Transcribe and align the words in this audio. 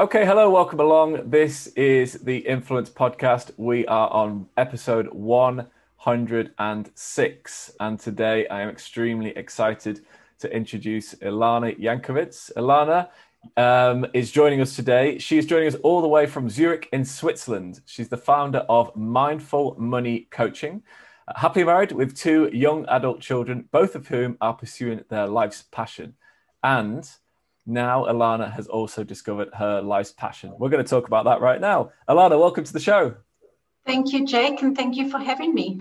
Okay, 0.00 0.24
hello, 0.24 0.48
welcome 0.48 0.80
along. 0.80 1.28
This 1.28 1.66
is 1.76 2.14
the 2.14 2.38
Influence 2.38 2.88
Podcast. 2.88 3.50
We 3.58 3.84
are 3.84 4.08
on 4.08 4.48
episode 4.56 5.12
106, 5.12 7.70
and 7.80 8.00
today 8.00 8.48
I 8.48 8.62
am 8.62 8.70
extremely 8.70 9.36
excited 9.36 10.00
to 10.38 10.50
introduce 10.50 11.14
Ilana 11.16 11.78
Yankovitz. 11.78 12.50
Ilana 12.56 13.10
um, 13.58 14.06
is 14.14 14.32
joining 14.32 14.62
us 14.62 14.74
today. 14.74 15.18
She 15.18 15.36
is 15.36 15.44
joining 15.44 15.68
us 15.68 15.74
all 15.82 16.00
the 16.00 16.08
way 16.08 16.24
from 16.24 16.48
Zurich 16.48 16.88
in 16.94 17.04
Switzerland. 17.04 17.82
She's 17.84 18.08
the 18.08 18.16
founder 18.16 18.60
of 18.70 18.96
Mindful 18.96 19.76
Money 19.78 20.28
Coaching. 20.30 20.82
Uh, 21.28 21.38
happily 21.38 21.66
married 21.66 21.92
with 21.92 22.16
two 22.16 22.48
young 22.54 22.86
adult 22.86 23.20
children, 23.20 23.68
both 23.70 23.94
of 23.94 24.08
whom 24.08 24.38
are 24.40 24.54
pursuing 24.54 25.04
their 25.10 25.26
life's 25.26 25.64
passion. 25.70 26.14
And 26.62 27.06
now 27.66 28.04
Alana 28.04 28.50
has 28.52 28.66
also 28.66 29.04
discovered 29.04 29.48
her 29.54 29.80
life's 29.80 30.12
passion. 30.12 30.52
We're 30.58 30.70
going 30.70 30.84
to 30.84 30.88
talk 30.88 31.06
about 31.06 31.24
that 31.26 31.40
right 31.40 31.60
now. 31.60 31.92
Alana, 32.08 32.38
welcome 32.38 32.64
to 32.64 32.72
the 32.72 32.80
show. 32.80 33.14
Thank 33.86 34.12
you, 34.12 34.26
Jake, 34.26 34.62
and 34.62 34.76
thank 34.76 34.96
you 34.96 35.10
for 35.10 35.18
having 35.18 35.54
me. 35.54 35.80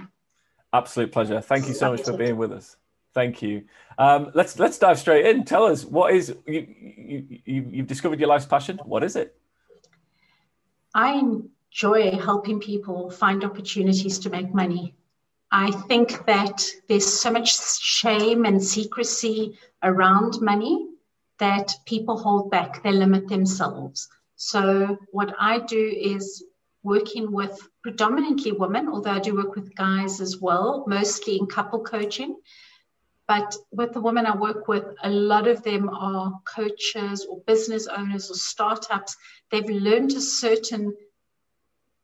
Absolute 0.74 1.12
pleasure. 1.12 1.42
Thank 1.42 1.68
you 1.68 1.74
so 1.74 1.92
much 1.92 2.04
for 2.04 2.16
being 2.16 2.38
with 2.38 2.52
us. 2.52 2.78
Thank 3.14 3.42
you. 3.42 3.64
Um, 3.98 4.32
let's 4.36 4.60
let's 4.60 4.78
dive 4.78 5.00
straight 5.00 5.26
in. 5.26 5.44
Tell 5.44 5.66
us 5.66 5.84
what 5.84 6.14
is 6.14 6.36
you, 6.46 6.68
you, 6.78 7.40
you 7.44 7.68
you've 7.72 7.88
discovered 7.88 8.20
your 8.20 8.30
life's 8.30 8.46
passion. 8.46 8.80
What 8.86 9.04
is 9.04 9.16
it? 9.16 9.36
I 10.94 11.14
enjoy 11.14 12.12
helping 12.12 12.60
people 12.60 13.10
find 13.10 13.44
opportunities 13.44 14.20
to 14.20 14.30
make 14.30 14.54
money. 14.54 14.96
I 15.52 15.72
think 15.72 16.26
that 16.28 16.64
there's 16.88 17.12
so 17.12 17.32
much 17.32 17.80
shame 17.82 18.46
and 18.46 18.64
secrecy 18.64 19.58
around 19.82 20.40
money 20.42 20.90
that 21.40 21.74
people 21.86 22.18
hold 22.18 22.52
back, 22.52 22.84
they 22.84 22.92
limit 22.92 23.28
themselves. 23.28 24.08
So, 24.36 24.98
what 25.12 25.34
I 25.40 25.60
do 25.60 25.80
is 25.80 26.44
working 26.84 27.32
with 27.32 27.60
predominantly 27.82 28.52
women, 28.52 28.88
although 28.88 29.12
I 29.12 29.20
do 29.20 29.36
work 29.36 29.56
with 29.56 29.76
guys 29.76 30.22
as 30.22 30.38
well, 30.40 30.86
mostly 30.88 31.38
in 31.38 31.48
couple 31.48 31.84
coaching. 31.84 32.38
But 33.28 33.56
with 33.72 33.94
the 33.94 34.02
women 34.02 34.26
I 34.26 34.36
work 34.36 34.68
with, 34.68 34.86
a 35.04 35.10
lot 35.10 35.48
of 35.48 35.62
them 35.64 35.90
are 35.90 36.40
coaches 36.46 37.28
or 37.30 37.42
business 37.46 37.88
owners 37.88 38.32
or 38.32 38.36
startups. 38.36 39.16
They've 39.52 39.70
learned 39.70 40.14
a 40.14 40.22
certain 40.22 40.96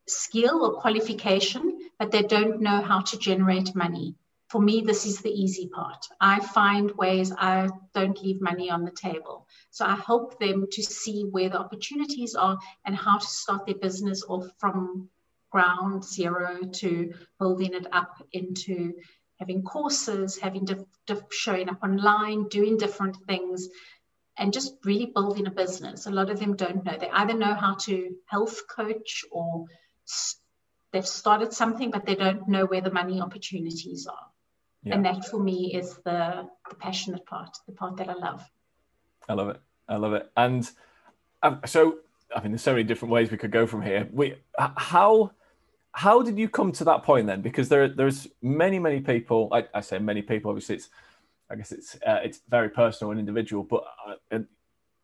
skill 0.08 0.64
or 0.64 0.82
qualification, 0.82 1.80
but 1.98 2.12
they 2.12 2.22
don't 2.22 2.62
know 2.62 2.82
how 2.82 3.02
to 3.02 3.18
generate 3.18 3.76
money 3.76 4.16
for 4.56 4.62
me, 4.62 4.80
this 4.80 5.06
is 5.06 5.20
the 5.20 5.30
easy 5.30 5.68
part. 5.68 6.08
I 6.22 6.40
find 6.40 6.90
ways 6.92 7.34
I 7.38 7.68
don't 7.94 8.18
leave 8.24 8.40
money 8.40 8.70
on 8.70 8.86
the 8.86 8.92
table. 8.92 9.50
So 9.70 9.84
I 9.84 9.98
help 9.98 10.40
them 10.40 10.68
to 10.72 10.82
see 10.82 11.26
where 11.30 11.50
the 11.50 11.60
opportunities 11.60 12.36
are 12.36 12.58
and 12.86 12.96
how 12.96 13.18
to 13.18 13.26
start 13.26 13.66
their 13.66 13.76
business 13.76 14.24
off 14.30 14.46
from 14.58 15.10
ground 15.52 16.06
zero 16.06 16.62
to 16.76 17.14
building 17.38 17.74
it 17.74 17.86
up 17.92 18.14
into 18.32 18.94
having 19.42 19.62
courses, 19.62 20.38
having 20.38 20.64
diff- 20.64 20.88
diff- 21.06 21.34
showing 21.34 21.68
up 21.68 21.84
online, 21.84 22.48
doing 22.48 22.78
different 22.78 23.18
things, 23.28 23.68
and 24.38 24.54
just 24.54 24.78
really 24.86 25.08
building 25.08 25.48
a 25.48 25.52
business. 25.52 26.06
A 26.06 26.12
lot 26.12 26.30
of 26.30 26.40
them 26.40 26.56
don't 26.56 26.86
know. 26.86 26.98
They 26.98 27.10
either 27.10 27.34
know 27.34 27.56
how 27.56 27.76
to 27.88 28.16
health 28.28 28.62
coach 28.74 29.26
or 29.32 29.66
they've 30.94 31.06
started 31.06 31.52
something, 31.52 31.92
but 31.92 32.06
they 32.06 32.16
don't 32.16 32.48
know 32.48 32.66
where 32.66 32.80
the 32.80 32.94
money 32.94 33.20
opportunities 33.20 34.08
are 34.08 34.30
yeah. 34.86 34.96
and 34.96 35.06
that 35.06 35.26
for 35.26 35.40
me 35.40 35.74
is 35.74 35.96
the 36.06 36.48
the 36.70 36.76
passionate 36.76 37.26
part 37.26 37.58
the 37.66 37.74
part 37.74 37.98
that 37.98 38.10
i 38.10 38.14
love. 38.14 38.50
I 39.28 39.34
love 39.34 39.50
it. 39.50 39.60
I 39.90 39.96
love 39.96 40.14
it. 40.14 40.32
And 40.38 40.70
um, 41.44 41.60
so 41.66 41.98
i 42.36 42.42
mean 42.42 42.52
there's 42.52 42.62
so 42.62 42.74
many 42.74 42.84
different 42.84 43.12
ways 43.12 43.32
we 43.32 43.38
could 43.38 43.52
go 43.52 43.68
from 43.68 43.82
here. 43.82 44.08
We 44.12 44.36
how 44.58 45.32
how 45.92 46.22
did 46.22 46.38
you 46.38 46.50
come 46.50 46.72
to 46.74 46.84
that 46.86 47.04
point 47.04 47.28
then? 47.28 47.42
Because 47.42 47.70
there 47.70 47.88
there's 47.88 48.28
many 48.42 48.80
many 48.80 49.02
people 49.02 49.50
I, 49.52 49.66
I 49.74 49.82
say 49.82 50.00
many 50.00 50.22
people 50.22 50.50
obviously 50.52 50.76
it's 50.76 50.90
i 51.50 51.56
guess 51.56 51.72
it's 51.72 51.96
uh, 51.96 52.20
it's 52.24 52.42
very 52.50 52.70
personal 52.70 53.12
and 53.12 53.20
individual 53.20 53.64
but 53.64 53.84
uh, 54.08 54.40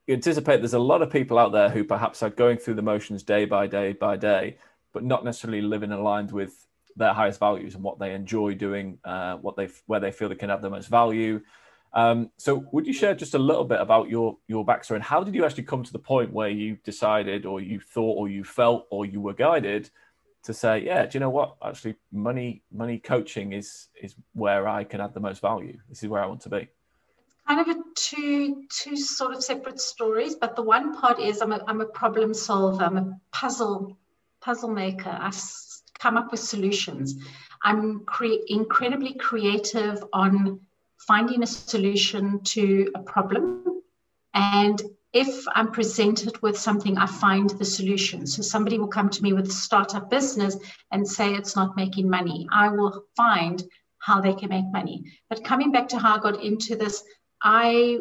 you 0.08 0.14
anticipate 0.16 0.58
there's 0.58 0.74
a 0.74 0.80
lot 0.80 1.02
of 1.02 1.12
people 1.12 1.38
out 1.38 1.52
there 1.52 1.70
who 1.70 1.84
perhaps 1.84 2.24
are 2.24 2.30
going 2.30 2.58
through 2.58 2.76
the 2.76 2.82
motions 2.82 3.24
day 3.24 3.46
by 3.46 3.68
day 3.68 3.94
by 3.94 4.18
day 4.18 4.58
but 4.94 5.04
not 5.04 5.24
necessarily 5.24 5.62
living 5.62 5.92
aligned 5.92 6.32
with 6.32 6.68
their 6.96 7.14
highest 7.14 7.40
values 7.40 7.76
and 7.76 7.84
what 7.84 8.00
they 8.00 8.14
enjoy 8.14 8.56
doing, 8.56 9.00
uh, 9.04 9.36
what 9.38 9.56
they 9.56 9.70
where 9.88 10.00
they 10.00 10.12
feel 10.12 10.30
they 10.30 10.36
can 10.36 10.50
add 10.50 10.62
the 10.62 10.70
most 10.70 10.88
value. 10.88 11.42
Um, 11.94 12.32
so, 12.38 12.66
would 12.72 12.88
you 12.88 12.94
share 12.94 13.14
just 13.16 13.36
a 13.36 13.40
little 13.40 13.66
bit 13.66 13.82
about 13.82 14.10
your 14.10 14.38
your 14.48 14.66
backstory 14.66 14.96
and 14.96 15.04
how 15.04 15.24
did 15.24 15.36
you 15.36 15.46
actually 15.46 15.64
come 15.64 15.84
to 15.84 15.92
the 15.92 16.00
point 16.00 16.32
where 16.32 16.50
you 16.50 16.78
decided, 16.84 17.46
or 17.46 17.62
you 17.62 17.80
thought, 17.80 18.18
or 18.18 18.30
you 18.30 18.44
felt, 18.44 18.88
or 18.90 19.06
you 19.06 19.20
were 19.20 19.34
guided 19.34 19.90
to 20.44 20.54
say, 20.54 20.80
yeah, 20.80 21.06
do 21.06 21.16
you 21.16 21.20
know 21.20 21.30
what? 21.30 21.56
Actually, 21.64 21.96
money 22.12 22.64
money 22.72 22.98
coaching 22.98 23.54
is 23.54 23.90
is 24.02 24.16
where 24.34 24.68
I 24.68 24.84
can 24.84 25.02
add 25.02 25.14
the 25.14 25.20
most 25.20 25.42
value. 25.42 25.78
This 25.90 26.04
is 26.04 26.10
where 26.10 26.24
I 26.24 26.28
want 26.28 26.42
to 26.42 26.50
be. 26.50 26.68
Kind 27.48 27.60
of 27.60 27.76
a 27.76 27.80
two 27.96 28.64
two 28.70 28.96
sort 28.96 29.36
of 29.36 29.44
separate 29.44 29.80
stories, 29.80 30.36
but 30.36 30.56
the 30.56 30.64
one 30.64 30.96
part 30.96 31.20
is 31.20 31.42
I'm 31.42 31.52
a 31.52 31.62
I'm 31.68 31.82
a 31.82 31.86
problem 31.86 32.34
solver. 32.34 32.84
I'm 32.84 32.98
a 32.98 33.20
puzzle 33.32 33.98
puzzle 34.40 34.70
maker. 34.70 35.10
I 35.10 35.32
come 36.02 36.18
up 36.18 36.32
with 36.32 36.40
solutions. 36.40 37.16
I'm 37.64 38.04
cre- 38.06 38.44
incredibly 38.48 39.14
creative 39.14 40.04
on 40.14 40.60
finding 40.98 41.44
a 41.44 41.48
solution 41.48 42.42
to 42.44 42.92
a 42.96 43.00
problem. 43.00 43.82
And 44.34 44.82
if 45.14 45.46
I'm 45.56 45.72
presented 45.72 46.42
with 46.42 46.58
something, 46.58 46.98
I 46.98 47.06
find 47.06 47.50
the 47.50 47.66
solution. 47.66 48.26
So 48.26 48.42
somebody 48.42 48.80
will 48.80 48.88
come 48.88 49.10
to 49.10 49.24
me 49.24 49.34
with 49.34 49.48
a 49.48 49.54
startup 49.54 50.10
business 50.10 50.58
and 50.92 51.08
say 51.08 51.34
it's 51.34 51.56
not 51.56 51.76
making 51.76 52.10
money. 52.10 52.48
I 52.52 52.70
will 52.70 53.06
find 53.16 53.62
how 54.00 54.22
they 54.22 54.34
can 54.34 54.50
make 54.50 54.72
money. 54.72 55.04
But 55.30 55.44
coming 55.44 55.72
back 55.72 55.88
to 55.90 56.00
how 56.00 56.16
I 56.16 56.20
got 56.20 56.44
into 56.44 56.76
this, 56.76 57.04
I 57.44 58.00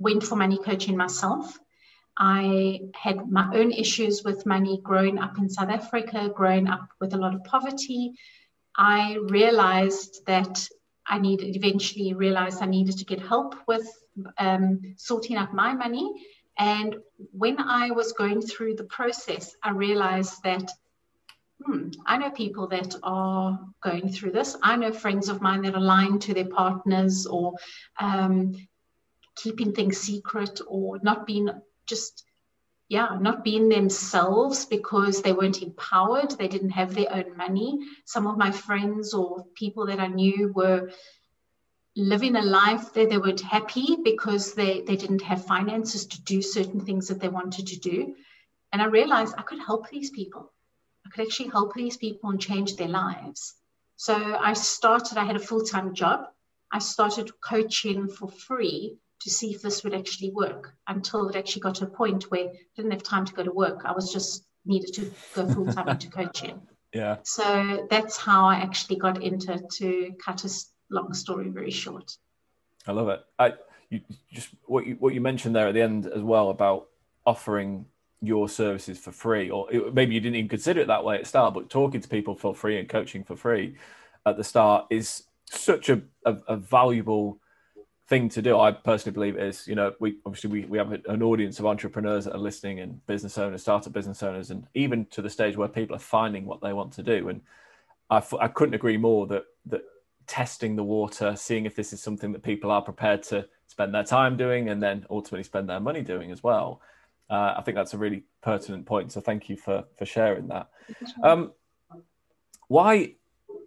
went 0.00 0.22
for 0.24 0.36
money 0.36 0.58
coaching 0.58 0.96
myself. 0.96 1.58
I 2.22 2.82
had 2.94 3.30
my 3.30 3.50
own 3.54 3.72
issues 3.72 4.22
with 4.22 4.44
money 4.44 4.78
growing 4.82 5.18
up 5.18 5.38
in 5.38 5.48
South 5.48 5.70
Africa, 5.70 6.30
growing 6.32 6.68
up 6.68 6.86
with 7.00 7.14
a 7.14 7.16
lot 7.16 7.34
of 7.34 7.42
poverty. 7.44 8.12
I 8.76 9.16
realized 9.28 10.26
that 10.26 10.68
I 11.06 11.18
needed, 11.18 11.56
eventually 11.56 12.12
realized 12.12 12.62
I 12.62 12.66
needed 12.66 12.98
to 12.98 13.06
get 13.06 13.20
help 13.20 13.54
with 13.66 13.88
um, 14.36 14.82
sorting 14.98 15.36
out 15.36 15.54
my 15.54 15.72
money. 15.72 16.26
And 16.58 16.96
when 17.32 17.58
I 17.58 17.90
was 17.90 18.12
going 18.12 18.42
through 18.42 18.76
the 18.76 18.84
process, 18.84 19.56
I 19.62 19.70
realized 19.70 20.42
that 20.44 20.70
hmm, 21.64 21.88
I 22.04 22.18
know 22.18 22.30
people 22.30 22.68
that 22.68 22.94
are 23.02 23.58
going 23.82 24.10
through 24.10 24.32
this. 24.32 24.58
I 24.62 24.76
know 24.76 24.92
friends 24.92 25.30
of 25.30 25.40
mine 25.40 25.62
that 25.62 25.74
are 25.74 25.80
lying 25.80 26.18
to 26.18 26.34
their 26.34 26.48
partners 26.48 27.24
or 27.24 27.54
um, 27.98 28.54
keeping 29.36 29.72
things 29.72 29.96
secret 29.96 30.60
or 30.66 30.98
not 31.02 31.26
being 31.26 31.48
just 31.90 32.24
yeah, 32.90 33.16
not 33.20 33.44
being 33.44 33.68
themselves 33.68 34.64
because 34.66 35.22
they 35.22 35.32
weren't 35.32 35.62
empowered, 35.62 36.30
they 36.32 36.48
didn't 36.48 36.70
have 36.70 36.92
their 36.92 37.12
own 37.12 37.36
money. 37.36 37.78
Some 38.04 38.26
of 38.26 38.36
my 38.36 38.50
friends 38.50 39.14
or 39.14 39.44
people 39.54 39.86
that 39.86 40.00
I 40.00 40.08
knew 40.08 40.52
were 40.52 40.90
living 41.94 42.34
a 42.34 42.42
life 42.42 42.92
that 42.94 43.08
they 43.08 43.18
weren't 43.18 43.42
happy 43.42 43.96
because 44.02 44.54
they, 44.54 44.80
they 44.80 44.96
didn't 44.96 45.22
have 45.22 45.46
finances 45.46 46.04
to 46.06 46.22
do 46.22 46.42
certain 46.42 46.80
things 46.80 47.06
that 47.06 47.20
they 47.20 47.28
wanted 47.28 47.68
to 47.68 47.78
do. 47.78 48.16
And 48.72 48.82
I 48.82 48.86
realized 48.86 49.34
I 49.38 49.42
could 49.42 49.60
help 49.60 49.88
these 49.88 50.10
people. 50.10 50.52
I 51.06 51.10
could 51.10 51.24
actually 51.26 51.50
help 51.50 51.74
these 51.74 51.96
people 51.96 52.30
and 52.30 52.40
change 52.40 52.74
their 52.74 52.88
lives. 52.88 53.54
So 53.96 54.16
I 54.16 54.54
started, 54.54 55.16
I 55.16 55.24
had 55.24 55.36
a 55.36 55.46
full 55.48 55.64
time 55.64 55.94
job. 55.94 56.26
I 56.72 56.80
started 56.80 57.30
coaching 57.40 58.08
for 58.08 58.28
free 58.28 58.98
to 59.20 59.30
see 59.30 59.54
if 59.54 59.62
this 59.62 59.84
would 59.84 59.94
actually 59.94 60.30
work 60.30 60.74
until 60.88 61.28
it 61.28 61.36
actually 61.36 61.60
got 61.60 61.74
to 61.76 61.84
a 61.84 61.88
point 61.88 62.30
where 62.30 62.48
I 62.48 62.52
didn't 62.74 62.92
have 62.92 63.02
time 63.02 63.24
to 63.26 63.32
go 63.32 63.42
to 63.42 63.52
work. 63.52 63.82
I 63.84 63.92
was 63.92 64.12
just 64.12 64.46
needed 64.64 64.92
to 64.94 65.12
go 65.34 65.48
full 65.52 65.66
time 65.66 65.88
into 65.88 66.08
coaching. 66.20 66.60
Yeah. 66.92 67.18
So 67.22 67.86
that's 67.90 68.16
how 68.16 68.46
I 68.46 68.56
actually 68.56 68.96
got 68.96 69.22
into 69.22 69.62
to 69.76 70.14
cut 70.24 70.44
a 70.44 70.50
long 70.90 71.12
story 71.14 71.48
very 71.48 71.70
short. 71.70 72.16
I 72.86 72.92
love 72.92 73.08
it. 73.08 73.20
I 73.38 73.54
you 73.90 74.00
just 74.32 74.48
what 74.64 74.86
you 74.86 74.96
what 74.98 75.14
you 75.14 75.20
mentioned 75.20 75.54
there 75.54 75.68
at 75.68 75.74
the 75.74 75.82
end 75.82 76.06
as 76.06 76.22
well 76.22 76.50
about 76.50 76.88
offering 77.26 77.84
your 78.22 78.48
services 78.48 78.98
for 78.98 79.12
free, 79.12 79.50
or 79.50 79.72
it, 79.72 79.94
maybe 79.94 80.14
you 80.14 80.20
didn't 80.20 80.36
even 80.36 80.48
consider 80.48 80.80
it 80.80 80.86
that 80.88 81.04
way 81.04 81.16
at 81.16 81.26
start, 81.26 81.54
but 81.54 81.70
talking 81.70 82.00
to 82.00 82.08
people 82.08 82.34
for 82.34 82.54
free 82.54 82.78
and 82.78 82.88
coaching 82.88 83.24
for 83.24 83.36
free 83.36 83.76
at 84.26 84.36
the 84.36 84.44
start 84.44 84.86
is 84.90 85.24
such 85.46 85.88
a, 85.88 86.00
a, 86.24 86.36
a 86.48 86.56
valuable 86.56 87.39
thing 88.10 88.28
to 88.28 88.42
do. 88.42 88.58
I 88.58 88.72
personally 88.72 89.14
believe 89.14 89.38
is, 89.38 89.68
you 89.68 89.76
know, 89.76 89.94
we 90.00 90.16
obviously 90.26 90.50
we, 90.50 90.64
we 90.66 90.76
have 90.76 90.92
an 90.92 91.22
audience 91.22 91.60
of 91.60 91.66
entrepreneurs 91.66 92.24
that 92.24 92.34
are 92.34 92.38
listening 92.38 92.80
and 92.80 93.06
business 93.06 93.38
owners, 93.38 93.62
startup 93.62 93.92
business 93.92 94.22
owners, 94.22 94.50
and 94.50 94.66
even 94.74 95.06
to 95.06 95.22
the 95.22 95.30
stage 95.30 95.56
where 95.56 95.68
people 95.68 95.94
are 95.94 96.00
finding 96.00 96.44
what 96.44 96.60
they 96.60 96.72
want 96.72 96.92
to 96.94 97.04
do. 97.04 97.28
And 97.28 97.40
I, 98.10 98.20
I 98.40 98.48
couldn't 98.48 98.74
agree 98.74 98.96
more 98.96 99.28
that 99.28 99.44
that 99.66 99.82
testing 100.26 100.74
the 100.74 100.82
water, 100.82 101.34
seeing 101.36 101.64
if 101.66 101.76
this 101.76 101.92
is 101.92 102.02
something 102.02 102.32
that 102.32 102.42
people 102.42 102.70
are 102.72 102.82
prepared 102.82 103.22
to 103.22 103.46
spend 103.68 103.94
their 103.94 104.04
time 104.04 104.36
doing, 104.36 104.68
and 104.68 104.82
then 104.82 105.06
ultimately 105.08 105.44
spend 105.44 105.70
their 105.70 105.80
money 105.80 106.02
doing 106.02 106.32
as 106.32 106.42
well. 106.42 106.82
Uh, 107.30 107.54
I 107.56 107.62
think 107.62 107.76
that's 107.76 107.94
a 107.94 107.98
really 107.98 108.24
pertinent 108.42 108.86
point. 108.86 109.12
So 109.12 109.20
thank 109.20 109.48
you 109.48 109.56
for 109.56 109.84
for 109.96 110.04
sharing 110.04 110.48
that. 110.48 110.68
Um, 111.22 111.52
why? 112.66 113.14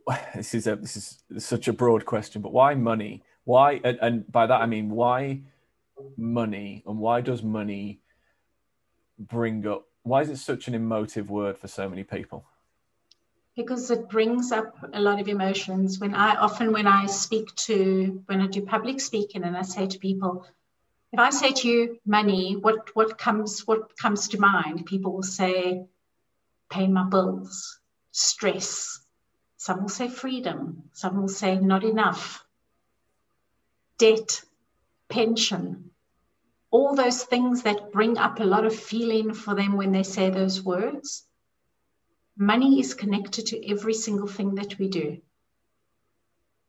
This 0.35 0.53
is 0.53 0.67
a 0.67 0.75
this 0.75 0.97
is 0.97 1.23
such 1.37 1.69
a 1.69 1.73
broad 1.73 2.03
question, 2.03 2.41
but 2.41 2.51
why 2.51 2.75
money? 2.75 3.23
Why 3.45 3.79
and, 3.83 3.97
and 4.01 4.31
by 4.31 4.45
that 4.47 4.61
i 4.61 4.65
mean 4.65 4.89
why 4.89 5.41
money 6.17 6.83
and 6.87 6.97
why 6.97 7.21
does 7.21 7.43
money 7.43 8.01
bring 9.19 9.65
up 9.67 9.85
why 10.03 10.21
is 10.21 10.29
it 10.29 10.37
such 10.37 10.67
an 10.67 10.75
emotive 10.75 11.29
word 11.29 11.57
for 11.57 11.69
so 11.69 11.87
many 11.87 12.03
people? 12.03 12.45
Because 13.55 13.89
it 13.89 14.09
brings 14.09 14.51
up 14.51 14.75
a 14.93 14.99
lot 14.99 15.21
of 15.21 15.27
emotions. 15.27 15.99
When 15.99 16.13
i 16.15 16.35
often 16.35 16.71
when 16.73 16.87
i 16.87 17.05
speak 17.05 17.55
to 17.67 18.21
when 18.25 18.41
i 18.41 18.47
do 18.47 18.61
public 18.65 18.99
speaking 18.99 19.43
and 19.43 19.55
i 19.55 19.61
say 19.61 19.87
to 19.87 19.99
people 19.99 20.45
if 21.11 21.19
i 21.19 21.29
say 21.29 21.51
to 21.51 21.67
you 21.67 21.99
money 22.05 22.55
what 22.55 22.95
what 22.95 23.17
comes 23.17 23.61
what 23.67 23.95
comes 23.97 24.27
to 24.29 24.39
mind? 24.39 24.85
People 24.85 25.13
will 25.13 25.23
say 25.23 25.85
paying 26.69 26.93
my 26.93 27.03
bills 27.03 27.79
stress. 28.11 28.99
Some 29.57 29.81
will 29.81 29.89
say 29.89 30.09
freedom. 30.09 30.89
Some 30.91 31.21
will 31.21 31.29
say 31.29 31.57
not 31.59 31.83
enough 31.83 32.43
debt, 33.97 34.41
pension, 35.09 35.91
all 36.71 36.95
those 36.95 37.23
things 37.23 37.63
that 37.63 37.91
bring 37.91 38.17
up 38.17 38.39
a 38.39 38.43
lot 38.43 38.65
of 38.65 38.75
feeling 38.75 39.33
for 39.33 39.53
them 39.53 39.73
when 39.77 39.91
they 39.91 40.03
say 40.03 40.29
those 40.29 40.63
words. 40.63 41.23
Money 42.35 42.79
is 42.79 42.95
connected 42.95 43.45
to 43.47 43.71
every 43.71 43.93
single 43.93 44.27
thing 44.27 44.55
that 44.55 44.79
we 44.79 44.87
do. 44.87 45.21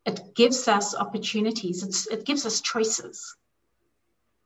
It 0.05 0.35
gives 0.35 0.69
us 0.69 0.95
opportunities, 0.95 1.83
it's, 1.83 2.07
it 2.09 2.27
gives 2.27 2.45
us 2.45 2.61
choices. 2.61 3.35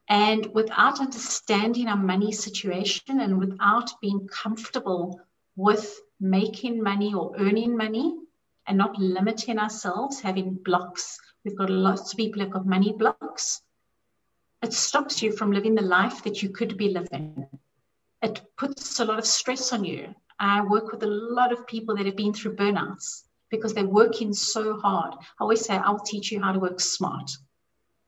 And 0.08 0.46
without 0.54 1.00
understanding 1.00 1.88
our 1.88 1.96
money 1.96 2.32
situation 2.32 3.20
and 3.20 3.38
without 3.38 4.00
being 4.00 4.28
comfortable 4.28 5.20
with 5.56 6.00
making 6.20 6.82
money 6.82 7.12
or 7.14 7.34
earning 7.36 7.76
money 7.76 8.14
and 8.66 8.78
not 8.78 8.96
limiting 8.96 9.58
ourselves, 9.58 10.20
having 10.20 10.54
blocks 10.54 11.18
We've 11.44 11.56
got 11.56 11.70
lots 11.70 12.12
of 12.12 12.16
people 12.16 12.42
who've 12.42 12.50
got 12.50 12.66
money 12.66 12.92
blocks. 12.92 13.62
It 14.62 14.72
stops 14.72 15.22
you 15.22 15.32
from 15.32 15.52
living 15.52 15.74
the 15.74 15.82
life 15.82 16.22
that 16.24 16.42
you 16.42 16.50
could 16.50 16.76
be 16.76 16.88
living. 16.88 17.46
It 18.22 18.42
puts 18.56 18.98
a 18.98 19.04
lot 19.04 19.18
of 19.18 19.26
stress 19.26 19.72
on 19.72 19.84
you. 19.84 20.14
I 20.40 20.62
work 20.62 20.90
with 20.92 21.02
a 21.02 21.06
lot 21.06 21.52
of 21.52 21.66
people 21.66 21.96
that 21.96 22.06
have 22.06 22.16
been 22.16 22.32
through 22.32 22.56
burnouts 22.56 23.24
because 23.50 23.72
they're 23.74 23.86
working 23.86 24.32
so 24.32 24.78
hard. 24.78 25.14
I 25.14 25.24
always 25.40 25.64
say, 25.64 25.76
I'll 25.76 26.00
teach 26.00 26.30
you 26.30 26.40
how 26.40 26.52
to 26.52 26.58
work 26.58 26.80
smart. 26.80 27.30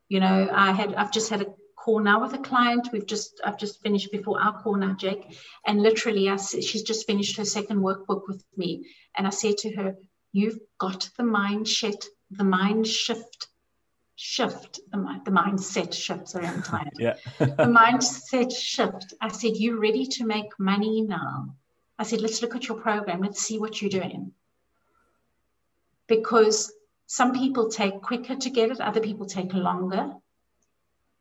You 0.09 0.21
know, 0.21 0.49
I 0.53 0.73
had 0.73 0.95
I've 0.95 1.13
just 1.13 1.31
had 1.31 1.43
a 1.43 1.55
call 1.77 2.01
now 2.01 2.21
with 2.21 2.35
a 2.35 2.39
client. 2.39 2.89
We've 2.93 3.07
just 3.07 3.41
I've 3.45 3.59
just 3.59 3.81
finished 3.81 4.11
before 4.13 4.41
our 4.41 4.61
call 4.61 4.77
now, 4.77 4.95
Jake. 4.95 5.39
And 5.67 5.83
literally 5.83 6.29
I 6.29 6.37
she's 6.37 6.83
just 6.83 7.07
finished 7.07 7.37
her 7.37 7.45
second 7.45 7.79
workbook 7.79 8.23
with 8.27 8.45
me. 8.57 8.87
And 9.17 9.27
I 9.27 9.31
said 9.31 9.57
to 9.59 9.75
her, 9.77 9.95
You've 10.33 10.59
got 10.79 11.09
the 11.17 11.25
mindset 11.25 12.05
the 12.31 12.45
mind 12.45 12.87
shift 12.87 13.49
shift 14.15 14.81
the, 14.91 14.99
mind, 14.99 15.25
the 15.25 15.31
mindset 15.31 15.93
shift 15.95 16.29
sorry 16.29 16.47
i'm 16.47 16.63
tired. 16.63 16.93
Yeah. 16.99 17.15
The 17.39 17.73
mindset 17.81 18.55
shift. 18.55 19.15
I 19.21 19.29
said 19.29 19.57
you 19.57 19.81
ready 19.81 20.07
to 20.07 20.27
make 20.27 20.59
money 20.59 21.01
now? 21.03 21.57
I 21.99 22.05
said 22.05 22.21
let's 22.21 22.43
look 22.43 22.55
at 22.55 22.69
your 22.69 22.79
program. 22.79 23.23
Let's 23.23 23.41
see 23.41 23.59
what 23.59 23.81
you're 23.81 23.91
doing. 23.91 24.33
Because 26.07 26.73
some 27.07 27.33
people 27.33 27.71
take 27.71 28.03
quicker 28.03 28.37
to 28.37 28.51
get 28.51 28.71
it 28.71 28.81
other 28.81 29.01
people 29.01 29.27
take 29.27 29.55
longer. 29.55 30.13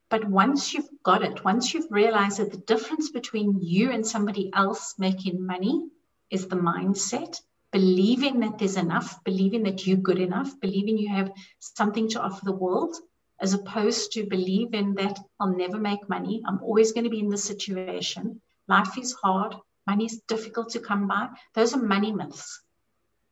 But 0.10 0.26
once 0.26 0.74
you've 0.74 0.90
got 1.04 1.24
it 1.24 1.44
once 1.46 1.74
you've 1.74 1.92
realized 1.92 2.40
that 2.40 2.52
the 2.52 2.58
difference 2.58 3.12
between 3.12 3.60
you 3.62 3.92
and 3.92 4.06
somebody 4.06 4.52
else 4.54 4.96
making 4.98 5.46
money 5.46 5.88
is 6.30 6.48
the 6.48 6.58
mindset 6.58 7.40
believing 7.72 8.40
that 8.40 8.58
there's 8.58 8.78
enough, 8.78 9.24
believing 9.24 9.64
that 9.64 9.86
you're 9.86 9.98
good 9.98 10.20
enough, 10.20 10.60
believing 10.60 10.98
you 10.98 11.10
have 11.10 11.32
something 11.60 12.10
to 12.10 12.22
offer 12.22 12.44
the 12.44 12.52
world, 12.52 12.96
as 13.42 13.54
opposed 13.54 14.12
to 14.14 14.26
believing 14.26 14.96
that 14.96 15.20
I'll 15.40 15.56
never 15.56 15.78
make 15.78 16.10
money. 16.10 16.42
I'm 16.46 16.62
always 16.62 16.92
going 16.92 17.06
to 17.06 17.10
be 17.10 17.20
in 17.20 17.30
this 17.30 17.44
situation. 17.44 18.42
Life 18.68 18.98
is 18.98 19.14
hard. 19.14 19.56
Money 19.88 20.06
is 20.06 20.22
difficult 20.28 20.70
to 20.72 20.80
come 20.80 21.08
by. 21.08 21.30
Those 21.56 21.74
are 21.74 21.82
money 21.82 22.12
myths. 22.12 22.62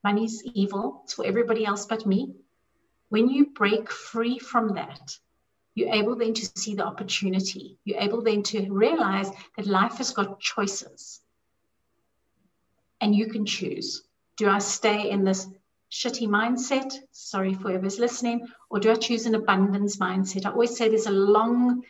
Money 0.04 0.26
is 0.26 0.44
evil. 0.54 1.02
It's 1.04 1.14
for 1.14 1.26
everybody 1.26 1.66
else 1.66 1.86
but 1.86 2.06
me. 2.06 2.34
When 3.10 3.30
you 3.30 3.48
break 3.48 3.92
free 3.92 4.40
from 4.40 4.76
that, 4.76 5.18
you're 5.76 5.94
able 5.94 6.16
then 6.16 6.34
to 6.34 6.52
see 6.56 6.76
the 6.76 6.86
opportunity. 6.86 7.78
You're 7.86 8.00
able 8.00 8.22
then 8.22 8.44
to 8.44 8.70
realize 8.72 9.30
that 9.56 9.68
life 9.68 9.98
has 9.98 10.12
got 10.12 10.40
choices 10.40 11.22
and 13.00 13.16
you 13.16 13.28
can 13.28 13.46
choose. 13.46 14.07
Do 14.38 14.48
I 14.48 14.60
stay 14.60 15.10
in 15.10 15.24
this 15.24 15.48
shitty 15.92 16.28
mindset? 16.28 16.94
Sorry 17.12 17.54
for 17.54 17.70
whoever's 17.70 18.00
listening. 18.00 18.48
Or 18.70 18.80
do 18.80 18.92
I 18.92 18.96
choose 18.96 19.26
an 19.26 19.36
abundance 19.36 19.98
mindset? 19.98 20.46
I 20.46 20.52
always 20.52 20.78
say 20.78 20.90
there's 20.90 21.08
a 21.08 21.12
long 21.12 21.84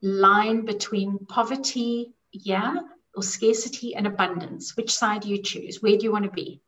line 0.00 0.64
between 0.64 1.18
poverty, 1.26 2.14
yeah, 2.32 2.74
or 3.14 3.22
scarcity 3.22 3.94
and 3.94 4.06
abundance. 4.06 4.76
Which 4.76 4.94
side 4.94 5.22
do 5.22 5.28
you 5.28 5.42
choose? 5.42 5.82
Where 5.82 5.96
do 5.96 6.04
you 6.04 6.12
want 6.12 6.24
to 6.24 6.30
be? 6.30 6.60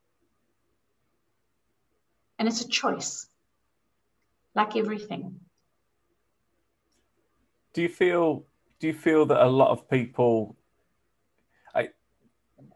And 2.38 2.48
it's 2.48 2.62
a 2.62 2.68
choice, 2.68 3.28
like 4.54 4.76
everything. 4.76 5.40
Do 7.72 7.82
you 7.82 7.88
feel 7.88 8.44
do 8.80 8.86
you 8.86 8.94
feel 8.94 9.26
that 9.26 9.44
a 9.44 9.48
lot 9.48 9.70
of 9.70 9.88
people 9.88 10.56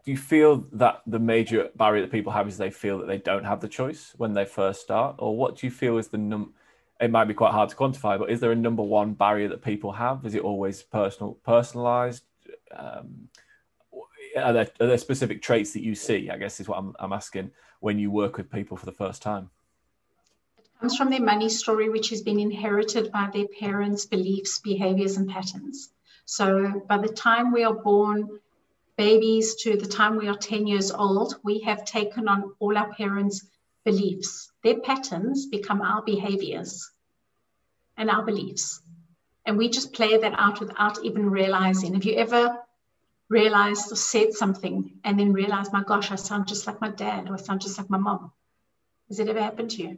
do 0.05 0.11
you 0.11 0.17
feel 0.17 0.67
that 0.73 1.01
the 1.07 1.17
major 1.17 1.69
barrier 1.75 2.03
that 2.03 2.11
people 2.11 2.31
have 2.31 2.47
is 2.47 2.57
they 2.57 2.69
feel 2.69 2.99
that 2.99 3.07
they 3.07 3.17
don't 3.17 3.43
have 3.43 3.59
the 3.59 3.67
choice 3.67 4.13
when 4.17 4.33
they 4.33 4.45
first 4.45 4.81
start? 4.81 5.15
Or 5.17 5.35
what 5.35 5.57
do 5.57 5.65
you 5.65 5.71
feel 5.71 5.97
is 5.97 6.09
the 6.09 6.19
num 6.19 6.53
it 7.01 7.11
might 7.11 7.25
be 7.25 7.33
quite 7.33 7.51
hard 7.51 7.69
to 7.69 7.75
quantify 7.75 8.17
but 8.17 8.29
is 8.29 8.39
there 8.39 8.53
a 8.53 8.55
number 8.55 8.83
one 8.83 9.13
barrier 9.13 9.49
that 9.49 9.63
people 9.63 9.91
have? 9.91 10.25
Is 10.25 10.35
it 10.35 10.43
always 10.43 10.83
personal 10.83 11.33
personalized? 11.43 12.23
Um, 12.71 13.29
are, 14.37 14.53
there, 14.53 14.67
are 14.79 14.87
there 14.87 14.97
specific 14.97 15.41
traits 15.41 15.71
that 15.71 15.81
you 15.81 15.95
see 15.95 16.29
i 16.29 16.37
guess 16.37 16.59
is 16.59 16.67
what 16.67 16.77
I'm, 16.77 16.93
I'm 16.99 17.13
asking 17.13 17.51
when 17.79 17.97
you 17.97 18.11
work 18.11 18.35
with 18.35 18.51
people 18.51 18.77
for 18.77 18.85
the 18.85 18.91
first 18.91 19.21
time? 19.21 19.49
It 20.57 20.67
comes 20.79 20.97
from 20.97 21.09
their 21.09 21.21
money 21.21 21.49
story 21.49 21.89
which 21.89 22.09
has 22.09 22.21
been 22.21 22.39
inherited 22.39 23.11
by 23.11 23.29
their 23.33 23.47
parents 23.59 24.05
beliefs 24.05 24.59
behaviors 24.59 25.17
and 25.17 25.27
patterns. 25.27 25.89
So 26.25 26.81
by 26.87 26.97
the 26.99 27.07
time 27.07 27.51
we 27.51 27.63
are 27.63 27.73
born 27.73 28.39
babies 28.97 29.55
to 29.55 29.77
the 29.77 29.87
time 29.87 30.17
we 30.17 30.27
are 30.27 30.37
10 30.37 30.67
years 30.67 30.91
old, 30.91 31.35
we 31.43 31.59
have 31.61 31.85
taken 31.85 32.27
on 32.27 32.53
all 32.59 32.77
our 32.77 32.93
parents' 32.93 33.45
beliefs. 33.83 34.51
Their 34.63 34.79
patterns 34.79 35.45
become 35.47 35.81
our 35.81 36.01
behaviors 36.01 36.91
and 37.97 38.09
our 38.09 38.23
beliefs. 38.23 38.81
And 39.45 39.57
we 39.57 39.69
just 39.69 39.93
play 39.93 40.17
that 40.17 40.33
out 40.37 40.59
without 40.59 41.03
even 41.03 41.29
realizing. 41.29 41.93
Have 41.93 42.05
you 42.05 42.15
ever 42.15 42.57
realized 43.29 43.91
or 43.91 43.95
said 43.95 44.33
something 44.33 44.99
and 45.03 45.19
then 45.19 45.33
realized, 45.33 45.71
my 45.71 45.83
gosh, 45.83 46.11
I 46.11 46.15
sound 46.15 46.47
just 46.47 46.65
like 46.65 46.81
my 46.81 46.89
dad 46.89 47.29
or 47.29 47.35
I 47.35 47.37
sound 47.37 47.61
just 47.61 47.77
like 47.77 47.89
my 47.89 47.97
mom? 47.97 48.31
Has 49.09 49.19
it 49.19 49.29
ever 49.29 49.41
happened 49.41 49.71
to 49.71 49.83
you? 49.83 49.97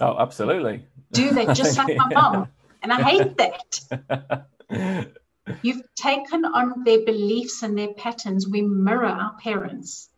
Oh, 0.00 0.16
absolutely. 0.18 0.86
Do 1.12 1.30
they 1.30 1.46
just 1.52 1.76
like 1.76 1.96
my 1.96 2.08
mom? 2.08 2.48
And 2.84 2.92
I 2.92 3.00
hate 3.00 3.36
that. 3.36 5.12
You've 5.62 5.82
taken 5.94 6.44
on 6.44 6.84
their 6.84 7.04
beliefs 7.04 7.62
and 7.62 7.76
their 7.76 7.94
patterns. 7.94 8.48
We 8.48 8.62
mirror 8.62 9.06
our 9.06 9.34
parents. 9.38 10.08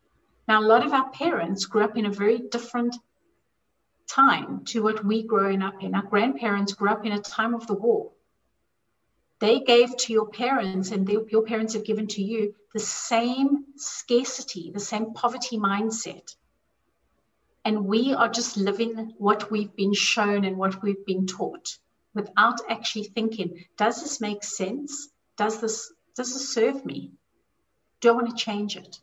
Now, 0.47 0.61
a 0.61 0.69
lot 0.69 0.85
of 0.85 0.93
our 0.93 1.11
parents 1.11 1.65
grew 1.65 1.83
up 1.83 1.97
in 1.97 2.05
a 2.05 2.11
very 2.11 2.39
different 2.39 2.97
time 4.07 4.65
to 4.67 4.83
what 4.83 5.05
we 5.05 5.23
growing 5.23 5.63
up 5.63 5.83
in. 5.83 5.95
Our 5.95 6.03
grandparents 6.03 6.75
grew 6.75 6.91
up 6.91 7.07
in 7.07 7.13
a 7.13 7.21
time 7.21 7.55
of 7.55 7.67
the 7.67 7.75
war. 7.75 8.13
They 9.39 9.61
gave 9.61 9.97
to 9.97 10.13
your 10.13 10.29
parents, 10.29 10.91
and 10.91 11.07
they, 11.07 11.17
your 11.29 11.43
parents 11.43 11.75
have 11.75 11.85
given 11.85 12.07
to 12.09 12.23
you 12.23 12.55
the 12.73 12.81
same 12.81 13.65
scarcity, 13.77 14.71
the 14.73 14.81
same 14.81 15.15
poverty 15.15 15.59
mindset. 15.59 16.35
And 17.65 17.87
we 17.87 18.13
are 18.13 18.29
just 18.29 18.59
living 18.59 19.15
what 19.17 19.51
we've 19.51 19.75
been 19.75 19.95
shown 19.95 20.45
and 20.45 20.59
what 20.59 20.83
we've 20.83 21.05
been 21.07 21.27
taught 21.27 21.79
without 22.15 22.61
actually 22.69 23.05
thinking, 23.05 23.65
does 23.77 24.03
this 24.03 24.21
make 24.21 24.45
sense? 24.45 25.09
Does 25.37 25.61
this 25.61 25.93
does 26.15 26.33
this 26.33 26.55
serve 26.55 26.85
me? 26.85 27.11
Do 28.01 28.11
I 28.11 28.13
want 28.13 28.31
to 28.31 28.45
change 28.45 28.77
it? 28.77 29.01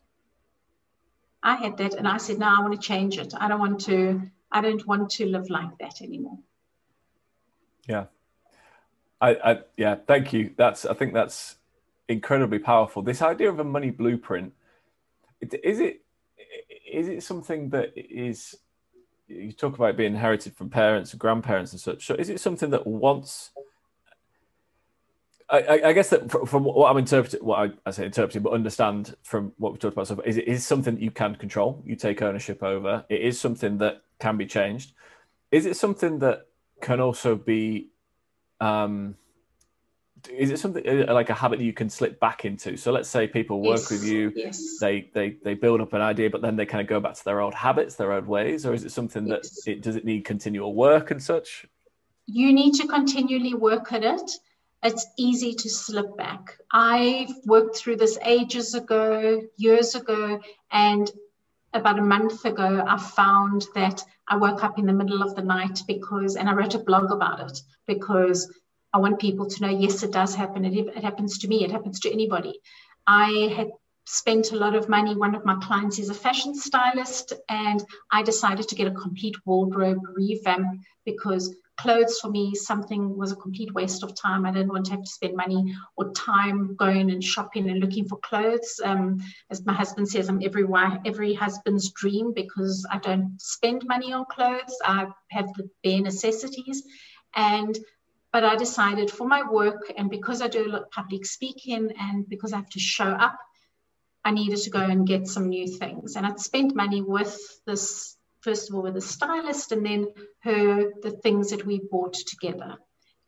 I 1.44 1.56
had 1.56 1.78
that 1.78 1.96
and 1.96 2.08
I 2.08 2.18
said, 2.18 2.40
no, 2.40 2.48
I 2.48 2.62
want 2.62 2.74
to 2.74 2.80
change 2.80 3.18
it. 3.18 3.34
I 3.38 3.48
don't 3.48 3.60
want 3.60 3.82
to, 3.82 4.22
I 4.52 4.62
don't 4.62 4.86
want 4.86 5.10
to 5.12 5.26
live 5.26 5.50
like 5.50 5.78
that 5.80 6.02
anymore. 6.02 6.38
Yeah. 7.88 8.06
I, 9.20 9.30
I 9.44 9.60
yeah, 9.78 9.96
thank 10.08 10.34
you. 10.34 10.52
That's 10.56 10.86
I 10.86 10.94
think 10.94 11.14
that's 11.14 11.56
incredibly 12.08 12.60
powerful. 12.60 13.02
This 13.02 13.22
idea 13.22 13.50
of 13.50 13.60
a 13.60 13.64
money 13.64 13.92
blueprint, 13.92 14.54
is 15.42 15.80
it 15.80 16.02
is 16.92 17.08
it 17.08 17.24
something 17.24 17.70
that 17.70 17.92
is 17.96 18.56
you 19.28 19.52
talk 19.52 19.76
about 19.76 19.96
being 19.96 20.14
inherited 20.14 20.56
from 20.56 20.70
parents 20.70 21.12
and 21.12 21.20
grandparents 21.20 21.72
and 21.72 21.80
such. 21.80 22.06
So 22.06 22.16
is 22.16 22.30
it 22.30 22.40
something 22.40 22.72
that 22.72 22.86
once 22.86 23.52
I, 25.52 25.82
I, 25.88 25.94
guess 25.94 26.10
that 26.10 26.32
from 26.48 26.64
what 26.64 26.90
I'm 26.90 26.98
interpreting, 26.98 27.44
what 27.46 27.60
I, 27.60 27.72
I, 27.86 27.92
say 27.92 28.06
interpreting, 28.06 28.42
but 28.42 28.54
understand 28.54 29.16
from 29.22 29.52
what 29.58 29.74
we 29.74 29.80
talked 29.80 29.94
about 29.94 30.08
so 30.08 30.16
far, 30.16 30.24
is 30.24 30.38
it 30.38 30.48
is 30.48 30.66
something 30.66 30.96
that 30.96 31.04
you 31.04 31.12
can 31.12 31.36
control, 31.36 31.84
you 31.86 31.98
take 31.98 32.22
ownership 32.22 32.64
over. 32.64 33.04
It 33.10 33.20
is 33.20 33.40
something 33.40 33.78
that 33.80 34.02
can 34.20 34.38
be 34.38 34.46
changed. 34.46 34.94
Is 35.52 35.66
it 35.66 35.76
something 35.76 36.20
that 36.20 36.48
can 36.80 37.02
also 37.02 37.36
be, 37.36 37.90
um, 38.62 39.16
is 40.34 40.52
it 40.52 40.60
something 40.60 40.88
uh, 40.88 41.14
like 41.14 41.30
a 41.30 41.34
habit 41.34 41.60
that 41.60 41.66
you 41.66 41.74
can 41.74 41.90
slip 41.90 42.18
back 42.22 42.46
into? 42.46 42.78
So 42.78 42.94
let's 42.94 43.10
say 43.10 43.28
people 43.28 43.62
work 43.62 43.80
yes. 43.80 43.92
with 43.92 44.06
you, 44.06 44.32
yes. 44.34 44.78
they 44.80 45.10
they 45.14 45.38
they 45.44 45.56
build 45.56 45.82
up 45.82 45.92
an 45.92 46.02
idea, 46.02 46.30
but 46.30 46.42
then 46.42 46.56
they 46.56 46.66
kind 46.66 46.80
of 46.80 46.88
go 46.88 47.02
back 47.02 47.16
to 47.16 47.26
their 47.26 47.42
old 47.42 47.56
habits, 47.56 47.96
their 47.96 48.14
old 48.14 48.28
ways, 48.28 48.66
or 48.66 48.74
is 48.74 48.86
it 48.86 48.92
something 48.92 49.26
that 49.26 49.42
yes. 49.44 49.68
it 49.68 49.82
does 49.82 49.98
it 49.98 50.06
need 50.06 50.24
continual 50.24 50.76
work 50.76 51.12
and 51.12 51.22
such? 51.22 51.66
You 52.28 52.54
need 52.54 52.76
to 52.76 52.88
continually 52.88 53.56
work 53.56 53.92
at 53.92 54.04
it 54.04 54.32
it's 54.84 55.06
easy 55.18 55.54
to 55.54 55.70
slip 55.70 56.18
back. 56.18 56.58
I've 56.72 57.34
worked 57.46 57.78
through 57.78 57.98
this 57.98 58.18
ages 58.26 58.74
ago, 58.74 59.42
years 59.58 59.96
ago, 59.96 60.40
and 60.72 61.12
about 61.74 62.00
a 62.00 62.04
month 62.04 62.44
ago, 62.46 62.84
I 62.86 62.98
found 62.98 63.68
that 63.76 64.04
I 64.28 64.38
woke 64.38 64.64
up 64.64 64.80
in 64.80 64.86
the 64.86 64.94
middle 64.94 65.22
of 65.22 65.36
the 65.36 65.42
night 65.42 65.84
because, 65.88 66.36
and 66.36 66.50
I 66.50 66.54
wrote 66.54 66.76
a 66.76 66.80
blog 66.80 67.12
about 67.12 67.40
it 67.40 67.62
because 67.88 68.52
I 68.94 68.98
want 68.98 69.20
people 69.20 69.48
to 69.48 69.62
know 69.62 69.70
yes, 69.70 70.04
it 70.04 70.12
does 70.12 70.36
happen. 70.36 70.66
It, 70.66 70.88
it 70.88 71.04
happens 71.04 71.38
to 71.40 71.48
me, 71.48 71.64
it 71.64 71.72
happens 71.72 72.00
to 72.02 72.12
anybody. 72.12 72.60
I 73.08 73.54
had 73.56 73.70
spent 74.06 74.52
a 74.52 74.58
lot 74.58 74.76
of 74.76 74.90
money. 74.90 75.16
One 75.16 75.36
of 75.36 75.46
my 75.46 75.56
clients 75.62 76.00
is 76.00 76.10
a 76.10 76.14
fashion 76.14 76.56
stylist, 76.56 77.34
and 77.48 77.84
I 78.12 78.24
decided 78.24 78.68
to 78.68 78.76
get 78.76 78.88
a 78.88 78.92
complete 78.92 79.36
wardrobe 79.46 80.02
revamp 80.16 80.82
because 81.06 81.56
clothes 81.82 82.20
for 82.20 82.30
me 82.30 82.54
something 82.54 83.18
was 83.18 83.32
a 83.32 83.36
complete 83.36 83.74
waste 83.74 84.04
of 84.04 84.16
time. 84.16 84.46
I 84.46 84.52
didn't 84.52 84.72
want 84.72 84.86
to 84.86 84.92
have 84.92 85.04
to 85.04 85.10
spend 85.10 85.36
money 85.36 85.74
or 85.98 86.12
time 86.12 86.76
going 86.76 87.10
and 87.10 87.24
shopping 87.24 87.70
and 87.70 87.80
looking 87.80 88.08
for 88.08 88.18
clothes. 88.20 88.80
Um, 88.84 89.20
as 89.50 89.66
my 89.66 89.74
husband 89.74 90.08
says 90.08 90.30
i'm 90.30 90.42
every 90.44 90.66
every 91.06 91.34
husband's 91.34 91.92
dream 91.92 92.34
because 92.34 92.86
i 92.92 92.98
don't 92.98 93.42
spend 93.42 93.86
money 93.86 94.14
on 94.14 94.26
clothes. 94.26 94.78
I 94.84 95.08
have 95.32 95.48
the 95.56 95.70
bare 95.84 96.02
necessities. 96.02 96.84
And 97.36 97.78
but 98.34 98.44
i 98.46 98.56
decided 98.56 99.12
for 99.12 99.28
my 99.28 99.42
work 99.44 99.92
and 99.98 100.10
because 100.10 100.42
i 100.42 100.48
do 100.48 100.66
a 100.66 100.72
lot 100.74 100.84
of 100.84 100.92
public 100.92 101.26
speaking 101.26 101.92
and 102.00 102.28
because 102.30 102.54
i 102.54 102.58
have 102.58 102.70
to 102.70 102.80
show 102.80 103.12
up 103.28 103.38
i 104.24 104.32
needed 104.32 104.60
to 104.62 104.70
go 104.70 104.80
and 104.80 105.08
get 105.08 105.28
some 105.28 105.50
new 105.50 105.68
things. 105.68 106.16
And 106.16 106.26
i'd 106.26 106.40
spent 106.40 106.76
money 106.76 107.02
with 107.02 107.36
this 107.66 108.18
first 108.42 108.70
of 108.70 108.76
all 108.76 108.84
with 108.84 108.98
a 108.98 109.02
stylist 109.02 109.72
and 109.72 109.86
then 109.86 110.08
her 110.42 110.92
the 111.02 111.12
things 111.12 111.52
that 111.52 111.66
we 111.66 111.80
bought 111.92 112.14
together. 112.14 112.76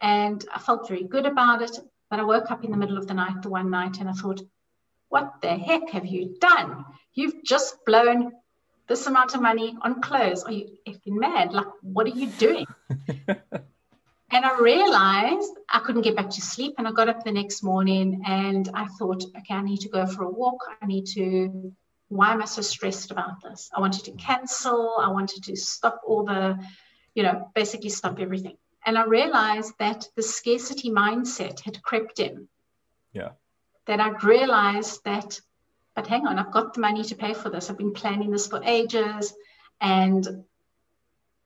And 0.01 0.43
i 0.53 0.59
felt 0.59 0.87
very 0.87 1.03
good 1.03 1.25
about 1.25 1.61
it 1.61 1.77
but 2.09 2.19
i 2.19 2.23
woke 2.23 2.51
up 2.51 2.63
in 2.63 2.71
the 2.71 2.77
middle 2.77 2.97
of 2.97 3.07
the 3.07 3.13
night 3.13 3.41
the 3.41 3.49
one 3.49 3.69
night 3.69 3.99
and 3.99 4.09
i 4.09 4.13
thought 4.13 4.41
what 5.13 5.41
the 5.41 5.55
heck 5.55 5.91
have 5.91 6.07
you 6.07 6.35
done? 6.41 6.85
You've 7.13 7.43
just 7.43 7.85
blown 7.85 8.31
this 8.87 9.05
amount 9.05 9.35
of 9.35 9.43
money 9.43 9.77
on 9.83 10.01
clothes. 10.01 10.43
Are 10.43 10.51
you 10.51 10.69
effing 10.87 11.19
mad? 11.19 11.53
Like 11.53 11.67
what 11.83 12.07
are 12.07 12.17
you 12.21 12.27
doing? 12.27 12.65
And 14.35 14.45
i 14.45 14.57
realized 14.57 15.51
i 15.69 15.77
couldn't 15.77 16.01
get 16.01 16.15
back 16.15 16.31
to 16.31 16.41
sleep 16.41 16.73
and 16.79 16.87
i 16.87 16.91
got 16.91 17.07
up 17.07 17.23
the 17.23 17.31
next 17.31 17.61
morning 17.61 18.23
and 18.25 18.67
i 18.73 18.85
thought 18.97 19.23
okay 19.37 19.53
i 19.53 19.61
need 19.61 19.81
to 19.81 19.89
go 19.89 20.07
for 20.07 20.23
a 20.23 20.29
walk. 20.41 20.59
I 20.81 20.87
need 20.87 21.05
to 21.17 21.71
why 22.13 22.31
am 22.31 22.41
I 22.41 22.45
so 22.45 22.61
stressed 22.61 23.11
about 23.11 23.41
this? 23.41 23.69
I 23.75 23.79
wanted 23.79 24.05
to 24.05 24.11
cancel. 24.11 24.95
I 24.99 25.09
wanted 25.09 25.43
to 25.45 25.55
stop 25.55 26.01
all 26.05 26.23
the, 26.23 26.57
you 27.15 27.23
know, 27.23 27.51
basically 27.55 27.89
stop 27.89 28.19
everything. 28.19 28.57
And 28.85 28.97
I 28.97 29.05
realized 29.05 29.73
that 29.79 30.07
the 30.15 30.23
scarcity 30.23 30.89
mindset 30.89 31.61
had 31.61 31.81
crept 31.81 32.19
in. 32.19 32.47
Yeah. 33.13 33.29
That 33.87 33.99
I'd 33.99 34.23
realized 34.23 35.03
that, 35.05 35.39
but 35.95 36.07
hang 36.07 36.27
on, 36.27 36.37
I've 36.37 36.51
got 36.51 36.73
the 36.73 36.81
money 36.81 37.03
to 37.03 37.15
pay 37.15 37.33
for 37.33 37.49
this. 37.49 37.69
I've 37.69 37.77
been 37.77 37.93
planning 37.93 38.31
this 38.31 38.47
for 38.47 38.61
ages 38.63 39.33
and 39.81 40.45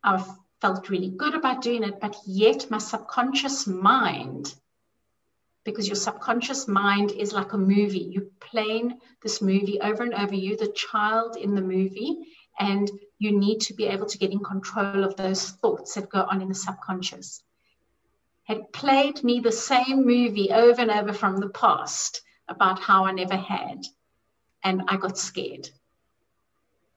I've 0.03 0.27
felt 0.61 0.89
really 0.89 1.09
good 1.09 1.35
about 1.35 1.61
doing 1.61 1.83
it. 1.83 1.99
But 1.99 2.17
yet 2.25 2.69
my 2.69 2.77
subconscious 2.77 3.67
mind 3.67 4.53
because 5.67 5.85
your 5.85 5.97
subconscious 5.97 6.65
mind 6.65 7.11
is 7.11 7.33
like 7.33 7.51
a 7.51 7.57
movie. 7.57 8.07
You're 8.09 8.31
playing 8.39 8.99
this 9.21 9.41
movie 9.41 9.81
over 9.81 10.01
and 10.01 10.13
over. 10.13 10.33
You, 10.33 10.55
the 10.55 10.71
child 10.71 11.35
in 11.35 11.55
the 11.55 11.61
movie, 11.61 12.19
and 12.57 12.89
you 13.19 13.37
need 13.37 13.59
to 13.63 13.73
be 13.73 13.85
able 13.85 14.05
to 14.05 14.17
get 14.17 14.31
in 14.31 14.39
control 14.39 15.03
of 15.03 15.17
those 15.17 15.49
thoughts 15.49 15.95
that 15.95 16.07
go 16.07 16.21
on 16.21 16.41
in 16.41 16.47
the 16.47 16.55
subconscious. 16.55 17.43
Had 18.45 18.71
played 18.71 19.25
me 19.25 19.41
the 19.41 19.51
same 19.51 20.05
movie 20.05 20.51
over 20.53 20.79
and 20.79 20.89
over 20.89 21.11
from 21.11 21.35
the 21.35 21.49
past 21.49 22.21
about 22.47 22.79
how 22.79 23.03
I 23.03 23.11
never 23.11 23.35
had, 23.35 23.83
and 24.63 24.83
I 24.87 24.95
got 24.95 25.17
scared. 25.17 25.69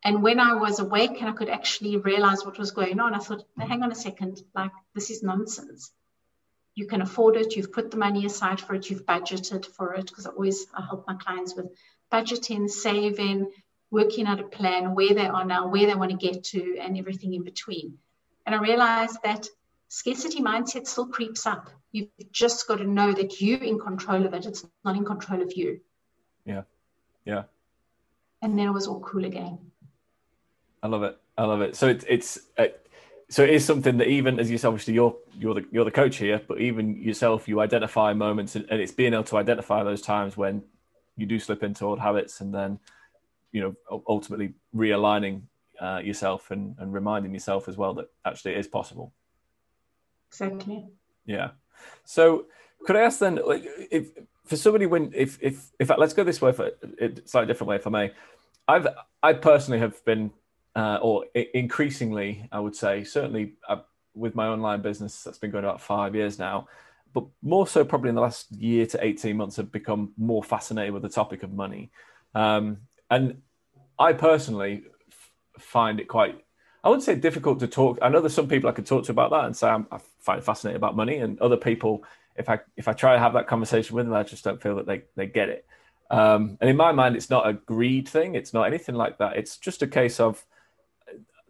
And 0.04 0.22
when 0.22 0.38
I 0.38 0.54
was 0.54 0.78
awake 0.78 1.18
and 1.18 1.28
I 1.28 1.32
could 1.32 1.48
actually 1.48 1.96
realize 1.96 2.44
what 2.44 2.56
was 2.56 2.70
going 2.70 3.00
on, 3.00 3.14
I 3.14 3.18
thought, 3.18 3.44
hang 3.58 3.82
on 3.82 3.90
a 3.90 3.96
second, 3.96 4.40
like 4.54 4.70
this 4.94 5.10
is 5.10 5.24
nonsense 5.24 5.90
you 6.80 6.86
can 6.86 7.02
afford 7.02 7.36
it, 7.36 7.54
you've 7.54 7.72
put 7.72 7.90
the 7.90 7.96
money 8.06 8.24
aside 8.24 8.60
for 8.60 8.74
it, 8.74 8.88
you've 8.88 9.04
budgeted 9.04 9.66
for 9.66 9.94
it, 9.94 10.06
because 10.06 10.26
I 10.26 10.30
always 10.30 10.66
I 10.74 10.82
help 10.90 11.04
my 11.06 11.14
clients 11.14 11.54
with 11.54 11.68
budgeting, 12.10 12.68
saving, 12.68 13.38
working 13.90 14.26
out 14.26 14.40
a 14.40 14.44
plan, 14.44 14.94
where 14.94 15.14
they 15.14 15.26
are 15.26 15.44
now, 15.44 15.68
where 15.68 15.86
they 15.86 15.94
want 15.94 16.10
to 16.10 16.16
get 16.16 16.42
to, 16.52 16.78
and 16.78 16.96
everything 16.96 17.34
in 17.34 17.44
between. 17.44 17.98
And 18.46 18.54
I 18.54 18.58
realized 18.58 19.18
that 19.22 19.46
scarcity 19.88 20.40
mindset 20.40 20.86
still 20.86 21.06
creeps 21.06 21.44
up. 21.46 21.68
You've 21.92 22.08
just 22.32 22.66
got 22.66 22.78
to 22.78 22.84
know 22.98 23.12
that 23.12 23.40
you're 23.40 23.62
in 23.62 23.78
control 23.78 24.24
of 24.24 24.32
it. 24.32 24.46
It's 24.46 24.64
not 24.84 24.96
in 24.96 25.04
control 25.04 25.42
of 25.42 25.52
you. 25.54 25.80
Yeah. 26.46 26.62
Yeah. 27.26 27.42
And 28.42 28.58
then 28.58 28.68
it 28.68 28.72
was 28.72 28.86
all 28.86 29.00
cool 29.00 29.26
again. 29.26 29.58
I 30.82 30.86
love 30.86 31.02
it. 31.02 31.18
I 31.36 31.44
love 31.44 31.60
it. 31.60 31.76
So 31.76 31.88
it's 31.88 32.04
it's 32.08 32.38
uh, 32.56 32.66
so 33.30 33.44
it 33.44 33.50
is 33.50 33.64
something 33.64 33.96
that 33.98 34.08
even 34.08 34.40
as 34.40 34.50
you 34.50 34.58
obviously 34.64 34.94
you're 34.94 35.16
you're 35.38 35.54
the 35.54 35.64
you're 35.70 35.84
the 35.84 35.90
coach 35.90 36.16
here, 36.16 36.40
but 36.46 36.60
even 36.60 37.00
yourself, 37.00 37.46
you 37.48 37.60
identify 37.60 38.12
moments, 38.12 38.56
and, 38.56 38.66
and, 38.68 38.80
it's 38.80 38.92
being 38.92 39.14
able 39.14 39.24
to 39.24 39.36
identify 39.36 39.84
those 39.84 40.02
times 40.02 40.36
when 40.36 40.62
you 41.16 41.26
do 41.26 41.38
slip 41.38 41.62
into 41.62 41.84
old 41.84 42.00
habits, 42.00 42.40
and 42.40 42.52
then 42.52 42.80
you 43.52 43.60
know 43.60 44.00
ultimately 44.08 44.54
realigning 44.74 45.42
uh, 45.80 46.00
yourself 46.02 46.50
and, 46.50 46.74
and 46.78 46.92
reminding 46.92 47.32
yourself 47.32 47.68
as 47.68 47.76
well 47.76 47.94
that 47.94 48.10
actually 48.24 48.52
it 48.52 48.58
is 48.58 48.66
possible. 48.66 49.12
Exactly. 50.28 50.88
Yeah. 51.24 51.50
So 52.04 52.46
could 52.84 52.96
I 52.96 53.02
ask 53.02 53.20
then, 53.20 53.38
like, 53.46 53.62
if 53.92 54.10
for 54.44 54.56
somebody 54.56 54.86
when 54.86 55.12
if 55.14 55.38
if 55.40 55.70
if 55.78 55.88
let's 55.96 56.14
go 56.14 56.24
this 56.24 56.42
way 56.42 56.50
for 56.50 56.72
a 57.00 57.12
slightly 57.26 57.46
different 57.46 57.68
way, 57.68 57.76
if 57.76 57.86
I 57.86 57.90
may, 57.90 58.12
I've 58.66 58.88
I 59.22 59.34
personally 59.34 59.78
have 59.78 60.04
been 60.04 60.32
uh, 60.76 60.98
or 61.02 61.26
increasingly, 61.34 62.48
I 62.52 62.60
would 62.60 62.76
say, 62.76 63.04
certainly 63.04 63.54
uh, 63.68 63.78
with 64.14 64.34
my 64.34 64.46
online 64.46 64.82
business 64.82 65.22
that's 65.22 65.38
been 65.38 65.50
going 65.50 65.64
about 65.64 65.80
five 65.80 66.14
years 66.14 66.38
now, 66.38 66.68
but 67.12 67.24
more 67.42 67.66
so 67.66 67.84
probably 67.84 68.10
in 68.10 68.14
the 68.14 68.20
last 68.20 68.52
year 68.52 68.86
to 68.86 69.04
18 69.04 69.36
months, 69.36 69.56
have 69.56 69.72
become 69.72 70.12
more 70.16 70.42
fascinated 70.42 70.94
with 70.94 71.02
the 71.02 71.08
topic 71.08 71.42
of 71.42 71.52
money. 71.52 71.90
Um, 72.34 72.78
and 73.10 73.42
I 73.98 74.12
personally 74.12 74.84
f- 75.08 75.62
find 75.62 75.98
it 75.98 76.06
quite, 76.06 76.44
I 76.84 76.88
wouldn't 76.88 77.04
say 77.04 77.16
difficult 77.16 77.60
to 77.60 77.66
talk. 77.66 77.98
I 78.00 78.08
know 78.08 78.20
there's 78.20 78.34
some 78.34 78.48
people 78.48 78.70
I 78.70 78.72
could 78.72 78.86
talk 78.86 79.04
to 79.04 79.12
about 79.12 79.30
that 79.30 79.44
and 79.44 79.56
say 79.56 79.68
I'm, 79.68 79.86
i 79.90 79.98
find 80.20 80.38
it 80.38 80.44
fascinating 80.44 80.76
about 80.76 80.96
money, 80.96 81.16
and 81.16 81.40
other 81.40 81.56
people, 81.56 82.04
if 82.36 82.48
I 82.48 82.60
if 82.76 82.88
I 82.88 82.92
try 82.92 83.14
to 83.14 83.18
have 83.18 83.32
that 83.32 83.48
conversation 83.48 83.96
with 83.96 84.06
them, 84.06 84.14
I 84.14 84.22
just 84.22 84.44
don't 84.44 84.62
feel 84.62 84.76
that 84.76 84.86
they 84.86 85.02
they 85.16 85.26
get 85.26 85.48
it. 85.48 85.66
Um, 86.10 86.58
and 86.60 86.68
in 86.68 86.76
my 86.76 86.92
mind, 86.92 87.16
it's 87.16 87.30
not 87.30 87.48
a 87.48 87.52
greed 87.52 88.08
thing. 88.08 88.34
It's 88.34 88.52
not 88.52 88.64
anything 88.64 88.94
like 88.94 89.18
that. 89.18 89.36
It's 89.36 89.56
just 89.56 89.82
a 89.82 89.86
case 89.86 90.20
of 90.20 90.44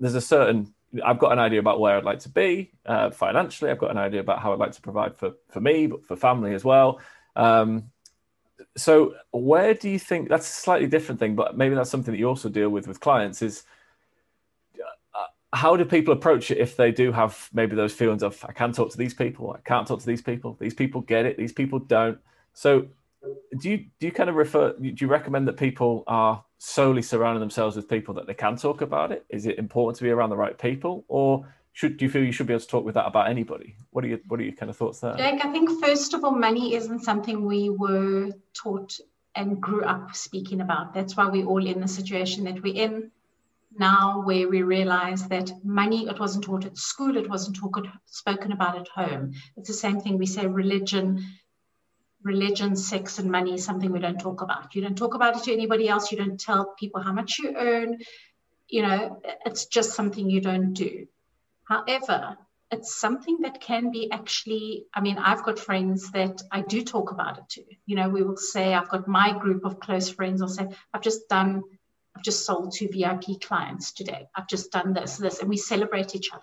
there's 0.01 0.15
a 0.15 0.21
certain 0.21 0.75
I've 1.05 1.19
got 1.19 1.33
an 1.33 1.39
idea 1.39 1.61
about 1.61 1.79
where 1.79 1.97
I'd 1.97 2.05
like 2.05 2.19
to 2.21 2.29
be 2.29 2.73
uh, 2.85 3.11
financially. 3.11 3.71
I've 3.71 3.79
got 3.79 3.93
an 3.93 3.99
idea 3.99 4.21
about 4.21 4.41
how 4.41 4.53
I'd 4.53 4.59
like 4.59 4.73
to 4.73 4.81
provide 4.81 5.17
for 5.17 5.35
for 5.49 5.61
me, 5.61 5.87
but 5.87 6.05
for 6.05 6.17
family 6.17 6.55
as 6.55 6.65
well. 6.65 7.01
Um, 7.37 7.91
so, 8.77 9.15
where 9.31 9.75
do 9.75 9.89
you 9.89 9.99
think 9.99 10.29
that's 10.29 10.49
a 10.49 10.53
slightly 10.53 10.89
different 10.89 11.21
thing, 11.21 11.35
but 11.35 11.57
maybe 11.57 11.75
that's 11.75 11.91
something 11.91 12.13
that 12.13 12.19
you 12.19 12.29
also 12.29 12.49
deal 12.49 12.71
with 12.71 12.89
with 12.89 13.01
clients? 13.01 13.41
Is 13.41 13.63
uh, 15.15 15.27
how 15.53 15.77
do 15.77 15.85
people 15.85 16.13
approach 16.13 16.51
it 16.51 16.59
if 16.59 16.77
they 16.77 16.91
do 16.91 17.13
have 17.13 17.49
maybe 17.53 17.77
those 17.77 17.93
feelings 17.93 18.23
of 18.23 18.45
I 18.49 18.53
can't 18.53 18.75
talk 18.75 18.91
to 18.91 18.99
these 18.99 19.15
people, 19.15 19.53
I 19.53 19.61
can't 19.61 19.87
talk 19.87 20.01
to 20.01 20.07
these 20.07 20.23
people, 20.23 20.57
these 20.61 20.75
people 20.75 21.03
get 21.03 21.25
it, 21.25 21.37
these 21.37 21.53
people 21.53 21.79
don't. 21.79 22.19
So, 22.53 22.89
do 23.59 23.71
you 23.71 23.79
do 23.99 24.07
you 24.07 24.13
kind 24.13 24.31
of 24.31 24.37
refer? 24.37 24.73
Do 24.73 24.95
you 24.97 25.07
recommend 25.07 25.49
that 25.49 25.57
people 25.57 26.05
are 26.07 26.45
solely 26.59 27.03
surrounding 27.03 27.41
themselves 27.41 27.77
with 27.77 27.89
people 27.89 28.15
that 28.15 28.27
they 28.27 28.35
can 28.35 28.57
talk 28.57 28.81
about 28.81 29.13
it? 29.13 29.25
Is 29.29 29.47
it 29.47 29.59
important 29.59 29.99
to 29.99 30.05
be 30.05 30.11
around 30.11 30.31
the 30.31 30.37
right 30.37 30.57
people, 30.57 31.05
or 31.09 31.47
should 31.73 31.97
do 31.97 32.05
you 32.05 32.11
feel 32.11 32.25
you 32.25 32.33
should 32.33 32.47
be 32.47 32.53
able 32.53 32.61
to 32.63 32.67
talk 32.67 32.85
with 32.85 32.95
that 32.95 33.07
about 33.07 33.29
anybody? 33.29 33.77
What 33.91 34.05
are 34.05 34.09
your 34.09 34.19
what 34.29 34.41
are 34.41 34.45
your 34.45 34.55
kind 34.55 34.71
of 34.71 34.77
thoughts 34.77 35.01
there? 35.01 35.17
Jake, 35.17 35.45
I 35.45 35.53
think 35.53 35.71
first 35.85 36.15
of 36.15 36.25
all, 36.25 36.33
money 36.33 36.75
isn't 36.75 37.01
something 37.01 37.45
we 37.45 37.71
were 37.71 38.31
taught 38.55 38.99
and 39.35 39.61
grew 39.61 39.85
up 39.85 40.15
speaking 40.15 40.61
about. 40.61 40.95
That's 40.95 41.17
why 41.17 41.29
we're 41.29 41.47
all 41.47 41.65
in 41.65 41.81
the 41.81 41.89
situation 41.89 42.45
that 42.45 42.63
we're 42.63 42.75
in 42.75 43.11
now, 43.79 44.23
where 44.25 44.49
we 44.49 44.63
realize 44.63 45.29
that 45.29 45.53
money 45.65 46.09
it 46.09 46.19
wasn't 46.19 46.45
taught 46.45 46.65
at 46.65 46.77
school, 46.77 47.17
it 47.17 47.31
wasn't 47.31 47.57
taught, 47.57 47.87
spoken 48.07 48.51
about 48.51 48.77
at 48.77 48.89
home. 48.89 49.33
It's 49.57 49.69
the 49.69 49.75
same 49.75 50.01
thing 50.01 50.19
we 50.19 50.27
say 50.27 50.47
religion 50.47 51.25
religion, 52.23 52.77
sex, 52.77 53.19
and 53.19 53.31
money 53.31 53.55
is 53.55 53.65
something 53.65 53.91
we 53.91 53.99
don't 53.99 54.21
talk 54.21 54.43
about. 54.43 54.75
You 54.75 54.83
don't 54.83 54.99
talk 54.99 55.15
about 55.15 55.37
it 55.37 55.45
to 55.45 55.53
anybody 55.53 55.89
else. 55.89 56.13
You 56.13 56.19
don't 56.19 56.39
tell 56.39 56.75
people 56.79 57.03
how 57.03 57.13
much 57.13 57.39
you 57.39 57.55
earn. 57.57 57.99
You 58.69 58.83
know, 58.83 59.21
it's 59.45 59.67
just 59.67 59.95
something 59.95 60.29
you 60.29 60.41
don't 60.41 60.75
do. 60.75 61.07
However, 61.65 62.37
it's 62.71 62.95
something 62.95 63.39
that 63.41 63.61
can 63.61 63.91
be 63.91 64.11
actually, 64.13 64.87
I 64.95 65.01
mean, 65.01 65.19
I've 65.19 65.43
got 65.43 65.59
friends 65.59 66.11
that 66.13 66.41
I 66.53 66.61
do 66.61 66.83
talk 66.83 67.11
about 67.11 67.39
it 67.39 67.49
to. 67.51 67.65
You 67.87 67.97
know, 67.97 68.09
we 68.09 68.23
will 68.23 68.37
say, 68.37 68.75
I've 68.75 68.89
got 68.89 69.09
my 69.09 69.37
group 69.37 69.65
of 69.65 69.81
close 69.81 70.09
friends, 70.09 70.41
I'll 70.41 70.49
say, 70.49 70.69
I've 70.95 71.03
just 71.03 71.29
done, 71.29 71.63
I've 72.15 72.23
just 72.23 72.45
sold 72.45 72.75
two 72.77 72.89
VIP 72.89 73.41
clients 73.41 73.93
today. 73.93 74.29
I've 74.35 74.47
just 74.47 74.71
done 74.71 74.93
this, 74.93 75.17
this, 75.17 75.41
and 75.41 75.49
we 75.49 75.57
celebrate 75.57 76.15
each 76.15 76.33
other. 76.33 76.43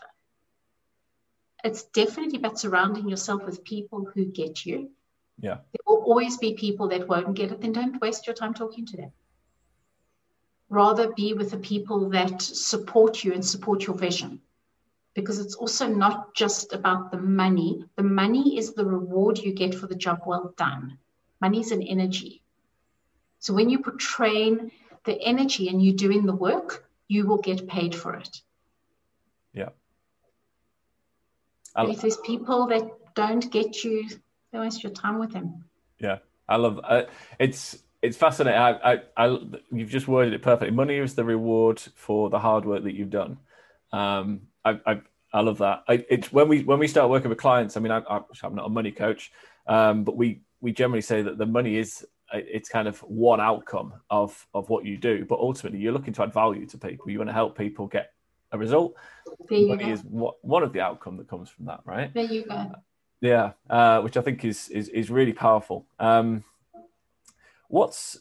It's 1.63 1.83
definitely 1.83 2.39
about 2.39 2.59
surrounding 2.59 3.07
yourself 3.07 3.45
with 3.45 3.63
people 3.63 4.05
who 4.13 4.25
get 4.25 4.65
you 4.65 4.91
yeah. 5.39 5.57
There 5.71 5.83
will 5.85 6.03
always 6.03 6.37
be 6.37 6.53
people 6.53 6.87
that 6.89 7.07
won't 7.07 7.35
get 7.35 7.51
it, 7.51 7.61
then 7.61 7.71
don't 7.71 8.01
waste 8.01 8.25
your 8.25 8.35
time 8.35 8.53
talking 8.53 8.85
to 8.87 8.97
them. 8.97 9.11
Rather 10.69 11.13
be 11.13 11.33
with 11.33 11.51
the 11.51 11.57
people 11.57 12.09
that 12.09 12.41
support 12.41 13.23
you 13.23 13.33
and 13.33 13.45
support 13.45 13.85
your 13.85 13.95
vision. 13.95 14.41
Because 15.13 15.39
it's 15.39 15.55
also 15.55 15.87
not 15.87 16.33
just 16.35 16.73
about 16.73 17.11
the 17.11 17.17
money. 17.17 17.83
The 17.95 18.03
money 18.03 18.57
is 18.57 18.73
the 18.73 18.85
reward 18.85 19.37
you 19.37 19.53
get 19.53 19.73
for 19.73 19.87
the 19.87 19.95
job 19.95 20.21
well 20.25 20.53
done. 20.57 20.97
Money 21.39 21.59
is 21.59 21.71
an 21.71 21.81
energy. 21.81 22.41
So 23.39 23.53
when 23.53 23.69
you 23.69 23.79
portray 23.79 24.55
the 25.05 25.21
energy 25.21 25.69
and 25.69 25.83
you're 25.83 25.95
doing 25.95 26.25
the 26.25 26.35
work, 26.35 26.89
you 27.07 27.25
will 27.25 27.37
get 27.37 27.67
paid 27.67 27.95
for 27.95 28.15
it. 28.15 28.41
Yeah. 29.53 29.69
if 31.77 32.01
there's 32.01 32.17
people 32.17 32.67
that 32.67 32.83
don't 33.15 33.51
get 33.51 33.83
you 33.83 34.07
don't 34.51 34.61
waste 34.61 34.83
your 34.83 34.93
time 34.93 35.19
with 35.19 35.33
him. 35.33 35.63
Yeah, 35.99 36.19
I 36.47 36.57
love 36.57 36.79
uh, 36.83 37.03
it's 37.39 37.83
it's 38.01 38.17
fascinating. 38.17 38.59
I, 38.59 38.93
I, 38.93 39.01
I, 39.17 39.39
you've 39.71 39.89
just 39.89 40.07
worded 40.07 40.33
it 40.33 40.41
perfectly. 40.41 40.75
Money 40.75 40.97
is 40.97 41.15
the 41.15 41.25
reward 41.25 41.79
for 41.95 42.29
the 42.29 42.39
hard 42.39 42.65
work 42.65 42.83
that 42.83 42.93
you've 42.93 43.09
done. 43.09 43.37
Um, 43.91 44.41
I, 44.63 44.79
I, 44.85 45.01
I 45.33 45.41
love 45.41 45.57
that. 45.59 45.83
I, 45.87 46.05
it's 46.09 46.31
when 46.31 46.47
we 46.47 46.63
when 46.63 46.79
we 46.79 46.87
start 46.87 47.09
working 47.09 47.29
with 47.29 47.39
clients. 47.39 47.75
I 47.75 47.79
mean, 47.79 47.91
I, 47.91 48.01
am 48.43 48.55
not 48.55 48.65
a 48.65 48.69
money 48.69 48.91
coach, 48.91 49.31
um, 49.67 50.03
but 50.03 50.15
we 50.15 50.41
we 50.61 50.71
generally 50.71 51.01
say 51.01 51.21
that 51.21 51.37
the 51.37 51.45
money 51.45 51.77
is 51.77 52.05
it's 52.33 52.69
kind 52.69 52.87
of 52.87 52.99
one 52.99 53.39
outcome 53.39 53.93
of 54.09 54.47
of 54.53 54.69
what 54.69 54.85
you 54.85 54.97
do. 54.97 55.25
But 55.25 55.39
ultimately, 55.39 55.79
you're 55.79 55.93
looking 55.93 56.13
to 56.13 56.23
add 56.23 56.33
value 56.33 56.65
to 56.67 56.77
people. 56.77 57.09
You 57.09 57.19
want 57.19 57.29
to 57.29 57.33
help 57.33 57.57
people 57.57 57.87
get 57.87 58.11
a 58.51 58.57
result. 58.57 58.95
money 59.49 59.75
go. 59.83 59.89
is 59.89 60.01
what 60.03 60.35
one 60.41 60.63
of 60.63 60.73
the 60.73 60.81
outcome 60.81 61.17
that 61.17 61.27
comes 61.27 61.49
from 61.49 61.65
that, 61.65 61.81
right? 61.85 62.13
There 62.13 62.23
you 62.23 62.45
go. 62.45 62.71
Yeah, 63.21 63.53
uh, 63.69 64.01
which 64.01 64.17
I 64.17 64.21
think 64.21 64.45
is 64.45 64.69
is, 64.69 64.89
is 64.89 65.09
really 65.09 65.33
powerful. 65.33 65.85
Um, 65.99 66.43
what's 67.67 68.19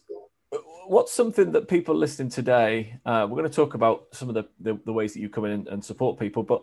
what's 0.87 1.13
something 1.13 1.53
that 1.53 1.69
people 1.69 1.95
listening 1.95 2.31
today? 2.31 2.99
Uh, 3.05 3.27
we're 3.29 3.37
going 3.37 3.51
to 3.51 3.55
talk 3.55 3.75
about 3.75 4.07
some 4.13 4.29
of 4.29 4.35
the, 4.35 4.45
the, 4.61 4.79
the 4.85 4.93
ways 4.93 5.13
that 5.13 5.21
you 5.21 5.29
come 5.29 5.45
in 5.45 5.67
and 5.69 5.85
support 5.85 6.19
people, 6.19 6.43
but 6.43 6.63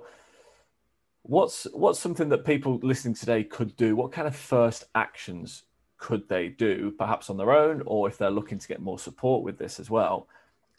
what's 1.23 1.67
what's 1.73 1.99
something 1.99 2.29
that 2.29 2.45
people 2.45 2.79
listening 2.81 3.13
today 3.13 3.43
could 3.43 3.75
do? 3.75 3.95
What 3.95 4.11
kind 4.11 4.27
of 4.27 4.35
first 4.35 4.85
actions 4.95 5.63
could 5.97 6.27
they 6.27 6.49
do, 6.49 6.91
perhaps 6.97 7.29
on 7.29 7.37
their 7.37 7.51
own, 7.51 7.83
or 7.85 8.07
if 8.07 8.17
they're 8.17 8.31
looking 8.31 8.59
to 8.59 8.67
get 8.67 8.81
more 8.81 8.99
support 8.99 9.43
with 9.43 9.57
this 9.57 9.79
as 9.79 9.89
well, 9.89 10.27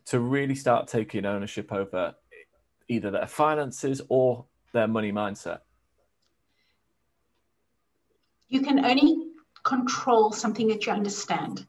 to 0.06 0.20
really 0.20 0.54
start 0.54 0.86
taking 0.88 1.24
ownership 1.24 1.72
over 1.72 2.14
either 2.88 3.10
their 3.10 3.26
finances 3.26 4.02
or 4.08 4.44
their 4.72 4.88
money 4.88 5.12
mindset? 5.12 5.60
You 8.54 8.60
can 8.60 8.84
only 8.84 9.16
control 9.64 10.30
something 10.30 10.68
that 10.68 10.86
you 10.86 10.92
understand. 10.92 11.66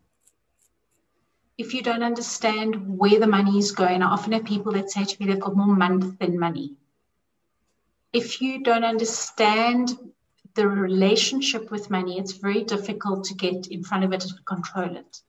If 1.58 1.74
you 1.74 1.82
don't 1.82 2.04
understand 2.04 2.76
where 3.00 3.20
the 3.20 3.26
money 3.26 3.58
is 3.58 3.72
going, 3.72 4.04
I 4.04 4.12
often 4.12 4.34
have 4.34 4.46
people 4.46 4.72
that 4.74 4.92
say 4.92 5.04
to 5.04 5.16
me 5.20 5.26
they've 5.26 5.40
got 5.40 5.56
more 5.56 5.76
money 5.76 6.16
than 6.20 6.38
money. 6.38 6.76
If 8.14 8.40
you 8.40 8.62
don't 8.62 8.84
understand 8.84 9.98
the 10.54 10.68
relationship 10.68 11.72
with 11.72 11.90
money, 11.90 12.20
it's 12.20 12.34
very 12.34 12.64
difficult 12.64 13.24
to 13.26 13.34
get 13.34 13.66
in 13.66 13.84
front 13.84 14.04
of 14.04 14.14
it 14.14 14.24
and 14.24 14.46
control 14.46 14.96
it. 14.96 15.24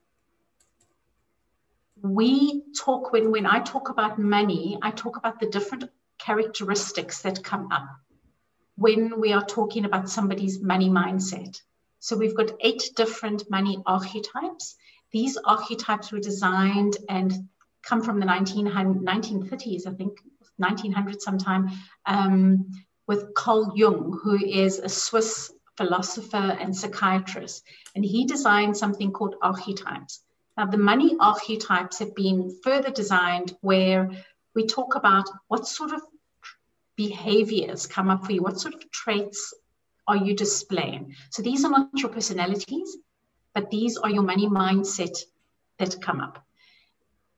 We 2.03 2.65
talk, 2.79 3.11
when, 3.11 3.31
when 3.31 3.47
I 3.47 3.61
talk 3.61 3.89
about 3.89 4.19
money, 4.19 4.77
I 4.83 4.91
talk 4.91 5.17
about 5.17 5.39
the 5.39 5.49
different 5.49 5.85
characteristics 6.19 7.23
that 7.23 7.43
come 7.43 7.71
up 7.71 7.87
when 8.77 9.19
we 9.19 9.33
are 9.33 9.45
talking 9.45 9.85
about 9.85 10.09
somebody's 10.09 10.61
money 10.61 10.89
mindset. 10.89 11.59
So 11.99 12.15
we've 12.15 12.35
got 12.35 12.51
eight 12.61 12.91
different 12.95 13.49
money 13.49 13.81
archetypes. 13.85 14.75
These 15.11 15.37
archetypes 15.37 16.11
were 16.11 16.19
designed 16.19 16.95
and 17.09 17.33
come 17.83 18.03
from 18.03 18.19
the 18.19 18.25
1930s, 18.25 19.87
I 19.87 19.93
think, 19.93 20.19
1900 20.57 21.21
sometime, 21.21 21.69
um, 22.05 22.69
with 23.07 23.33
Carl 23.33 23.73
Jung, 23.75 24.19
who 24.21 24.35
is 24.35 24.79
a 24.79 24.89
Swiss 24.89 25.51
philosopher 25.75 26.37
and 26.37 26.75
psychiatrist. 26.75 27.63
And 27.95 28.05
he 28.05 28.25
designed 28.25 28.77
something 28.77 29.11
called 29.11 29.35
archetypes. 29.41 30.21
Now, 30.55 30.65
the 30.65 30.77
money 30.77 31.15
archetypes 31.19 31.99
have 31.99 32.15
been 32.15 32.59
further 32.63 32.91
designed 32.91 33.55
where 33.61 34.11
we 34.55 34.65
talk 34.65 34.95
about 34.95 35.25
what 35.47 35.67
sort 35.67 35.93
of 35.93 36.01
behaviors 36.97 37.87
come 37.87 38.09
up 38.09 38.25
for 38.25 38.33
you? 38.33 38.41
What 38.41 38.59
sort 38.59 38.73
of 38.73 38.91
traits 38.91 39.53
are 40.07 40.17
you 40.17 40.35
displaying? 40.35 41.15
So 41.29 41.41
these 41.41 41.63
are 41.63 41.71
not 41.71 41.89
your 41.95 42.09
personalities, 42.09 42.97
but 43.53 43.69
these 43.69 43.97
are 43.97 44.09
your 44.09 44.23
money 44.23 44.47
mindset 44.47 45.17
that 45.77 46.01
come 46.01 46.19
up. 46.19 46.43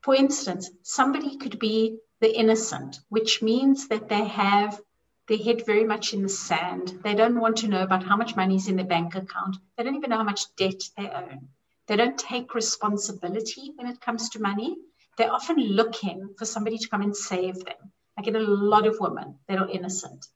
For 0.01 0.15
instance, 0.15 0.71
somebody 0.81 1.37
could 1.37 1.59
be 1.59 1.97
the 2.21 2.35
innocent, 2.35 2.99
which 3.09 3.41
means 3.41 3.87
that 3.89 4.09
they 4.09 4.23
have 4.23 4.79
their 5.27 5.37
head 5.37 5.65
very 5.65 5.83
much 5.83 6.13
in 6.13 6.23
the 6.23 6.29
sand. 6.29 6.99
They 7.03 7.13
don't 7.13 7.39
want 7.39 7.57
to 7.57 7.67
know 7.67 7.83
about 7.83 8.03
how 8.03 8.17
much 8.17 8.35
money 8.35 8.55
is 8.55 8.67
in 8.67 8.77
their 8.77 8.85
bank 8.85 9.15
account. 9.15 9.57
They 9.77 9.83
don't 9.83 9.95
even 9.95 10.09
know 10.09 10.17
how 10.17 10.23
much 10.23 10.55
debt 10.55 10.81
they 10.97 11.09
own. 11.09 11.49
They 11.87 11.95
don't 11.95 12.17
take 12.17 12.55
responsibility 12.55 13.73
when 13.75 13.87
it 13.87 14.01
comes 14.01 14.29
to 14.29 14.41
money. 14.41 14.77
They're 15.17 15.33
often 15.33 15.57
looking 15.57 16.33
for 16.37 16.45
somebody 16.45 16.77
to 16.77 16.87
come 16.87 17.01
and 17.01 17.15
save 17.15 17.63
them. 17.65 17.91
I 18.19 18.21
get 18.21 18.35
a 18.35 18.39
lot 18.39 18.85
of 18.85 18.99
women 18.99 19.35
that 19.47 19.59
are 19.59 19.69
innocent. 19.69 20.27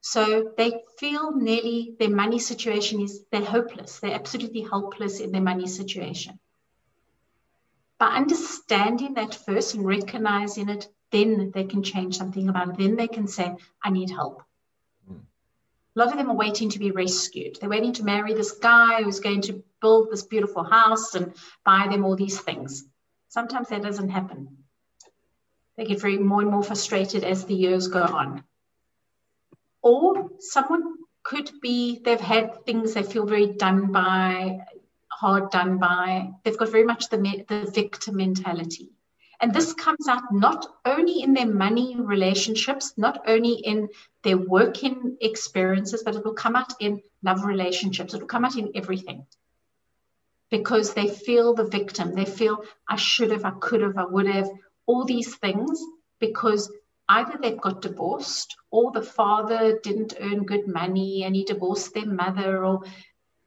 So 0.00 0.52
they 0.56 0.82
feel 0.98 1.30
nearly 1.30 1.94
their 1.96 2.10
money 2.10 2.40
situation 2.40 3.00
is 3.00 3.24
they're 3.30 3.44
hopeless. 3.44 4.00
They're 4.00 4.16
absolutely 4.16 4.62
helpless 4.62 5.20
in 5.20 5.30
their 5.30 5.40
money 5.40 5.68
situation. 5.68 6.40
By 8.00 8.08
understanding 8.08 9.14
that 9.14 9.32
first 9.32 9.74
and 9.74 9.86
recognizing 9.86 10.68
it, 10.68 10.88
then 11.12 11.52
they 11.54 11.64
can 11.64 11.84
change 11.84 12.18
something 12.18 12.48
about 12.48 12.70
it. 12.70 12.78
Then 12.78 12.96
they 12.96 13.06
can 13.06 13.28
say, 13.28 13.54
I 13.80 13.90
need 13.90 14.10
help. 14.10 14.42
Mm. 15.08 15.20
A 15.20 15.98
lot 15.98 16.08
of 16.08 16.18
them 16.18 16.30
are 16.30 16.36
waiting 16.36 16.70
to 16.70 16.80
be 16.80 16.90
rescued. 16.90 17.58
They're 17.60 17.70
waiting 17.70 17.92
to 17.94 18.04
marry 18.04 18.34
this 18.34 18.52
guy 18.52 19.04
who's 19.04 19.20
going 19.20 19.42
to 19.42 19.62
build 19.80 20.10
this 20.10 20.24
beautiful 20.24 20.64
house 20.64 21.14
and 21.14 21.32
buy 21.64 21.86
them 21.88 22.04
all 22.04 22.16
these 22.16 22.40
things. 22.40 22.84
Sometimes 23.28 23.68
that 23.68 23.82
doesn't 23.82 24.08
happen. 24.08 24.64
They 25.78 25.84
get 25.84 26.00
very 26.00 26.18
more 26.18 26.42
and 26.42 26.50
more 26.50 26.64
frustrated 26.64 27.22
as 27.22 27.44
the 27.44 27.54
years 27.54 27.86
go 27.86 28.02
on. 28.02 28.42
Or 29.80 30.28
someone 30.40 30.96
could 31.22 31.52
be 31.62 32.00
they've 32.04 32.20
had 32.20 32.66
things 32.66 32.94
they 32.94 33.04
feel 33.04 33.24
very 33.24 33.46
done 33.46 33.92
by, 33.92 34.58
hard 35.06 35.52
done 35.52 35.78
by. 35.78 36.30
They've 36.42 36.58
got 36.58 36.72
very 36.72 36.82
much 36.82 37.08
the, 37.10 37.18
the 37.46 37.70
victim 37.72 38.16
mentality. 38.16 38.90
And 39.40 39.54
this 39.54 39.72
comes 39.72 40.08
out 40.08 40.32
not 40.32 40.66
only 40.84 41.22
in 41.22 41.32
their 41.32 41.46
money 41.46 41.94
relationships, 41.96 42.94
not 42.96 43.22
only 43.28 43.52
in 43.52 43.88
their 44.24 44.36
working 44.36 45.16
experiences, 45.20 46.02
but 46.02 46.16
it 46.16 46.24
will 46.24 46.34
come 46.34 46.56
out 46.56 46.72
in 46.80 47.00
love 47.22 47.44
relationships. 47.44 48.14
It 48.14 48.20
will 48.20 48.26
come 48.26 48.44
out 48.44 48.56
in 48.56 48.72
everything 48.74 49.26
because 50.50 50.94
they 50.94 51.06
feel 51.06 51.54
the 51.54 51.68
victim. 51.68 52.14
They 52.14 52.24
feel, 52.24 52.64
I 52.88 52.96
should 52.96 53.30
have, 53.30 53.44
I 53.44 53.52
could 53.60 53.82
have, 53.82 53.96
I 53.96 54.06
would 54.06 54.26
have, 54.26 54.48
all 54.88 55.04
these 55.04 55.36
things 55.36 55.80
because 56.18 56.72
either 57.08 57.38
they've 57.40 57.60
got 57.60 57.82
divorced 57.82 58.56
or 58.70 58.90
the 58.90 59.02
father 59.02 59.78
didn't 59.82 60.14
earn 60.18 60.44
good 60.44 60.66
money 60.66 61.22
and 61.24 61.36
he 61.36 61.44
divorced 61.44 61.94
their 61.94 62.06
mother 62.06 62.64
or 62.64 62.82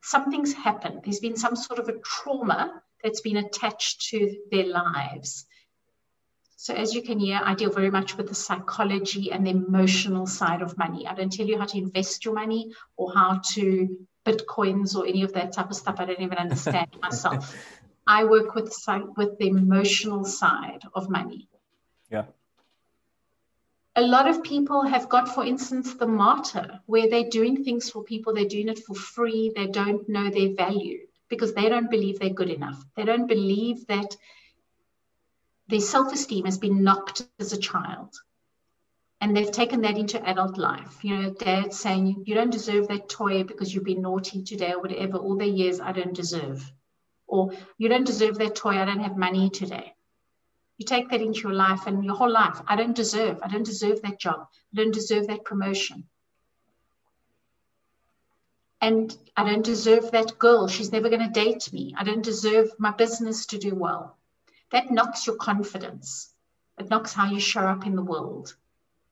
something's 0.01 0.53
happened. 0.53 1.01
There's 1.03 1.19
been 1.19 1.35
some 1.35 1.55
sort 1.55 1.79
of 1.79 1.89
a 1.89 1.99
trauma 1.99 2.81
that's 3.03 3.21
been 3.21 3.37
attached 3.37 4.09
to 4.09 4.37
their 4.51 4.67
lives. 4.67 5.45
So, 6.55 6.75
as 6.75 6.93
you 6.93 7.01
can 7.01 7.19
hear, 7.19 7.41
I 7.43 7.55
deal 7.55 7.71
very 7.71 7.89
much 7.89 8.17
with 8.17 8.29
the 8.29 8.35
psychology 8.35 9.31
and 9.31 9.45
the 9.45 9.49
emotional 9.49 10.27
side 10.27 10.61
of 10.61 10.77
money. 10.77 11.07
I 11.07 11.15
don't 11.15 11.33
tell 11.33 11.47
you 11.47 11.57
how 11.57 11.65
to 11.65 11.77
invest 11.77 12.23
your 12.23 12.35
money 12.35 12.71
or 12.97 13.11
how 13.11 13.41
to 13.53 14.07
bitcoins 14.27 14.95
or 14.95 15.07
any 15.07 15.23
of 15.23 15.33
that 15.33 15.53
type 15.53 15.71
of 15.71 15.75
stuff. 15.75 15.95
I 15.97 16.05
don't 16.05 16.21
even 16.21 16.37
understand 16.37 16.89
myself. 17.01 17.55
I 18.11 18.25
work 18.25 18.55
with 18.55 18.69
with 19.15 19.37
the 19.37 19.47
emotional 19.47 20.25
side 20.25 20.83
of 20.93 21.09
money. 21.09 21.47
Yeah. 22.09 22.25
A 23.95 24.01
lot 24.01 24.27
of 24.27 24.43
people 24.43 24.81
have 24.81 25.07
got, 25.07 25.33
for 25.33 25.45
instance, 25.45 25.93
the 25.93 26.07
martyr, 26.07 26.81
where 26.87 27.09
they're 27.09 27.29
doing 27.29 27.63
things 27.63 27.89
for 27.89 28.03
people, 28.03 28.33
they're 28.33 28.55
doing 28.55 28.67
it 28.67 28.79
for 28.79 28.95
free, 28.95 29.53
they 29.55 29.67
don't 29.67 30.09
know 30.09 30.29
their 30.29 30.53
value 30.55 31.07
because 31.29 31.53
they 31.53 31.69
don't 31.69 31.89
believe 31.89 32.19
they're 32.19 32.39
good 32.41 32.49
enough. 32.49 32.83
They 32.97 33.05
don't 33.05 33.27
believe 33.27 33.87
that 33.87 34.17
their 35.69 35.79
self 35.79 36.11
esteem 36.11 36.43
has 36.43 36.57
been 36.57 36.83
knocked 36.83 37.25
as 37.39 37.53
a 37.53 37.57
child. 37.69 38.13
And 39.21 39.37
they've 39.37 39.57
taken 39.61 39.81
that 39.83 39.97
into 39.97 40.21
adult 40.27 40.57
life. 40.57 41.01
You 41.01 41.15
know, 41.15 41.29
dad 41.33 41.73
saying, 41.73 42.23
You 42.25 42.35
don't 42.35 42.57
deserve 42.59 42.89
that 42.89 43.07
toy 43.07 43.43
because 43.43 43.73
you've 43.73 43.91
been 43.93 44.01
naughty 44.01 44.43
today 44.43 44.73
or 44.73 44.81
whatever. 44.81 45.17
All 45.17 45.37
the 45.37 45.47
years 45.47 45.79
I 45.79 45.93
don't 45.93 46.13
deserve. 46.23 46.69
Or 47.31 47.51
you 47.77 47.89
don't 47.89 48.05
deserve 48.05 48.37
that 48.37 48.55
toy. 48.55 48.75
I 48.77 48.85
don't 48.85 48.99
have 48.99 49.17
money 49.17 49.49
today. 49.49 49.93
You 50.77 50.85
take 50.85 51.09
that 51.09 51.21
into 51.21 51.41
your 51.41 51.53
life 51.53 51.87
and 51.87 52.03
your 52.03 52.15
whole 52.15 52.31
life. 52.31 52.61
I 52.67 52.75
don't 52.75 52.95
deserve. 52.95 53.39
I 53.41 53.47
don't 53.47 53.65
deserve 53.65 54.01
that 54.01 54.19
job. 54.19 54.47
I 54.73 54.77
don't 54.77 54.93
deserve 54.93 55.27
that 55.27 55.45
promotion. 55.45 56.03
And 58.81 59.15
I 59.37 59.43
don't 59.45 59.65
deserve 59.65 60.11
that 60.11 60.37
girl. 60.37 60.67
She's 60.67 60.91
never 60.91 61.09
going 61.09 61.25
to 61.25 61.39
date 61.43 61.71
me. 61.71 61.95
I 61.97 62.03
don't 62.03 62.23
deserve 62.23 62.69
my 62.77 62.91
business 62.91 63.45
to 63.47 63.57
do 63.57 63.75
well 63.75 64.17
that 64.71 64.89
knocks 64.89 65.27
your 65.27 65.35
confidence. 65.35 66.33
It 66.79 66.89
knocks 66.89 67.13
how 67.13 67.29
you 67.29 67.39
show 67.39 67.61
up 67.61 67.85
in 67.85 67.95
the 67.95 68.03
world. 68.03 68.55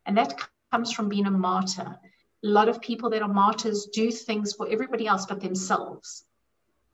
And 0.05 0.17
that 0.17 0.39
comes 0.71 0.91
from 0.91 1.09
being 1.09 1.27
a 1.27 1.31
martyr. 1.31 1.99
A 2.43 2.47
lot 2.47 2.69
of 2.69 2.81
people 2.81 3.09
that 3.11 3.21
are 3.21 3.27
martyrs 3.27 3.87
do 3.93 4.09
things 4.11 4.53
for 4.53 4.67
everybody 4.69 5.05
else 5.05 5.25
but 5.25 5.41
themselves. 5.41 6.23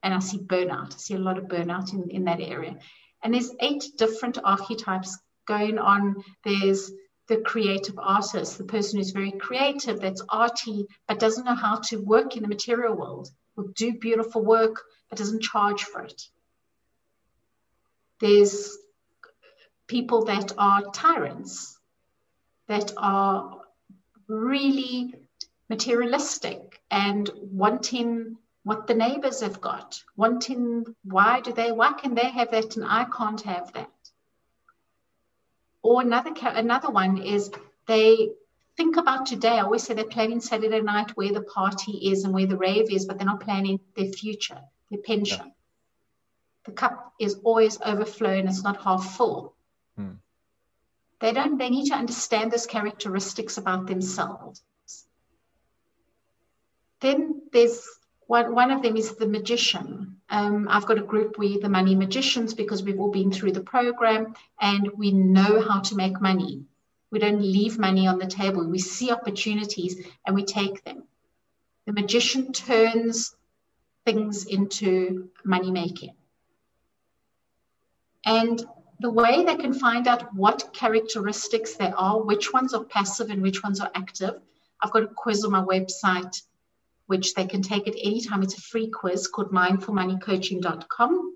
And 0.05 0.13
I 0.13 0.19
see 0.19 0.37
burnout. 0.37 0.93
I 0.93 0.97
see 0.97 1.15
a 1.15 1.19
lot 1.19 1.39
of 1.39 1.45
burnout 1.45 1.91
in, 1.91 2.09
in 2.11 2.25
that 2.25 2.39
area. 2.39 2.77
And 3.23 3.33
there's 3.33 3.51
eight 3.59 3.83
different 3.97 4.37
archetypes 4.43 5.17
going 5.47 5.79
on. 5.79 6.23
There's 6.43 6.91
the 7.27 7.37
creative 7.37 7.97
artist, 7.97 8.59
the 8.59 8.65
person 8.65 8.99
who's 8.99 9.09
very 9.09 9.31
creative, 9.31 9.99
that's 9.99 10.21
arty, 10.29 10.85
but 11.07 11.17
doesn't 11.17 11.45
know 11.45 11.55
how 11.55 11.77
to 11.77 11.97
work 11.97 12.37
in 12.37 12.43
the 12.43 12.47
material 12.47 12.95
world, 12.95 13.29
will 13.55 13.69
do 13.75 13.95
beautiful 13.95 14.43
work, 14.43 14.83
but 15.09 15.17
doesn't 15.17 15.41
charge 15.41 15.83
for 15.85 16.03
it. 16.03 16.21
There's 18.19 18.77
people 19.87 20.25
that 20.25 20.53
are 20.55 20.83
tyrants, 20.91 21.79
that 22.67 22.93
are 22.95 23.61
really 24.27 25.15
materialistic 25.67 26.79
and 26.91 27.27
wanting 27.35 28.37
what 28.65 28.87
the 28.87 28.93
neighbors 28.93 29.39
have 29.39 29.61
got, 29.61 30.03
wanting 30.17 30.85
why 31.03 31.39
do 31.39 31.53
they, 31.53 31.71
why 31.71 31.93
can 31.93 32.15
they 32.15 32.29
have 32.29 32.51
that 32.51 32.75
and 32.75 32.85
I 32.85 33.05
can't 33.05 33.41
have 33.43 33.71
that? 33.73 33.91
Or 35.81 36.01
another 36.01 36.31
another 36.43 36.89
one 36.89 37.19
is 37.19 37.49
they 37.85 38.31
think 38.75 38.97
about 38.97 39.27
today. 39.27 39.57
I 39.59 39.61
always 39.61 39.83
say 39.83 39.93
they're 39.93 40.03
planning 40.17 40.41
Saturday 40.41 40.81
night 40.81 41.15
where 41.15 41.31
the 41.31 41.43
party 41.43 42.09
is 42.11 42.25
and 42.25 42.33
where 42.33 42.47
the 42.47 42.57
rave 42.57 42.91
is, 42.91 43.05
but 43.05 43.17
they're 43.17 43.33
not 43.33 43.39
planning 43.39 43.79
their 43.95 44.11
future, 44.11 44.59
their 44.89 44.99
pension. 44.99 45.45
Yeah 45.45 45.51
the 46.65 46.71
cup 46.71 47.13
is 47.19 47.39
always 47.43 47.79
overflowing, 47.81 48.47
it's 48.47 48.63
not 48.63 48.81
half 48.81 49.15
full. 49.15 49.55
Hmm. 49.95 50.15
They 51.19 51.31
don't, 51.31 51.57
they 51.57 51.69
need 51.69 51.87
to 51.89 51.95
understand 51.95 52.51
those 52.51 52.65
characteristics 52.65 53.57
about 53.57 53.87
themselves. 53.87 54.61
Then 56.99 57.43
there's 57.53 57.87
one, 58.27 58.53
one 58.53 58.71
of 58.71 58.81
them 58.81 58.97
is 58.97 59.15
the 59.15 59.27
magician. 59.27 60.17
Um, 60.29 60.67
I've 60.69 60.85
got 60.85 60.97
a 60.97 61.03
group, 61.03 61.37
we 61.37 61.59
the 61.59 61.69
money 61.69 61.95
magicians, 61.95 62.53
because 62.53 62.83
we've 62.83 62.99
all 62.99 63.11
been 63.11 63.31
through 63.31 63.51
the 63.51 63.61
program 63.61 64.33
and 64.59 64.89
we 64.97 65.11
know 65.11 65.61
how 65.61 65.81
to 65.81 65.95
make 65.95 66.19
money. 66.19 66.65
We 67.11 67.19
don't 67.19 67.41
leave 67.41 67.77
money 67.77 68.07
on 68.07 68.17
the 68.17 68.25
table. 68.25 68.67
We 68.67 68.79
see 68.79 69.11
opportunities 69.11 70.05
and 70.25 70.35
we 70.35 70.43
take 70.43 70.83
them. 70.83 71.03
The 71.85 71.93
magician 71.93 72.51
turns 72.51 73.35
things 74.05 74.45
into 74.45 75.29
money 75.43 75.71
making. 75.71 76.15
And 78.25 78.65
the 78.99 79.11
way 79.11 79.43
they 79.43 79.55
can 79.55 79.73
find 79.73 80.07
out 80.07 80.33
what 80.33 80.73
characteristics 80.73 81.75
there 81.75 81.93
are, 81.97 82.21
which 82.21 82.51
ones 82.51 82.73
are 82.73 82.83
passive 82.83 83.29
and 83.29 83.41
which 83.41 83.61
ones 83.61 83.79
are 83.79 83.91
active, 83.93 84.39
I've 84.81 84.91
got 84.91 85.03
a 85.03 85.07
quiz 85.07 85.45
on 85.45 85.51
my 85.51 85.61
website, 85.61 86.41
which 87.07 87.33
they 87.33 87.45
can 87.45 87.61
take 87.61 87.87
at 87.87 87.95
any 88.01 88.21
time. 88.21 88.43
It's 88.43 88.57
a 88.57 88.61
free 88.61 88.89
quiz 88.89 89.27
called 89.27 89.51
mindfulmoneycoaching.com. 89.51 91.35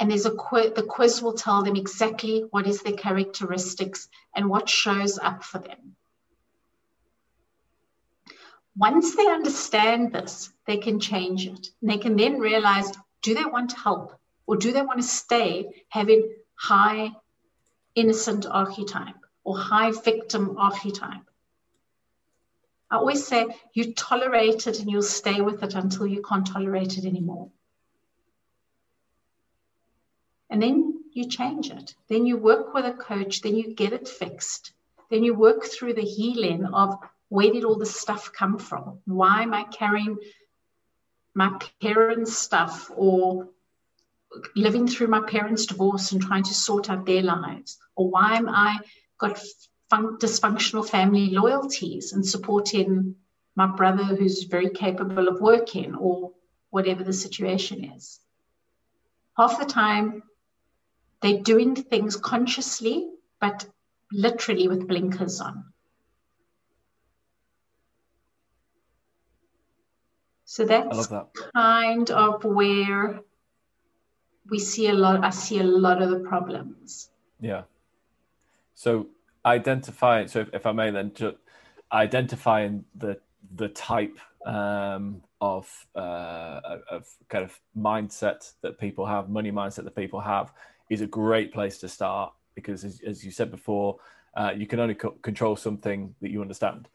And 0.00 0.10
there's 0.10 0.26
a 0.26 0.32
quiz, 0.32 0.72
the 0.74 0.82
quiz 0.82 1.22
will 1.22 1.34
tell 1.34 1.62
them 1.62 1.76
exactly 1.76 2.44
what 2.50 2.66
is 2.66 2.82
their 2.82 2.94
characteristics 2.94 4.08
and 4.34 4.48
what 4.48 4.68
shows 4.68 5.18
up 5.18 5.44
for 5.44 5.58
them. 5.58 5.96
Once 8.76 9.14
they 9.14 9.26
understand 9.26 10.12
this, 10.12 10.50
they 10.66 10.78
can 10.78 10.98
change 10.98 11.46
it. 11.46 11.68
And 11.80 11.90
they 11.90 11.98
can 11.98 12.16
then 12.16 12.40
realize 12.40 12.90
do 13.22 13.34
they 13.34 13.44
want 13.44 13.72
help? 13.72 14.18
Or 14.46 14.56
do 14.56 14.72
they 14.72 14.82
want 14.82 15.00
to 15.00 15.06
stay 15.06 15.84
having 15.88 16.28
high 16.54 17.12
innocent 17.94 18.46
archetype 18.46 19.14
or 19.44 19.56
high 19.56 19.92
victim 19.92 20.56
archetype? 20.58 21.30
I 22.90 22.96
always 22.96 23.26
say 23.26 23.46
you 23.72 23.92
tolerate 23.94 24.66
it 24.66 24.78
and 24.80 24.90
you'll 24.90 25.02
stay 25.02 25.40
with 25.40 25.62
it 25.62 25.74
until 25.74 26.06
you 26.06 26.22
can't 26.22 26.46
tolerate 26.46 26.98
it 26.98 27.04
anymore. 27.04 27.50
And 30.50 30.62
then 30.62 31.04
you 31.12 31.28
change 31.28 31.70
it. 31.70 31.94
Then 32.08 32.26
you 32.26 32.36
work 32.36 32.74
with 32.74 32.84
a 32.84 32.92
coach, 32.92 33.40
then 33.40 33.56
you 33.56 33.74
get 33.74 33.92
it 33.92 34.06
fixed. 34.06 34.72
Then 35.10 35.24
you 35.24 35.34
work 35.34 35.64
through 35.64 35.94
the 35.94 36.02
healing 36.02 36.66
of 36.66 36.98
where 37.28 37.52
did 37.52 37.64
all 37.64 37.76
this 37.76 37.96
stuff 37.96 38.32
come 38.32 38.58
from? 38.58 39.00
Why 39.06 39.42
am 39.42 39.54
I 39.54 39.64
carrying 39.64 40.16
my 41.34 41.58
parents' 41.80 42.36
stuff 42.36 42.90
or 42.94 43.48
living 44.54 44.86
through 44.86 45.08
my 45.08 45.20
parents' 45.20 45.66
divorce 45.66 46.12
and 46.12 46.22
trying 46.22 46.44
to 46.44 46.54
sort 46.54 46.90
out 46.90 47.06
their 47.06 47.22
lives? 47.22 47.78
Or 47.96 48.10
why 48.10 48.36
am 48.36 48.48
I 48.48 48.78
got 49.18 49.40
fun- 49.94 50.18
dysfunctional 50.18 50.88
family 50.88 51.30
loyalties 51.30 52.12
and 52.12 52.26
supporting 52.26 53.14
my 53.56 53.66
brother 53.66 54.04
who's 54.04 54.44
very 54.44 54.70
capable 54.70 55.28
of 55.28 55.40
working 55.40 55.94
or 55.94 56.32
whatever 56.70 57.04
the 57.04 57.12
situation 57.12 57.84
is? 57.84 58.20
Half 59.36 59.58
the 59.58 59.66
time, 59.66 60.22
they're 61.20 61.42
doing 61.42 61.74
things 61.76 62.16
consciously, 62.16 63.10
but 63.40 63.66
literally 64.12 64.68
with 64.68 64.88
blinkers 64.88 65.40
on. 65.40 65.64
So 70.44 70.64
that's 70.64 71.08
that. 71.08 71.28
kind 71.54 72.10
of 72.10 72.44
where 72.44 73.20
we 74.50 74.58
see 74.58 74.88
a 74.88 74.92
lot 74.92 75.24
i 75.24 75.30
see 75.30 75.58
a 75.58 75.64
lot 75.64 76.02
of 76.02 76.10
the 76.10 76.20
problems 76.20 77.08
yeah 77.40 77.62
so 78.74 79.06
identifying 79.46 80.28
so 80.28 80.40
if, 80.40 80.48
if 80.52 80.66
i 80.66 80.72
may 80.72 80.90
then 80.90 81.12
just 81.14 81.36
identifying 81.92 82.84
the 82.96 83.18
the 83.56 83.68
type 83.68 84.18
um, 84.46 85.22
of 85.40 85.68
uh, 85.94 86.78
of 86.90 87.06
kind 87.28 87.44
of 87.44 87.58
mindset 87.76 88.52
that 88.62 88.78
people 88.78 89.06
have, 89.06 89.28
money 89.28 89.52
mindset 89.52 89.84
that 89.84 89.96
people 89.96 90.20
have, 90.20 90.52
is 90.90 91.00
a 91.00 91.06
great 91.06 91.52
place 91.52 91.78
to 91.78 91.88
start 91.88 92.32
because, 92.54 92.84
as, 92.84 93.00
as 93.06 93.24
you 93.24 93.30
said 93.30 93.50
before, 93.50 93.98
uh, 94.36 94.52
you 94.56 94.66
can 94.66 94.80
only 94.80 94.94
co- 94.94 95.16
control 95.22 95.56
something 95.56 96.14
that 96.20 96.30
you 96.30 96.40
understand. 96.40 96.88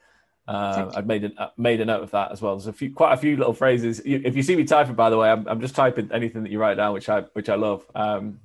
Uh, 0.47 0.91
I've 0.95 1.05
made 1.05 1.23
a, 1.25 1.51
made 1.57 1.79
a 1.79 1.85
note 1.85 2.01
of 2.01 2.11
that 2.11 2.31
as 2.31 2.41
well. 2.41 2.55
There's 2.55 2.65
a 2.65 2.73
few, 2.73 2.91
quite 2.91 3.13
a 3.13 3.17
few 3.17 3.37
little 3.37 3.53
phrases. 3.53 4.01
If 4.03 4.35
you 4.35 4.41
see 4.41 4.55
me 4.55 4.63
typing, 4.63 4.95
by 4.95 5.11
the 5.11 5.17
way, 5.17 5.29
I'm, 5.29 5.47
I'm 5.47 5.61
just 5.61 5.75
typing 5.75 6.09
anything 6.11 6.41
that 6.41 6.51
you 6.51 6.59
write 6.59 6.77
down, 6.77 6.93
which 6.93 7.07
I 7.07 7.21
which 7.33 7.49
I 7.49 7.55
love, 7.55 7.85
um, 7.93 8.39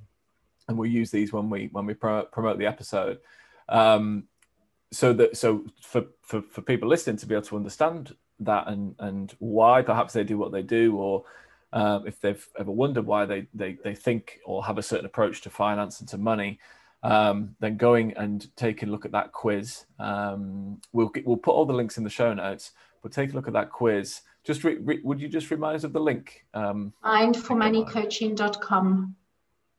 and 0.67 0.77
we'll 0.77 0.89
use 0.89 1.11
these 1.11 1.33
when 1.33 1.49
we 1.49 1.69
when 1.71 1.85
we 1.85 1.93
promote, 1.93 2.31
promote 2.31 2.59
the 2.59 2.67
episode. 2.67 3.19
Um, 3.69 4.25
so 4.91 5.13
that 5.13 5.35
so 5.35 5.65
for, 5.81 6.05
for 6.21 6.41
for 6.41 6.61
people 6.61 6.87
listening 6.87 7.17
to 7.17 7.25
be 7.25 7.35
able 7.35 7.47
to 7.47 7.57
understand 7.57 8.15
that 8.39 8.67
and 8.67 8.95
and 8.99 9.35
why 9.39 9.81
perhaps 9.81 10.13
they 10.13 10.23
do 10.23 10.37
what 10.37 10.51
they 10.51 10.61
do, 10.61 10.95
or 10.95 11.25
um, 11.73 12.07
if 12.07 12.19
they've 12.21 12.47
ever 12.57 12.71
wondered 12.71 13.05
why 13.05 13.25
they, 13.25 13.47
they 13.53 13.77
they 13.83 13.95
think 13.95 14.39
or 14.45 14.65
have 14.65 14.77
a 14.77 14.83
certain 14.83 15.05
approach 15.05 15.41
to 15.41 15.49
finance 15.49 15.99
and 15.99 16.09
to 16.09 16.17
money, 16.17 16.59
um, 17.03 17.55
then 17.59 17.77
going 17.77 18.15
and 18.17 18.55
taking 18.55 18.89
a 18.89 18.91
look 18.91 19.05
at 19.05 19.11
that 19.11 19.31
quiz. 19.31 19.85
Um, 19.99 20.81
we'll 20.93 21.11
we'll 21.25 21.37
put 21.37 21.51
all 21.51 21.65
the 21.65 21.73
links 21.73 21.97
in 21.97 22.03
the 22.03 22.09
show 22.09 22.33
notes. 22.33 22.71
But 23.05 23.11
take 23.11 23.33
a 23.33 23.35
look 23.35 23.47
at 23.47 23.53
that 23.53 23.71
quiz. 23.71 24.21
Just 24.43 24.63
re, 24.63 24.77
re, 24.77 24.99
would 25.03 25.21
you 25.21 25.27
just 25.27 25.51
remind 25.51 25.75
us 25.75 25.83
of 25.83 25.93
the 25.93 25.99
link? 25.99 26.43
Um, 26.55 26.91
Mindfulmoneycoaching.com. 27.03 29.15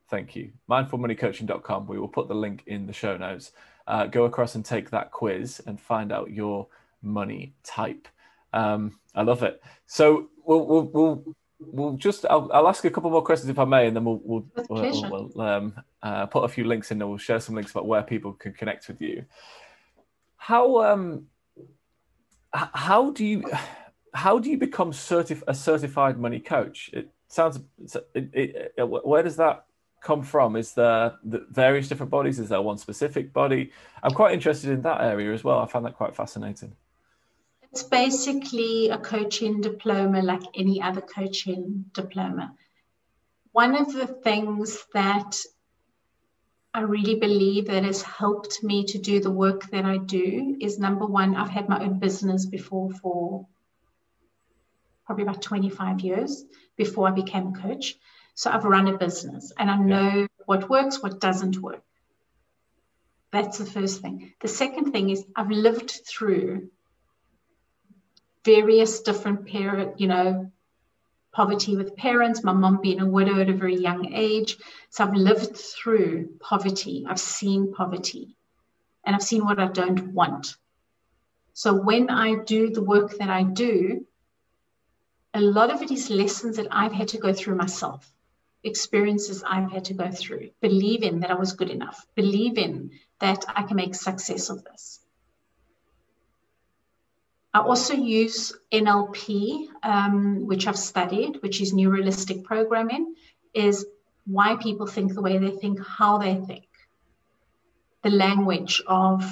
Thank 0.08 0.36
you. 0.36 0.52
Mindfulmoneycoaching.com. 0.70 1.88
We 1.88 1.98
will 1.98 2.06
put 2.06 2.28
the 2.28 2.36
link 2.36 2.62
in 2.68 2.86
the 2.86 2.92
show 2.92 3.16
notes. 3.16 3.50
Uh, 3.86 4.06
go 4.06 4.24
across 4.24 4.54
and 4.54 4.64
take 4.64 4.90
that 4.90 5.12
quiz 5.12 5.60
and 5.66 5.80
find 5.80 6.12
out 6.12 6.30
your 6.30 6.66
money 7.02 7.54
type. 7.62 8.08
Um, 8.52 8.98
I 9.14 9.22
love 9.22 9.42
it. 9.42 9.62
So 9.86 10.28
we'll, 10.44 10.66
we'll, 10.66 10.82
we'll 10.82 11.36
we'll 11.58 11.92
just 11.92 12.26
I'll, 12.28 12.50
I'll, 12.52 12.68
ask 12.68 12.84
a 12.84 12.90
couple 12.90 13.10
more 13.10 13.22
questions 13.22 13.48
if 13.50 13.58
I 13.58 13.64
may, 13.64 13.86
and 13.86 13.96
then 13.96 14.04
we'll 14.04 14.20
we'll, 14.22 14.46
we'll, 14.68 15.10
we'll 15.10 15.40
um, 15.40 15.74
uh, 16.02 16.26
put 16.26 16.44
a 16.44 16.48
few 16.48 16.64
links 16.64 16.90
in, 16.90 17.00
and 17.00 17.08
we'll 17.08 17.18
share 17.18 17.40
some 17.40 17.54
links 17.54 17.70
about 17.70 17.86
where 17.86 18.02
people 18.02 18.32
can 18.32 18.52
connect 18.52 18.88
with 18.88 19.00
you. 19.00 19.24
How 20.36 20.82
um 20.84 21.26
how 22.52 23.10
do 23.10 23.24
you 23.24 23.44
how 24.14 24.38
do 24.38 24.50
you 24.50 24.58
become 24.58 24.92
certif- 24.92 25.42
a 25.46 25.54
certified 25.54 26.18
money 26.18 26.40
coach? 26.40 26.90
It 26.92 27.10
sounds 27.28 27.60
it, 28.14 28.30
it, 28.32 28.72
it, 28.76 28.84
where 28.84 29.22
does 29.22 29.36
that 29.36 29.64
come 30.00 30.22
from? 30.22 30.56
Is 30.56 30.72
there 30.72 31.14
the 31.24 31.46
various 31.50 31.88
different 31.88 32.10
bodies? 32.10 32.38
Is 32.38 32.48
there 32.48 32.62
one 32.62 32.78
specific 32.78 33.32
body? 33.32 33.72
I'm 34.02 34.12
quite 34.12 34.34
interested 34.34 34.70
in 34.70 34.82
that 34.82 35.00
area 35.00 35.32
as 35.32 35.44
well. 35.44 35.58
I 35.58 35.66
found 35.66 35.84
that 35.86 35.96
quite 35.96 36.14
fascinating. 36.14 36.74
It's 37.72 37.82
basically 37.82 38.88
a 38.88 38.98
coaching 38.98 39.60
diploma 39.60 40.22
like 40.22 40.42
any 40.54 40.80
other 40.80 41.00
coaching 41.00 41.84
diploma. 41.92 42.54
One 43.52 43.74
of 43.74 43.92
the 43.92 44.06
things 44.06 44.84
that 44.94 45.38
I 46.72 46.80
really 46.80 47.14
believe 47.14 47.68
that 47.68 47.84
has 47.84 48.02
helped 48.02 48.62
me 48.62 48.84
to 48.84 48.98
do 48.98 49.18
the 49.18 49.30
work 49.30 49.70
that 49.70 49.84
I 49.84 49.96
do 49.96 50.56
is 50.60 50.78
number 50.78 51.06
one, 51.06 51.34
I've 51.34 51.48
had 51.48 51.68
my 51.68 51.82
own 51.82 51.98
business 51.98 52.44
before 52.44 52.90
for 52.92 53.46
probably 55.06 55.22
about 55.22 55.40
25 55.40 56.00
years 56.00 56.44
before 56.76 57.08
I 57.08 57.12
became 57.12 57.46
a 57.46 57.58
coach. 57.58 57.96
So 58.36 58.50
I've 58.50 58.64
run 58.64 58.86
a 58.86 58.98
business 58.98 59.50
and 59.58 59.70
I 59.70 59.78
know 59.78 60.28
what 60.44 60.68
works, 60.68 61.02
what 61.02 61.20
doesn't 61.20 61.58
work. 61.58 61.82
That's 63.32 63.56
the 63.58 63.64
first 63.64 64.02
thing. 64.02 64.34
The 64.40 64.48
second 64.48 64.92
thing 64.92 65.08
is 65.08 65.24
I've 65.34 65.50
lived 65.50 65.90
through 66.06 66.68
various 68.44 69.00
different 69.00 69.46
parent, 69.48 69.98
you 69.98 70.06
know, 70.06 70.52
poverty 71.32 71.76
with 71.76 71.96
parents, 71.96 72.44
my 72.44 72.52
mom 72.52 72.80
being 72.82 73.00
a 73.00 73.06
widow 73.06 73.40
at 73.40 73.48
a 73.48 73.54
very 73.54 73.76
young 73.76 74.12
age. 74.12 74.58
So 74.90 75.04
I've 75.04 75.14
lived 75.14 75.56
through 75.56 76.36
poverty. 76.38 77.06
I've 77.08 77.18
seen 77.18 77.72
poverty 77.72 78.36
and 79.04 79.16
I've 79.16 79.22
seen 79.22 79.46
what 79.46 79.58
I 79.58 79.68
don't 79.68 80.12
want. 80.12 80.56
So 81.54 81.72
when 81.74 82.10
I 82.10 82.42
do 82.44 82.68
the 82.68 82.84
work 82.84 83.16
that 83.16 83.30
I 83.30 83.44
do, 83.44 84.06
a 85.32 85.40
lot 85.40 85.70
of 85.70 85.80
it 85.80 85.90
is 85.90 86.10
lessons 86.10 86.56
that 86.58 86.68
I've 86.70 86.92
had 86.92 87.08
to 87.08 87.18
go 87.18 87.32
through 87.32 87.56
myself, 87.56 88.10
experiences 88.66 89.42
I've 89.46 89.70
had 89.70 89.84
to 89.86 89.94
go 89.94 90.10
through, 90.10 90.50
believing 90.60 91.20
that 91.20 91.30
I 91.30 91.34
was 91.34 91.52
good 91.52 91.70
enough, 91.70 92.06
believing 92.14 92.90
that 93.20 93.44
I 93.48 93.62
can 93.62 93.76
make 93.76 93.94
success 93.94 94.50
of 94.50 94.64
this. 94.64 95.00
I 97.54 97.60
also 97.60 97.94
use 97.94 98.52
NLP, 98.70 99.68
um, 99.82 100.46
which 100.46 100.66
I've 100.66 100.78
studied, 100.78 101.42
which 101.42 101.60
is 101.62 101.72
neuralistic 101.72 102.44
programming, 102.44 103.14
is 103.54 103.86
why 104.26 104.56
people 104.56 104.86
think 104.86 105.14
the 105.14 105.22
way 105.22 105.38
they 105.38 105.50
think, 105.50 105.80
how 105.86 106.18
they 106.18 106.34
think, 106.34 106.68
the 108.02 108.10
language 108.10 108.82
of, 108.86 109.24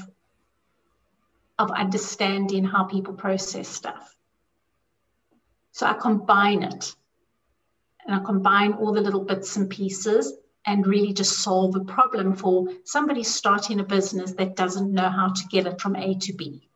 of 1.59 1.71
understanding 1.71 2.65
how 2.65 2.85
people 2.85 3.13
process 3.15 3.69
stuff. 3.69 4.17
So 5.73 5.87
I 5.87 5.93
combine 5.93 6.63
it 6.63 6.95
and 8.07 8.15
I 8.15 8.21
combine 8.25 8.75
all 8.75 8.93
the 8.93 9.01
little 9.01 9.25
bits 9.25 9.57
and 9.57 9.69
pieces 9.69 10.33
and 10.67 10.87
really 10.87 11.13
just 11.13 11.41
solve 11.41 11.77
a 11.77 11.85
problem 11.85 12.35
for 12.35 12.69
somebody 12.85 13.23
starting 13.23 13.81
a 13.81 13.85
business 13.85 14.33
that 14.33 14.57
doesn't 14.57 14.93
know 14.93 15.09
how 15.09 15.29
to 15.29 15.43
get 15.51 15.67
it 15.67 15.81
from 15.81 15.97
A 15.97 16.15
to 16.15 16.33
B. 16.33 16.69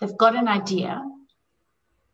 They've 0.00 0.16
got 0.16 0.36
an 0.36 0.48
idea, 0.48 1.02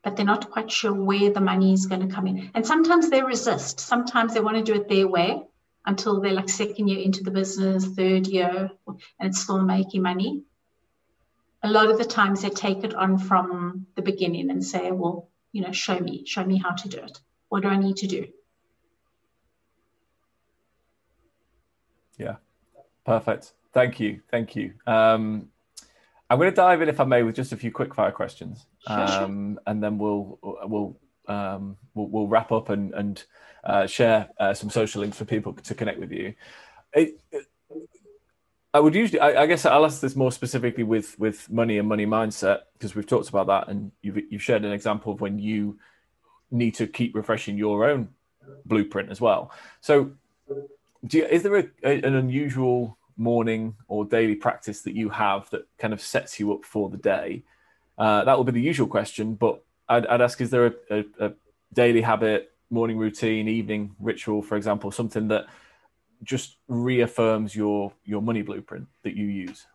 but 0.05 0.16
they're 0.16 0.24
not 0.24 0.50
quite 0.50 0.70
sure 0.70 0.92
where 0.92 1.31
the 1.31 1.40
money 1.40 1.72
is 1.72 1.87
going 1.87 2.07
to 2.07 2.14
come 2.14 2.26
in. 2.26 2.50
And 2.55 2.66
sometimes 2.66 3.11
they 3.11 3.22
resist. 3.22 3.81
Sometimes 3.81 4.35
they 4.35 4.40
want 4.40 4.57
to 4.57 4.62
do 4.62 4.81
it 4.81 4.88
their 4.88 5.09
way 5.09 5.42
until 5.87 6.20
they're 6.20 6.33
like 6.33 6.48
second 6.48 6.88
year 6.88 7.00
into 7.00 7.24
the 7.24 7.31
business, 7.31 7.87
third 7.87 8.26
year, 8.28 8.70
and 8.87 9.00
it's 9.28 9.40
still 9.40 9.62
making 9.62 10.02
money. 10.02 10.42
A 11.64 11.70
lot 11.70 11.90
of 11.90 11.98
the 11.98 12.05
times 12.05 12.42
they 12.42 12.50
take 12.50 12.85
it 12.85 12.94
on 12.94 13.18
from 13.18 13.87
the 13.96 14.02
beginning 14.02 14.50
and 14.50 14.64
say, 14.64 14.90
well, 14.90 15.28
you 15.52 15.62
know, 15.62 15.72
show 15.72 15.98
me, 15.98 16.24
show 16.26 16.44
me 16.44 16.59
how 16.59 16.70
to 16.70 16.88
do 16.88 16.98
it. 16.98 17.20
What 17.53 17.65
do 17.65 17.69
I 17.69 17.77
need 17.77 17.99
to 17.99 18.07
do? 18.07 18.29
Yeah, 22.17 22.37
perfect. 23.05 23.53
Thank 23.75 24.01
you. 24.01 24.23
Thank 24.31 24.57
you. 24.57 24.73
Um, 24.87 25.51
I'm 26.31 26.38
going 26.38 26.51
to 26.51 26.57
dive 26.57 26.81
in, 26.81 26.88
if 26.88 26.99
I 26.99 27.05
may, 27.05 27.23
with 27.23 27.35
just 27.37 27.53
a 27.53 27.59
few 27.59 27.71
quick 27.71 27.95
fire 27.95 28.11
questions, 28.11 28.65
sure, 28.88 28.99
um, 28.99 29.57
sure. 29.57 29.62
and 29.67 29.83
then 29.83 29.99
we'll 29.99 30.38
we'll 30.43 30.99
um, 31.29 31.77
we'll, 31.93 32.07
we'll, 32.07 32.27
wrap 32.27 32.53
up 32.53 32.71
and 32.71 32.95
and 32.95 33.23
uh, 33.65 33.87
share 33.87 34.31
uh, 34.41 34.55
some 34.55 34.71
social 34.71 35.03
links 35.03 35.19
for 35.19 35.27
people 35.27 35.53
to 35.53 35.75
connect 35.75 36.01
with 36.01 36.11
you. 36.11 36.33
It, 36.95 37.21
it, 37.31 37.47
I 38.73 38.81
would 38.81 38.95
usually, 38.95 39.21
I, 39.21 39.43
I, 39.43 39.47
guess, 39.47 39.67
I'll 39.67 39.85
ask 39.85 40.01
this 40.01 40.17
more 40.17 40.33
specifically 40.33 40.85
with 40.85 41.19
with 41.19 41.51
money 41.51 41.77
and 41.77 41.87
money 41.87 42.07
mindset 42.07 42.61
because 42.73 42.95
we've 42.95 43.07
talked 43.07 43.29
about 43.29 43.49
that, 43.49 43.69
and 43.69 43.93
you've 44.01 44.21
you've 44.31 44.43
shared 44.43 44.65
an 44.65 44.73
example 44.73 45.12
of 45.12 45.21
when 45.21 45.38
you 45.38 45.79
need 46.53 46.75
to 46.77 46.87
keep 46.87 47.15
refreshing 47.15 47.57
your 47.57 47.88
own 47.88 48.09
blueprint 48.67 49.11
as 49.11 49.21
well. 49.21 49.51
So, 49.81 50.12
you, 51.11 51.25
is 51.27 51.43
there 51.43 51.57
a, 51.57 51.65
a, 51.83 52.03
an 52.03 52.15
unusual 52.15 52.97
morning 53.17 53.75
or 53.88 54.05
daily 54.05 54.35
practice 54.35 54.83
that 54.83 54.95
you 54.95 55.09
have 55.09 55.51
that 55.51 55.67
kind 55.79 55.93
of 55.93 56.01
sets 56.01 56.38
you 56.38 56.53
up 56.53 56.65
for 56.65 56.88
the 56.88 56.97
day? 56.97 57.43
Uh, 57.99 58.25
that 58.25 58.37
will 58.37 58.45
be 58.45 58.53
the 58.53 58.61
usual 58.61 58.87
question, 58.87 59.35
but 59.35 59.62
I'd, 59.88 60.07
I'd 60.07 60.21
ask: 60.21 60.41
Is 60.41 60.51
there 60.51 60.67
a, 60.67 60.73
a, 60.91 61.05
a, 61.27 61.33
daily 61.73 62.03
habit, 62.03 62.53
morning 62.71 62.99
routine, 62.99 63.49
evening 63.49 63.95
ritual, 63.99 64.43
for 64.43 64.57
example, 64.57 64.91
something 64.91 65.29
that 65.29 65.47
just 66.23 66.57
reaffirms 66.69 67.55
your 67.55 67.93
your 68.05 68.23
money 68.23 68.43
blueprint 68.43 68.87
that 69.03 69.17
you 69.17 69.27
use? 69.27 69.67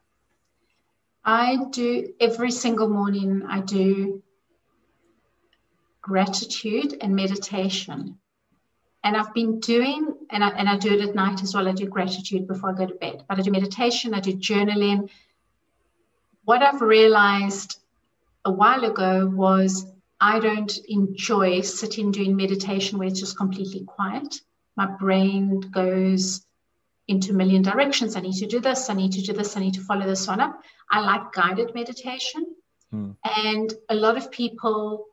I 1.23 1.57
do 1.71 2.13
every 2.19 2.51
single 2.51 2.87
morning. 2.87 3.43
I 3.47 3.59
do 3.59 4.23
gratitude 6.07 6.97
and 7.01 7.15
meditation 7.15 8.17
and 9.07 9.15
I've 9.15 9.33
been 9.33 9.61
doing, 9.61 10.13
and 10.31 10.43
I, 10.43 10.49
and 10.49 10.67
I 10.67 10.75
do 10.75 10.93
it 10.93 10.99
at 10.99 11.15
night 11.15 11.41
as 11.41 11.53
well. 11.53 11.67
I 11.67 11.71
do 11.71 11.85
gratitude 11.85 12.45
before 12.45 12.71
I 12.71 12.73
go 12.73 12.85
to 12.85 12.95
bed, 12.95 13.23
but 13.29 13.39
I 13.39 13.41
do 13.41 13.51
meditation, 13.51 14.13
I 14.13 14.19
do 14.19 14.33
journaling. 14.33 15.09
What 16.43 16.61
I've 16.61 16.81
realized 16.81 17.79
a 18.43 18.51
while 18.51 18.83
ago 18.83 19.25
was 19.27 19.85
I 20.19 20.39
don't 20.39 20.77
enjoy 20.89 21.61
sitting 21.61 22.11
doing 22.11 22.35
meditation 22.35 22.97
where 22.97 23.07
it's 23.07 23.21
just 23.21 23.37
completely 23.37 23.85
quiet. 23.85 24.41
My 24.75 24.87
brain 24.87 25.61
goes 25.61 26.45
into 27.07 27.31
a 27.31 27.35
million 27.35 27.61
directions. 27.61 28.17
I 28.17 28.19
need 28.19 28.39
to 28.39 28.45
do 28.45 28.59
this, 28.59 28.89
I 28.89 28.93
need 28.93 29.13
to 29.13 29.21
do 29.21 29.31
this, 29.31 29.55
I 29.55 29.61
need 29.61 29.75
to 29.75 29.81
follow 29.81 30.05
this 30.05 30.27
one 30.27 30.41
up. 30.41 30.61
I 30.91 30.99
like 30.99 31.31
guided 31.31 31.73
meditation. 31.73 32.45
Hmm. 32.91 33.11
And 33.23 33.73
a 33.87 33.95
lot 33.95 34.17
of 34.17 34.31
people 34.31 35.06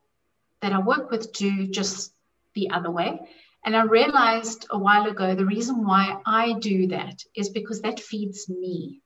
that 0.64 0.72
I 0.72 0.78
work 0.78 1.10
with 1.10 1.30
do 1.34 1.66
just 1.66 2.14
the 2.54 2.70
other 2.70 2.90
way. 2.90 3.20
And 3.66 3.76
I 3.76 3.82
realized 3.82 4.66
a 4.70 4.78
while 4.78 5.06
ago 5.06 5.34
the 5.34 5.44
reason 5.44 5.86
why 5.86 6.16
I 6.24 6.54
do 6.54 6.86
that 6.86 7.22
is 7.36 7.50
because 7.50 7.82
that 7.82 8.00
feeds 8.00 8.48
me. 8.48 9.02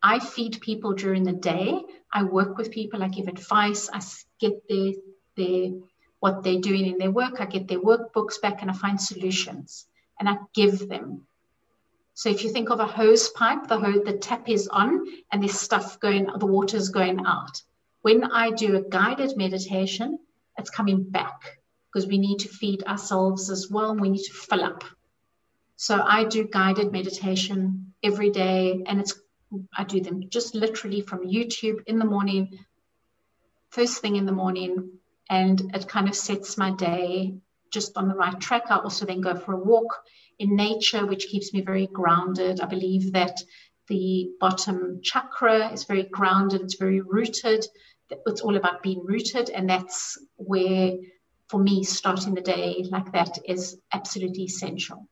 I 0.00 0.20
feed 0.20 0.60
people 0.60 0.92
during 0.92 1.24
the 1.24 1.32
day. 1.32 1.82
I 2.12 2.22
work 2.22 2.56
with 2.56 2.70
people. 2.70 3.02
I 3.02 3.08
give 3.08 3.26
advice. 3.26 3.90
I 3.92 4.00
get 4.38 4.68
their, 4.68 4.92
their 5.36 5.70
what 6.20 6.44
they're 6.44 6.60
doing 6.60 6.86
in 6.86 6.98
their 6.98 7.10
work. 7.10 7.40
I 7.40 7.46
get 7.46 7.66
their 7.66 7.80
workbooks 7.80 8.40
back 8.40 8.62
and 8.62 8.70
I 8.70 8.74
find 8.74 9.00
solutions 9.00 9.86
and 10.20 10.28
I 10.28 10.36
give 10.54 10.88
them. 10.88 11.22
So 12.14 12.28
if 12.28 12.44
you 12.44 12.50
think 12.50 12.70
of 12.70 12.78
a 12.78 12.86
hose 12.86 13.30
pipe, 13.30 13.66
the 13.66 13.80
hose, 13.80 14.04
the 14.04 14.12
tap 14.12 14.48
is 14.48 14.68
on 14.68 15.04
and 15.32 15.42
there's 15.42 15.58
stuff 15.58 15.98
going, 15.98 16.28
the 16.38 16.46
water's 16.46 16.88
going 16.88 17.26
out. 17.26 17.60
When 18.02 18.22
I 18.22 18.52
do 18.52 18.76
a 18.76 18.88
guided 18.88 19.36
meditation, 19.36 20.20
it's 20.60 20.70
coming 20.70 21.02
back 21.02 21.58
because 21.92 22.06
we 22.06 22.18
need 22.18 22.38
to 22.38 22.48
feed 22.48 22.84
ourselves 22.84 23.50
as 23.50 23.68
well. 23.70 23.96
We 23.96 24.10
need 24.10 24.24
to 24.24 24.32
fill 24.32 24.62
up. 24.64 24.84
So 25.76 26.00
I 26.00 26.24
do 26.24 26.46
guided 26.46 26.92
meditation 26.92 27.94
every 28.02 28.30
day 28.30 28.82
and 28.86 29.00
it's 29.00 29.14
I 29.76 29.84
do 29.84 30.00
them 30.00 30.28
just 30.28 30.54
literally 30.54 31.00
from 31.00 31.26
YouTube 31.26 31.82
in 31.86 31.98
the 31.98 32.04
morning, 32.04 32.58
first 33.70 34.00
thing 34.00 34.14
in 34.14 34.24
the 34.26 34.32
morning, 34.32 34.90
and 35.28 35.74
it 35.74 35.88
kind 35.88 36.08
of 36.08 36.14
sets 36.14 36.56
my 36.56 36.70
day 36.70 37.34
just 37.70 37.96
on 37.96 38.08
the 38.08 38.14
right 38.14 38.38
track. 38.40 38.64
I 38.70 38.76
also 38.76 39.06
then 39.06 39.20
go 39.20 39.34
for 39.34 39.54
a 39.54 39.64
walk 39.64 40.04
in 40.38 40.54
nature, 40.54 41.04
which 41.06 41.26
keeps 41.26 41.52
me 41.52 41.62
very 41.62 41.88
grounded. 41.88 42.60
I 42.60 42.66
believe 42.66 43.12
that 43.12 43.40
the 43.88 44.30
bottom 44.38 45.00
chakra 45.02 45.72
is 45.72 45.84
very 45.84 46.04
grounded, 46.04 46.60
it's 46.60 46.76
very 46.76 47.00
rooted. 47.00 47.66
It's 48.26 48.40
all 48.40 48.56
about 48.56 48.82
being 48.82 49.04
rooted, 49.04 49.50
and 49.50 49.68
that's 49.68 50.18
where, 50.36 50.94
for 51.48 51.60
me, 51.60 51.84
starting 51.84 52.34
the 52.34 52.40
day 52.40 52.84
like 52.90 53.12
that 53.12 53.38
is 53.44 53.78
absolutely 53.92 54.44
essential. 54.44 55.06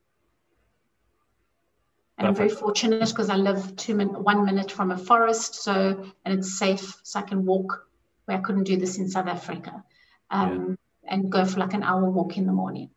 And 2.19 2.27
Perfect. 2.27 2.41
I'm 2.41 2.49
very 2.49 2.61
fortunate 2.61 3.09
because 3.09 3.31
I 3.31 3.37
live 3.37 3.77
two 3.77 3.95
min- 3.95 4.09
one 4.09 4.45
minute 4.45 4.73
from 4.73 4.91
a 4.91 4.99
forest, 4.99 5.55
so 5.55 6.05
and 6.25 6.39
it's 6.39 6.59
safe, 6.59 7.01
so 7.05 7.21
I 7.21 7.23
can 7.23 7.45
walk 7.45 7.87
where 8.25 8.37
I 8.37 8.41
couldn't 8.41 8.65
do 8.65 8.77
this 8.77 8.99
in 8.99 9.09
South 9.09 9.29
Africa, 9.29 9.85
um, 10.31 10.77
yeah. 11.05 11.15
and 11.15 11.31
go 11.31 11.45
for 11.45 11.61
like 11.61 11.75
an 11.75 11.85
hour 11.85 12.11
walk 12.11 12.37
in 12.37 12.47
the 12.47 12.53
morning. 12.53 12.91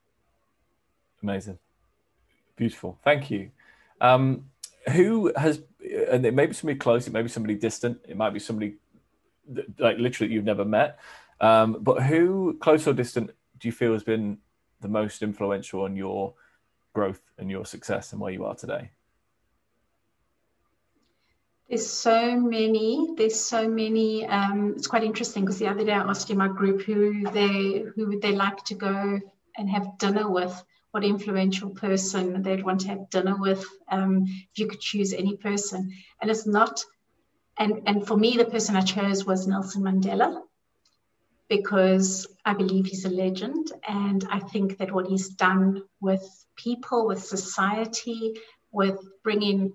Amazing, 1.21 1.59
beautiful. 2.55 2.97
Thank 3.03 3.29
you. 3.29 3.51
Um, 4.01 4.45
who 4.91 5.31
has, 5.35 5.61
and 6.09 6.25
it 6.25 6.33
may 6.33 6.47
be 6.47 6.53
somebody 6.53 6.79
close, 6.79 7.05
it 7.05 7.13
may 7.13 7.21
be 7.21 7.29
somebody 7.29 7.53
distant, 7.53 7.99
it 8.07 8.17
might 8.17 8.31
be 8.31 8.39
somebody 8.39 8.77
like 9.79 9.97
literally 9.97 10.33
you've 10.33 10.43
never 10.43 10.65
met, 10.65 10.99
um, 11.39 11.77
but 11.81 12.03
who, 12.03 12.57
close 12.61 12.87
or 12.87 12.93
distant, 12.93 13.31
do 13.59 13.67
you 13.67 13.71
feel 13.71 13.93
has 13.93 14.03
been 14.03 14.37
the 14.81 14.87
most 14.87 15.21
influential 15.21 15.83
on 15.83 15.95
your 15.95 16.33
growth 16.93 17.21
and 17.37 17.49
your 17.49 17.65
success 17.65 18.11
and 18.11 18.21
where 18.21 18.31
you 18.31 18.45
are 18.45 18.55
today? 18.55 18.91
There's 21.71 21.89
so 21.89 22.35
many. 22.35 23.13
There's 23.15 23.39
so 23.39 23.67
many. 23.67 24.25
Um, 24.27 24.73
it's 24.75 24.87
quite 24.87 25.05
interesting 25.05 25.45
because 25.45 25.57
the 25.57 25.69
other 25.69 25.85
day 25.85 25.93
I 25.93 26.01
asked 26.01 26.29
in 26.29 26.37
my 26.37 26.49
group 26.49 26.81
who 26.81 27.23
they 27.31 27.85
who 27.95 28.07
would 28.09 28.21
they 28.21 28.33
like 28.33 28.63
to 28.65 28.75
go 28.75 29.19
and 29.57 29.69
have 29.69 29.97
dinner 29.97 30.29
with. 30.29 30.63
What 30.91 31.05
influential 31.05 31.69
person 31.69 32.41
they'd 32.41 32.65
want 32.65 32.81
to 32.81 32.89
have 32.89 33.09
dinner 33.09 33.37
with 33.37 33.65
um, 33.89 34.25
if 34.27 34.59
you 34.59 34.67
could 34.67 34.81
choose 34.81 35.13
any 35.13 35.37
person. 35.37 35.93
And 36.21 36.29
it's 36.29 36.45
not. 36.45 36.83
And 37.61 37.83
and 37.85 38.07
for 38.07 38.17
me, 38.17 38.37
the 38.37 38.45
person 38.45 38.75
I 38.75 38.81
chose 38.81 39.23
was 39.23 39.45
Nelson 39.45 39.83
Mandela 39.83 40.41
because 41.47 42.25
I 42.43 42.53
believe 42.55 42.87
he's 42.87 43.05
a 43.05 43.09
legend, 43.09 43.71
and 43.87 44.25
I 44.31 44.39
think 44.39 44.79
that 44.79 44.91
what 44.91 45.05
he's 45.05 45.29
done 45.29 45.83
with 45.99 46.23
people, 46.55 47.05
with 47.05 47.23
society, 47.23 48.33
with 48.71 48.97
bringing 49.23 49.71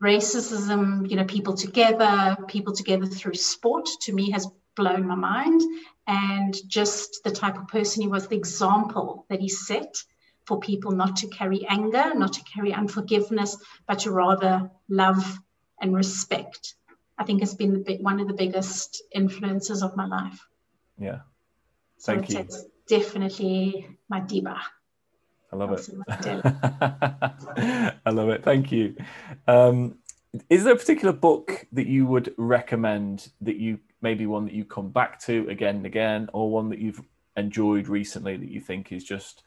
racism, 0.00 1.10
you 1.10 1.16
know, 1.16 1.24
people 1.24 1.54
together, 1.54 2.36
people 2.46 2.72
together 2.72 3.06
through 3.06 3.34
sport, 3.34 3.88
to 4.02 4.12
me 4.12 4.30
has 4.30 4.46
blown 4.76 5.08
my 5.08 5.16
mind. 5.16 5.60
And 6.06 6.54
just 6.68 7.24
the 7.24 7.32
type 7.32 7.56
of 7.58 7.66
person 7.66 8.02
he 8.02 8.08
was, 8.08 8.28
the 8.28 8.36
example 8.36 9.26
that 9.28 9.40
he 9.40 9.48
set 9.48 10.04
for 10.46 10.60
people 10.60 10.92
not 10.92 11.16
to 11.16 11.28
carry 11.28 11.66
anger, 11.68 12.14
not 12.14 12.34
to 12.34 12.42
carry 12.44 12.72
unforgiveness, 12.72 13.56
but 13.86 14.00
to 14.00 14.10
rather 14.10 14.70
love 14.88 15.38
and 15.80 15.94
respect. 15.94 16.74
I 17.18 17.24
think 17.24 17.40
has 17.40 17.54
been 17.54 17.84
the, 17.84 17.98
one 17.98 18.20
of 18.20 18.28
the 18.28 18.34
biggest 18.34 19.02
influences 19.14 19.82
of 19.82 19.96
my 19.96 20.06
life. 20.06 20.44
Yeah. 20.98 21.20
Thank 22.00 22.30
so 22.30 22.38
you. 22.38 22.44
It's 22.44 22.64
definitely 22.88 23.88
my 24.08 24.20
diva. 24.20 24.60
I 25.52 25.56
love 25.56 25.72
it. 25.72 25.88
I 28.06 28.10
love 28.10 28.30
it. 28.30 28.42
Thank 28.42 28.72
you. 28.72 28.96
Um, 29.46 29.98
is 30.48 30.64
there 30.64 30.72
a 30.72 30.78
particular 30.78 31.12
book 31.12 31.66
that 31.72 31.86
you 31.86 32.06
would 32.06 32.34
recommend 32.38 33.28
that 33.42 33.56
you 33.56 33.78
maybe 34.00 34.26
one 34.26 34.46
that 34.46 34.54
you 34.54 34.64
come 34.64 34.90
back 34.90 35.20
to 35.20 35.48
again 35.48 35.76
and 35.76 35.86
again, 35.86 36.30
or 36.32 36.50
one 36.50 36.70
that 36.70 36.78
you've 36.78 37.02
enjoyed 37.36 37.86
recently 37.86 38.36
that 38.36 38.48
you 38.48 38.60
think 38.60 38.92
is 38.92 39.04
just 39.04 39.42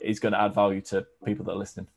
is 0.00 0.20
going 0.20 0.32
to 0.32 0.40
add 0.40 0.54
value 0.54 0.80
to 0.82 1.06
people 1.24 1.44
that 1.46 1.52
are 1.52 1.58
listening? 1.58 1.88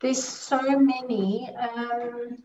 There's 0.00 0.22
so 0.22 0.78
many. 0.78 1.48
Um, 1.56 2.42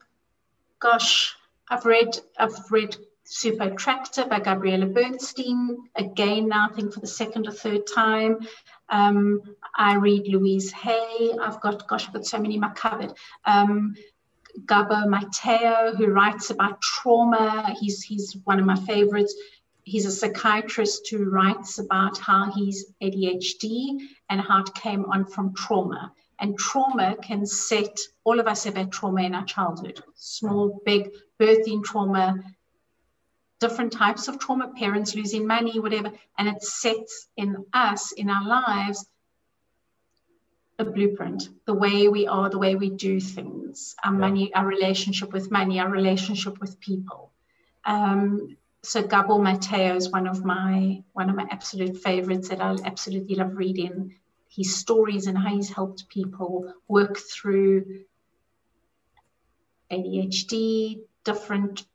gosh, 0.79 1.35
I've 1.69 1.85
read 1.85 2.19
I've 2.37 2.71
read 2.71 2.95
Super 3.29 3.65
Attractor 3.65 4.25
by 4.25 4.39
Gabrielle 4.39 4.87
Bernstein 4.87 5.89
again 5.95 6.47
now, 6.47 6.69
I 6.69 6.73
think 6.73 6.93
for 6.93 7.01
the 7.01 7.07
second 7.07 7.45
or 7.45 7.51
third 7.51 7.81
time. 7.93 8.39
Um, 8.89 9.41
I 9.75 9.95
read 9.95 10.27
Louise 10.27 10.71
Hay. 10.71 11.33
I've 11.41 11.59
got, 11.59 11.87
gosh, 11.89 12.07
I've 12.07 12.13
got 12.13 12.25
so 12.25 12.39
many 12.39 12.53
in 12.53 12.61
my 12.61 12.69
cupboard. 12.69 13.11
Um, 13.43 13.95
Gabor 14.65 15.07
Maté, 15.07 15.95
who 15.97 16.07
writes 16.07 16.51
about 16.51 16.81
trauma. 16.81 17.75
He's, 17.77 18.01
he's 18.01 18.37
one 18.45 18.59
of 18.59 18.65
my 18.65 18.75
favorites. 18.75 19.35
He's 19.87 20.05
a 20.05 20.11
psychiatrist 20.11 21.07
who 21.09 21.29
writes 21.29 21.79
about 21.79 22.17
how 22.17 22.51
he's 22.51 22.87
ADHD 23.01 23.97
and 24.29 24.41
how 24.41 24.59
it 24.59 24.73
came 24.73 25.05
on 25.05 25.23
from 25.23 25.53
trauma. 25.53 26.11
And 26.39 26.59
trauma 26.59 27.15
can 27.21 27.45
set, 27.45 27.97
all 28.25 28.41
of 28.41 28.47
us 28.47 28.65
have 28.65 28.75
had 28.75 28.91
trauma 28.91 29.21
in 29.21 29.33
our 29.33 29.45
childhood 29.45 30.03
small, 30.15 30.81
big, 30.85 31.11
birthing 31.39 31.85
trauma, 31.85 32.35
different 33.61 33.93
types 33.93 34.27
of 34.27 34.39
trauma, 34.39 34.73
parents 34.75 35.15
losing 35.15 35.47
money, 35.47 35.79
whatever, 35.79 36.11
and 36.37 36.49
it 36.49 36.61
sets 36.61 37.29
in 37.37 37.55
us, 37.71 38.11
in 38.11 38.29
our 38.29 38.45
lives, 38.45 39.07
a 40.79 40.83
blueprint, 40.83 41.47
the 41.65 41.73
way 41.73 42.09
we 42.09 42.27
are, 42.27 42.49
the 42.49 42.59
way 42.59 42.75
we 42.75 42.89
do 42.89 43.21
things, 43.21 43.95
our 44.03 44.11
yeah. 44.11 44.19
money, 44.19 44.53
our 44.53 44.65
relationship 44.65 45.31
with 45.31 45.49
money, 45.49 45.79
our 45.79 45.89
relationship 45.89 46.59
with 46.59 46.77
people. 46.81 47.31
Um, 47.85 48.57
so 48.83 49.01
Gabor 49.01 49.39
Maté 49.39 49.95
is 49.95 50.11
one 50.11 50.27
of 50.27 50.45
my 50.45 51.03
one 51.13 51.29
of 51.29 51.35
my 51.35 51.47
absolute 51.49 51.97
favorites 51.97 52.49
that 52.49 52.61
I 52.61 52.75
absolutely 52.85 53.35
love 53.35 53.55
reading. 53.55 54.15
His 54.49 54.75
stories 54.75 55.27
and 55.27 55.37
how 55.37 55.55
he's 55.55 55.69
helped 55.69 56.09
people 56.09 56.73
work 56.87 57.17
through 57.17 58.05
ADHD, 59.91 61.01
different 61.23 61.85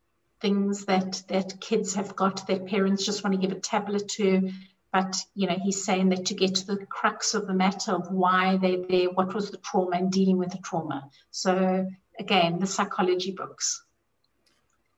things 0.41 0.85
that 0.87 1.23
that 1.29 1.61
kids 1.61 1.95
have 1.95 2.17
got 2.17 2.47
that 2.47 2.67
parents 2.67 3.07
just 3.07 3.23
want 3.23 3.35
to 3.35 3.47
give 3.47 3.57
a 3.57 3.61
tablet 3.61 4.09
to. 4.09 4.51
But 4.93 5.17
you 5.35 5.47
know 5.47 5.57
he's 5.63 5.85
saying 5.85 6.11
that 6.11 6.27
to 6.27 6.35
get 6.35 6.57
to 6.57 6.67
the 6.67 6.87
crux 6.87 7.35
of 7.35 7.47
the 7.47 7.55
matter 7.55 7.93
of 7.93 8.11
why 8.11 8.59
they're 8.59 8.85
there 8.87 9.11
what 9.11 9.35
was 9.35 9.51
the 9.51 9.57
trauma 9.57 9.97
and 9.97 10.13
dealing 10.13 10.37
with 10.37 10.51
the 10.51 10.59
trauma. 10.59 11.09
So 11.31 11.87
again 12.19 12.59
the 12.59 12.67
psychology 12.67 13.31
books 13.31 13.83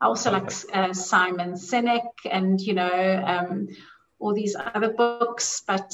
also 0.00 0.30
like 0.30 0.50
uh, 0.72 0.92
simon 0.92 1.54
sinek 1.54 2.06
and 2.30 2.60
you 2.60 2.74
know 2.74 3.22
um, 3.26 3.68
all 4.18 4.34
these 4.34 4.56
other 4.74 4.92
books 4.92 5.62
but 5.66 5.92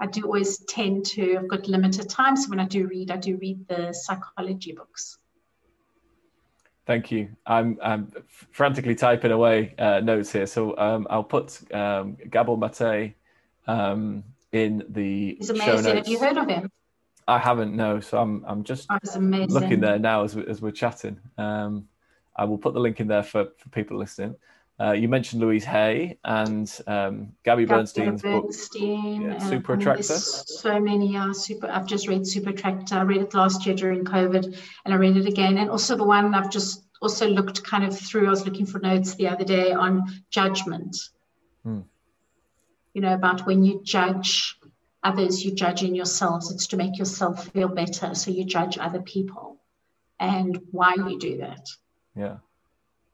i 0.00 0.06
do 0.06 0.24
always 0.24 0.58
tend 0.64 1.04
to 1.04 1.36
i've 1.36 1.48
got 1.48 1.68
limited 1.68 2.08
time 2.08 2.36
so 2.36 2.48
when 2.48 2.60
i 2.60 2.64
do 2.64 2.86
read 2.86 3.10
i 3.10 3.16
do 3.16 3.36
read 3.36 3.66
the 3.68 3.92
psychology 3.92 4.72
books 4.72 5.18
Thank 6.86 7.12
you. 7.12 7.28
I'm, 7.46 7.78
I'm 7.80 8.10
frantically 8.50 8.96
typing 8.96 9.30
away 9.30 9.76
uh, 9.78 10.00
notes 10.00 10.32
here, 10.32 10.46
so 10.46 10.76
um, 10.76 11.06
I'll 11.08 11.22
put 11.22 11.60
um, 11.72 12.16
Gabor 12.28 12.56
Maté 12.56 13.14
um, 13.68 14.24
in 14.50 14.82
the 14.88 15.36
He's 15.38 15.50
amazing. 15.50 15.96
Have 15.96 16.08
you 16.08 16.18
heard 16.18 16.36
of 16.36 16.48
him? 16.48 16.68
I 17.28 17.38
haven't, 17.38 17.76
no. 17.76 18.00
So 18.00 18.18
I'm 18.18 18.44
I'm 18.44 18.64
just 18.64 18.88
oh, 18.90 18.98
looking 19.20 19.78
there 19.78 20.00
now 20.00 20.24
as, 20.24 20.34
we, 20.34 20.44
as 20.46 20.60
we're 20.60 20.72
chatting. 20.72 21.20
Um, 21.38 21.86
I 22.40 22.44
will 22.44 22.56
put 22.56 22.72
the 22.72 22.80
link 22.80 23.00
in 23.00 23.06
there 23.06 23.22
for, 23.22 23.48
for 23.58 23.68
people 23.68 23.98
listening. 23.98 24.34
Uh, 24.80 24.92
you 24.92 25.10
mentioned 25.10 25.42
Louise 25.42 25.64
Hay 25.66 26.18
and 26.24 26.74
um, 26.86 27.32
Gabby 27.44 27.66
Bernstein's 27.66 28.22
Bernstein, 28.22 29.28
book, 29.28 29.38
yeah, 29.38 29.48
Super 29.50 29.74
Attractor. 29.74 30.04
So 30.04 30.80
many 30.80 31.14
uh, 31.18 31.34
super. 31.34 31.68
I've 31.70 31.84
just 31.84 32.08
read 32.08 32.26
Super 32.26 32.48
Attractor. 32.48 32.94
I 32.94 33.02
read 33.02 33.20
it 33.20 33.34
last 33.34 33.66
year 33.66 33.74
during 33.74 34.04
COVID, 34.04 34.58
and 34.86 34.94
I 34.94 34.96
read 34.96 35.18
it 35.18 35.26
again. 35.26 35.58
And 35.58 35.68
also 35.68 35.96
the 35.96 36.04
one 36.04 36.34
I've 36.34 36.50
just 36.50 36.86
also 37.02 37.28
looked 37.28 37.62
kind 37.62 37.84
of 37.84 37.98
through. 37.98 38.26
I 38.26 38.30
was 38.30 38.46
looking 38.46 38.64
for 38.64 38.78
notes 38.78 39.14
the 39.16 39.28
other 39.28 39.44
day 39.44 39.72
on 39.72 40.24
judgment. 40.30 40.96
Hmm. 41.62 41.80
You 42.94 43.02
know 43.02 43.12
about 43.12 43.44
when 43.44 43.62
you 43.62 43.82
judge 43.84 44.58
others, 45.02 45.44
you 45.44 45.50
judge 45.50 45.82
in 45.82 45.94
yourselves. 45.94 46.50
It's 46.50 46.68
to 46.68 46.78
make 46.78 46.96
yourself 46.96 47.48
feel 47.48 47.68
better. 47.68 48.14
So 48.14 48.30
you 48.30 48.46
judge 48.46 48.78
other 48.78 49.02
people 49.02 49.60
and 50.18 50.58
why 50.70 50.94
you 50.94 51.18
do 51.18 51.36
that. 51.38 51.68
Yeah. 52.20 52.36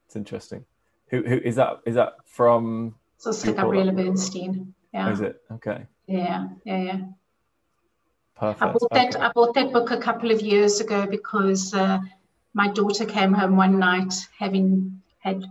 It's 0.05 0.17
interesting. 0.17 0.65
Who, 1.07 1.23
who 1.23 1.37
is 1.37 1.55
that? 1.55 1.79
Is 1.85 1.95
that 1.95 2.15
from? 2.25 2.95
So 3.17 3.29
it's 3.29 3.43
Gabriela 3.43 3.93
Bernstein. 3.93 4.73
Yeah. 4.93 5.07
Oh, 5.07 5.11
is 5.11 5.21
it? 5.21 5.41
Okay. 5.51 5.85
Yeah. 6.07 6.49
Yeah. 6.65 6.83
Yeah. 6.83 6.99
Perfect. 8.35 8.63
I 8.63 8.71
bought 8.73 8.91
that. 8.91 9.15
Okay. 9.15 9.25
I 9.25 9.31
bought 9.31 9.53
that 9.55 9.71
book 9.71 9.91
a 9.91 9.97
couple 9.97 10.31
of 10.31 10.41
years 10.41 10.81
ago 10.81 11.07
because 11.07 11.73
uh, 11.73 11.99
my 12.53 12.67
daughter 12.67 13.05
came 13.05 13.33
home 13.33 13.55
one 13.55 13.79
night 13.79 14.13
having 14.37 15.01
had 15.19 15.45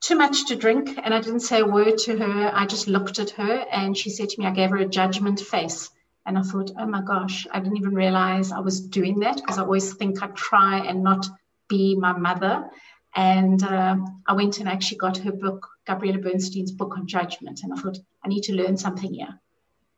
too 0.00 0.14
much 0.14 0.46
to 0.46 0.54
drink, 0.54 0.96
and 1.02 1.12
I 1.12 1.20
didn't 1.20 1.40
say 1.40 1.60
a 1.60 1.66
word 1.66 1.98
to 1.98 2.16
her. 2.16 2.50
I 2.54 2.66
just 2.66 2.86
looked 2.86 3.18
at 3.18 3.30
her, 3.30 3.64
and 3.72 3.96
she 3.96 4.10
said 4.10 4.28
to 4.28 4.40
me, 4.40 4.46
I 4.46 4.52
gave 4.52 4.70
her 4.70 4.76
a 4.76 4.86
judgment 4.86 5.40
face. 5.40 5.90
And 6.26 6.38
I 6.38 6.42
thought, 6.42 6.70
oh 6.78 6.86
my 6.86 7.02
gosh, 7.02 7.46
I 7.52 7.60
didn't 7.60 7.76
even 7.78 7.94
realize 7.94 8.52
I 8.52 8.60
was 8.60 8.80
doing 8.80 9.20
that 9.20 9.36
because 9.36 9.58
I 9.58 9.62
always 9.62 9.92
think 9.94 10.22
I 10.22 10.28
try 10.28 10.78
and 10.78 11.02
not 11.02 11.26
be 11.68 11.94
my 11.94 12.12
mother. 12.12 12.68
And 13.14 13.62
uh, 13.62 13.96
I 14.26 14.32
went 14.32 14.58
and 14.58 14.68
actually 14.68 14.98
got 14.98 15.18
her 15.18 15.32
book, 15.32 15.68
Gabriela 15.86 16.18
Bernstein's 16.18 16.72
book 16.72 16.94
on 16.96 17.06
judgment. 17.06 17.60
And 17.62 17.72
I 17.72 17.76
thought, 17.76 17.98
I 18.24 18.28
need 18.28 18.42
to 18.44 18.54
learn 18.54 18.76
something 18.76 19.14
here. 19.14 19.38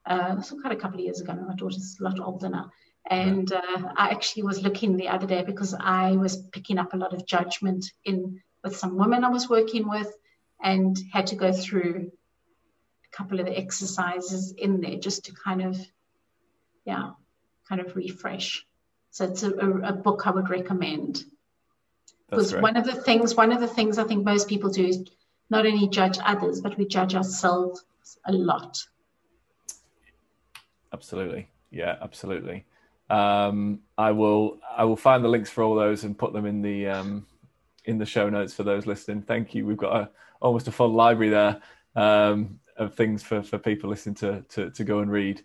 Uh, 0.05 0.41
so 0.41 0.61
quite 0.61 0.73
a 0.73 0.77
couple 0.77 0.99
of 0.99 1.05
years 1.05 1.21
ago. 1.21 1.35
My 1.35 1.55
daughter's 1.55 1.97
a 2.01 2.05
lot 2.05 2.21
older 2.21 2.49
now. 2.49 2.71
And 3.09 3.53
uh, 3.53 3.93
I 3.97 4.11
actually 4.11 4.43
was 4.43 4.62
looking 4.62 4.97
the 4.97 5.09
other 5.09 5.27
day 5.27 5.43
because 5.43 5.75
I 5.79 6.12
was 6.12 6.37
picking 6.53 6.79
up 6.79 6.93
a 6.93 6.97
lot 6.97 7.14
of 7.14 7.27
judgment 7.27 7.87
in 8.05 8.41
with 8.64 8.77
some 8.77 8.97
women 8.97 9.25
I 9.25 9.29
was 9.29 9.49
working 9.49 9.89
with 9.89 10.12
and 10.61 10.99
had 11.12 11.29
to 11.29 11.37
go 11.37 11.53
through 11.53 12.11
a 13.05 13.17
couple 13.17 13.39
of 13.39 13.47
the 13.47 13.57
exercises 13.57 14.53
in 14.59 14.81
there 14.81 14.97
just 14.97 15.27
to 15.27 15.33
kind 15.33 15.62
of, 15.62 15.79
yeah, 16.85 17.11
kind 17.69 17.81
of 17.81 17.95
refresh. 17.95 18.67
So 19.11 19.25
it's 19.25 19.45
a, 19.45 19.53
a, 19.53 19.71
a 19.89 19.93
book 19.93 20.27
I 20.27 20.31
would 20.31 20.51
recommend. 20.51 21.25
Because 22.29 22.55
one 22.55 22.77
of 22.77 22.85
the 22.85 22.95
things, 22.95 23.35
one 23.35 23.53
of 23.53 23.61
the 23.61 23.68
things 23.68 23.99
I 23.99 24.05
think 24.05 24.24
most 24.24 24.49
people 24.49 24.70
do 24.70 24.85
is 24.85 25.05
not 25.49 25.64
only 25.64 25.89
judge 25.89 26.18
others, 26.24 26.61
but 26.61 26.77
we 26.77 26.87
judge 26.87 27.14
ourselves 27.14 27.85
a 28.24 28.33
lot. 28.33 28.83
Absolutely. 30.93 31.49
Yeah, 31.70 31.97
absolutely. 32.03 32.64
Um, 33.11 33.81
I 33.97 34.11
will 34.11 34.59
I 34.77 34.85
will 34.85 34.97
find 34.97 35.22
the 35.22 35.29
links 35.29 35.51
for 35.51 35.62
all 35.62 35.77
those 35.77 36.03
and 36.03 36.18
put 36.18 36.33
them 36.33 36.47
in 36.47 36.62
the 36.62 36.89
um, 36.89 37.27
in 37.85 37.99
the 37.99 38.07
show 38.07 38.29
notes 38.29 38.53
for 38.53 38.64
those 38.64 38.87
listening. 38.87 39.22
Thank 39.22 39.55
you. 39.55 39.64
We've 39.64 39.77
got 39.77 39.97
a, 39.97 40.11
almost 40.41 40.68
a 40.68 40.72
full 40.72 40.93
library 40.93 41.31
there 41.31 41.61
um, 41.95 42.59
of 42.77 42.95
things 42.95 43.22
for, 43.22 43.43
for 43.43 43.59
people 43.59 43.89
listening 43.89 44.16
to, 44.16 44.45
to, 44.49 44.70
to 44.70 44.85
go 44.85 44.99
and 44.99 45.11
read. 45.11 45.43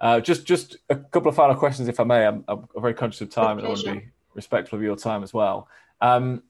Uh, 0.00 0.20
just 0.20 0.46
just 0.46 0.78
a 0.90 0.96
couple 0.96 1.28
of 1.28 1.36
final 1.36 1.54
questions, 1.54 1.88
if 1.88 2.00
I 2.00 2.04
may. 2.04 2.26
I'm, 2.26 2.44
I'm 2.48 2.66
very 2.76 2.94
conscious 2.94 3.20
of 3.20 3.30
time 3.30 3.58
and 3.58 3.66
I 3.66 3.70
want 3.70 3.82
to 3.82 3.92
be 3.92 4.08
respectful 4.34 4.78
of 4.78 4.82
your 4.82 4.96
time 4.96 5.22
as 5.22 5.32
well. 5.32 5.68
Um, 6.02 6.42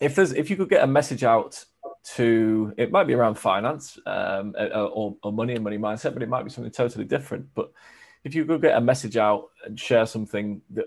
if 0.00 0.14
there's 0.14 0.32
if 0.32 0.50
you 0.50 0.56
could 0.56 0.68
get 0.68 0.84
a 0.84 0.86
message 0.86 1.24
out 1.24 1.64
to 2.04 2.74
it 2.76 2.90
might 2.90 3.06
be 3.06 3.14
around 3.14 3.36
finance 3.36 3.98
um, 4.06 4.54
or, 4.56 5.16
or 5.22 5.32
money 5.32 5.54
and 5.54 5.64
money 5.64 5.78
mindset, 5.78 6.12
but 6.14 6.22
it 6.22 6.28
might 6.28 6.42
be 6.44 6.50
something 6.50 6.72
totally 6.72 7.04
different. 7.04 7.46
But 7.54 7.72
if 8.22 8.34
you 8.34 8.44
could 8.44 8.62
get 8.62 8.76
a 8.76 8.80
message 8.80 9.16
out 9.16 9.50
and 9.64 9.78
share 9.78 10.06
something 10.06 10.62
that 10.70 10.86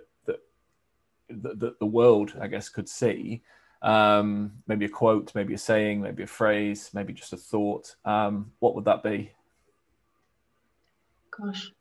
that, 1.29 1.59
that 1.59 1.79
the 1.79 1.85
world, 1.85 2.33
I 2.39 2.47
guess, 2.47 2.69
could 2.69 2.87
see, 2.87 3.41
um, 3.81 4.51
maybe 4.67 4.85
a 4.85 4.89
quote, 4.89 5.33
maybe 5.33 5.53
a 5.53 5.57
saying, 5.57 6.01
maybe 6.01 6.23
a 6.23 6.27
phrase, 6.27 6.91
maybe 6.93 7.13
just 7.13 7.33
a 7.33 7.37
thought, 7.37 7.95
um, 8.05 8.51
what 8.59 8.75
would 8.75 8.85
that 8.85 9.01
be? 9.01 9.31
Gosh. 11.31 11.71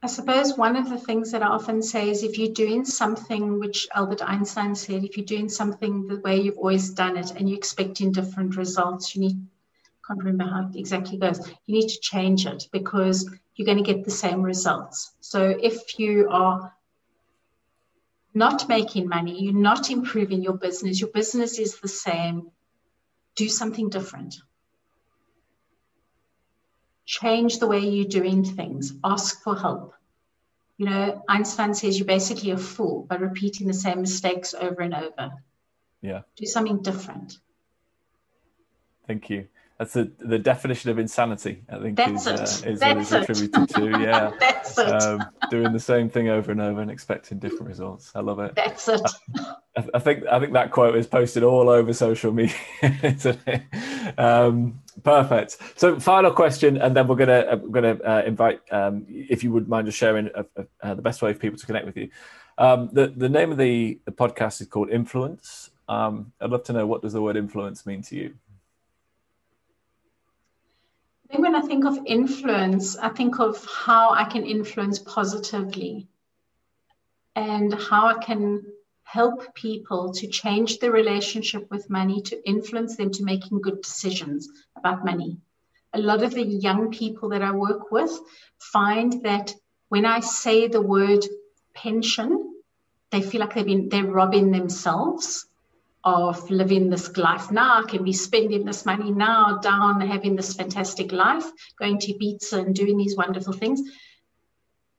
I 0.00 0.06
suppose 0.06 0.56
one 0.56 0.76
of 0.76 0.88
the 0.88 0.98
things 0.98 1.32
that 1.32 1.42
I 1.42 1.48
often 1.48 1.82
say 1.82 2.08
is 2.08 2.22
if 2.22 2.38
you're 2.38 2.52
doing 2.52 2.84
something, 2.84 3.58
which 3.58 3.88
Albert 3.92 4.22
Einstein 4.22 4.76
said, 4.76 5.02
if 5.02 5.16
you're 5.16 5.26
doing 5.26 5.48
something 5.48 6.06
the 6.06 6.20
way 6.20 6.40
you've 6.40 6.56
always 6.56 6.90
done 6.90 7.16
it 7.16 7.32
and 7.32 7.48
you're 7.48 7.58
expecting 7.58 8.12
different 8.12 8.56
results, 8.56 9.16
you 9.16 9.22
need, 9.22 9.36
I 9.36 10.06
can't 10.06 10.22
remember 10.22 10.44
how 10.44 10.68
it 10.68 10.78
exactly 10.78 11.18
goes, 11.18 11.44
you 11.66 11.74
need 11.74 11.88
to 11.88 12.00
change 12.00 12.46
it 12.46 12.68
because 12.70 13.28
you're 13.56 13.66
going 13.66 13.82
to 13.82 13.92
get 13.92 14.04
the 14.04 14.10
same 14.12 14.40
results. 14.40 15.14
So 15.20 15.56
if 15.60 15.98
you 15.98 16.28
are 16.30 16.72
not 18.34 18.68
making 18.68 19.08
money, 19.08 19.42
you're 19.42 19.52
not 19.52 19.90
improving 19.90 20.42
your 20.42 20.56
business, 20.56 21.00
your 21.00 21.10
business 21.10 21.58
is 21.58 21.80
the 21.80 21.88
same, 21.88 22.52
do 23.34 23.48
something 23.48 23.88
different. 23.88 24.36
Change 27.08 27.58
the 27.58 27.66
way 27.66 27.78
you're 27.78 28.04
doing 28.04 28.44
things, 28.44 28.92
ask 29.02 29.42
for 29.42 29.56
help. 29.56 29.94
You 30.76 30.84
know, 30.84 31.24
Einstein 31.26 31.72
says 31.72 31.98
you're 31.98 32.06
basically 32.06 32.50
a 32.50 32.58
fool 32.58 33.06
by 33.08 33.16
repeating 33.16 33.66
the 33.66 33.72
same 33.72 34.02
mistakes 34.02 34.52
over 34.52 34.82
and 34.82 34.94
over. 34.94 35.32
Yeah. 36.02 36.20
Do 36.36 36.44
something 36.44 36.82
different. 36.82 37.38
Thank 39.06 39.30
you. 39.30 39.48
That's 39.78 39.92
the, 39.92 40.10
the 40.18 40.40
definition 40.40 40.90
of 40.90 40.98
insanity, 40.98 41.62
I 41.70 41.78
think, 41.78 41.96
That's 41.96 42.26
is, 42.26 42.56
uh, 42.56 42.68
is 42.68 42.80
what 42.80 43.12
attributed 43.22 43.68
to. 43.76 43.90
Yeah. 43.90 44.32
That's 44.40 44.76
it. 44.76 44.88
Um, 44.88 45.24
doing 45.50 45.72
the 45.72 45.78
same 45.78 46.10
thing 46.10 46.28
over 46.28 46.50
and 46.50 46.60
over 46.60 46.80
and 46.80 46.90
expecting 46.90 47.38
different 47.38 47.68
results. 47.68 48.10
I 48.16 48.20
love 48.20 48.40
it. 48.40 48.56
That's 48.56 48.88
it. 48.88 49.00
I, 49.76 49.84
I 49.94 49.98
think 50.00 50.26
I 50.26 50.40
think 50.40 50.52
that 50.54 50.72
quote 50.72 50.96
is 50.96 51.06
posted 51.06 51.44
all 51.44 51.68
over 51.68 51.92
social 51.92 52.32
media 52.32 52.56
today. 53.20 53.62
Um, 54.18 54.80
perfect. 55.04 55.58
So, 55.76 56.00
final 56.00 56.32
question, 56.32 56.78
and 56.78 56.96
then 56.96 57.06
we're 57.06 57.14
gonna 57.14 57.46
uh, 57.52 57.56
we're 57.62 57.80
gonna 57.80 57.98
uh, 58.04 58.22
invite, 58.26 58.60
um, 58.72 59.06
if 59.08 59.44
you 59.44 59.52
would 59.52 59.68
mind, 59.68 59.86
just 59.86 59.98
sharing 59.98 60.28
uh, 60.34 60.42
uh, 60.82 60.94
the 60.94 61.02
best 61.02 61.22
way 61.22 61.32
for 61.32 61.38
people 61.38 61.56
to 61.56 61.66
connect 61.66 61.86
with 61.86 61.96
you. 61.96 62.10
Um, 62.58 62.90
the 62.92 63.06
the 63.06 63.28
name 63.28 63.52
of 63.52 63.58
the, 63.58 64.00
the 64.06 64.12
podcast 64.12 64.60
is 64.60 64.66
called 64.66 64.90
Influence. 64.90 65.70
Um, 65.88 66.32
I'd 66.40 66.50
love 66.50 66.64
to 66.64 66.72
know 66.72 66.86
what 66.86 67.00
does 67.00 67.12
the 67.12 67.22
word 67.22 67.36
influence 67.36 67.86
mean 67.86 68.02
to 68.02 68.16
you. 68.16 68.34
I 71.28 71.34
think 71.34 71.44
when 71.44 71.56
I 71.56 71.60
think 71.60 71.84
of 71.84 71.98
influence, 72.06 72.96
I 72.96 73.10
think 73.10 73.38
of 73.38 73.62
how 73.66 74.10
I 74.10 74.24
can 74.24 74.46
influence 74.46 74.98
positively 74.98 76.08
and 77.36 77.74
how 77.74 78.06
I 78.06 78.14
can 78.14 78.64
help 79.02 79.54
people 79.54 80.12
to 80.14 80.26
change 80.26 80.78
their 80.78 80.90
relationship 80.90 81.70
with 81.70 81.90
money, 81.90 82.22
to 82.22 82.48
influence 82.48 82.96
them 82.96 83.10
to 83.10 83.24
making 83.24 83.60
good 83.60 83.82
decisions 83.82 84.48
about 84.74 85.04
money. 85.04 85.36
A 85.92 85.98
lot 85.98 86.22
of 86.22 86.32
the 86.32 86.44
young 86.44 86.90
people 86.90 87.28
that 87.30 87.42
I 87.42 87.50
work 87.50 87.90
with 87.90 88.18
find 88.58 89.22
that 89.24 89.54
when 89.90 90.06
I 90.06 90.20
say 90.20 90.68
the 90.68 90.80
word 90.80 91.26
pension, 91.74 92.54
they 93.10 93.20
feel 93.20 93.40
like 93.40 93.54
they've 93.54 93.66
been 93.66 93.90
they're 93.90 94.04
robbing 94.04 94.50
themselves 94.50 95.47
of 96.08 96.50
living 96.50 96.90
this 96.90 97.16
life 97.16 97.50
now? 97.50 97.82
Can 97.82 98.04
be 98.04 98.12
spending 98.12 98.64
this 98.64 98.86
money 98.86 99.10
now 99.10 99.58
down, 99.58 100.00
having 100.00 100.36
this 100.36 100.54
fantastic 100.54 101.12
life, 101.12 101.46
going 101.78 101.98
to 102.00 102.12
Ibiza 102.14 102.64
and 102.64 102.74
doing 102.74 102.96
these 102.96 103.16
wonderful 103.16 103.52
things? 103.52 103.82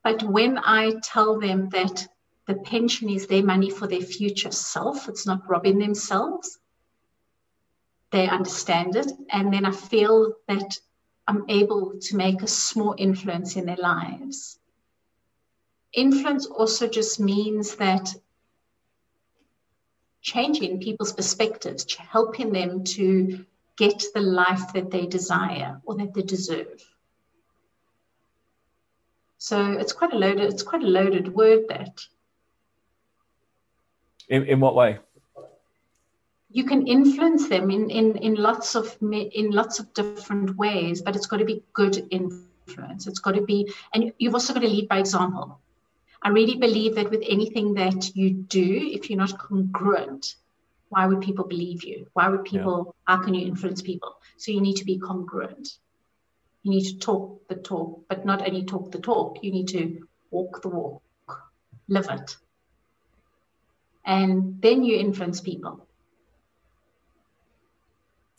But 0.04 0.24
when 0.24 0.60
I 0.60 0.96
tell 1.04 1.40
them 1.40 1.70
that 1.70 2.08
the 2.48 2.56
pension 2.56 3.10
is 3.10 3.28
their 3.28 3.44
money 3.44 3.70
for 3.70 3.88
their 3.88 4.02
future 4.02 4.52
self, 4.52 5.10
it's 5.10 5.26
not 5.26 5.50
robbing 5.50 5.80
themselves, 5.80 6.58
they 8.12 8.28
understand 8.28 8.96
it. 8.96 9.12
And 9.30 9.54
then 9.54 9.66
I 9.66 9.72
feel 9.72 10.34
that 10.48 10.78
I'm 11.28 11.46
able 11.50 12.00
to 12.00 12.16
make 12.16 12.42
a 12.42 12.48
small 12.48 12.96
influence 12.98 13.56
in 13.56 13.66
their 13.66 13.78
lives. 13.78 14.58
Influence 15.94 16.46
also 16.46 16.88
just 16.88 17.20
means 17.20 17.76
that 17.76 18.14
changing 20.22 20.80
people's 20.80 21.14
perspectives, 21.14 21.96
helping 21.96 22.52
them 22.52 22.84
to 22.84 23.46
get 23.78 24.04
the 24.14 24.20
life 24.20 24.74
that 24.74 24.92
they 24.92 25.06
desire 25.06 25.80
or 25.86 25.96
that 25.96 26.14
they 26.14 26.22
deserve. 26.22 26.84
So 29.38 29.72
it's 29.72 29.94
quite 29.94 30.14
a 30.14 30.18
loaded, 30.18 30.52
it's 30.52 30.64
quite 30.64 30.84
a 30.84 30.88
loaded 30.88 31.34
word 31.34 31.64
that. 31.70 32.02
In, 34.28 34.44
in 34.44 34.60
what 34.60 34.76
way? 34.76 35.00
You 36.52 36.66
can 36.66 36.88
influence 36.88 37.48
them 37.48 37.72
in, 37.72 37.90
in, 37.90 38.18
in 38.18 38.36
lots 38.36 38.76
of 38.76 38.98
in 39.02 39.52
lots 39.52 39.80
of 39.80 39.94
different 39.94 40.58
ways, 40.58 41.02
but 41.02 41.16
it's 41.16 41.28
got 41.28 41.38
to 41.38 41.46
be 41.46 41.64
good 41.74 42.08
influence. 42.12 43.08
It's 43.08 43.20
got 43.20 43.36
to 43.36 43.42
be, 43.42 43.72
and 43.94 44.12
you've 44.18 44.34
also 44.34 44.54
got 44.54 44.62
to 44.62 44.68
lead 44.68 44.90
by 44.90 45.00
example. 45.00 45.60
I 46.22 46.30
really 46.30 46.58
believe 46.58 46.96
that 46.96 47.10
with 47.10 47.24
anything 47.28 47.76
that 47.76 48.16
you 48.16 48.32
do, 48.32 48.90
if 48.92 49.10
you're 49.10 49.18
not 49.18 49.38
congruent, 49.38 50.36
why 50.90 51.06
would 51.06 51.22
people 51.22 51.46
believe 51.46 51.84
you? 51.84 52.08
Why 52.14 52.28
would 52.28 52.44
people, 52.44 52.96
yeah. 53.08 53.16
how 53.16 53.24
can 53.24 53.34
you 53.34 53.46
influence 53.48 53.82
people? 53.82 54.18
So 54.38 54.52
you 54.52 54.60
need 54.60 54.78
to 54.78 54.86
be 54.86 55.00
congruent. 55.00 55.70
You 56.64 56.72
need 56.72 56.86
to 56.86 56.98
talk 57.00 57.48
the 57.48 57.56
talk, 57.56 58.04
but 58.10 58.26
not 58.26 58.46
only 58.46 58.66
talk 58.66 58.92
the 58.92 59.00
talk, 59.00 59.40
you 59.44 59.52
need 59.52 59.70
to 59.70 60.08
walk 60.30 60.62
the 60.62 60.70
walk, 60.70 61.02
live 61.88 62.10
it. 62.10 62.36
And 64.06 64.62
then 64.62 64.84
you 64.84 64.98
influence 64.98 65.40
people. 65.40 65.88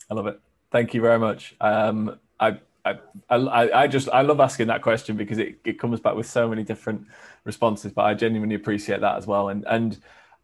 I 0.09 0.13
love 0.13 0.27
it. 0.27 0.39
Thank 0.71 0.93
you 0.93 1.01
very 1.01 1.17
much. 1.17 1.55
Um, 1.61 2.19
I 2.39 2.59
I, 2.85 2.95
I, 3.29 3.83
I 3.83 3.87
just 3.87 4.09
I 4.09 4.21
love 4.21 4.39
asking 4.39 4.67
that 4.67 4.81
question 4.81 5.15
because 5.15 5.37
it, 5.37 5.59
it 5.65 5.79
comes 5.79 5.99
back 5.99 6.15
with 6.15 6.27
so 6.27 6.47
many 6.47 6.63
different 6.63 7.05
responses. 7.43 7.91
But 7.91 8.05
I 8.05 8.13
genuinely 8.13 8.55
appreciate 8.55 9.01
that 9.01 9.17
as 9.17 9.27
well, 9.27 9.49
and 9.49 9.65
and 9.67 9.99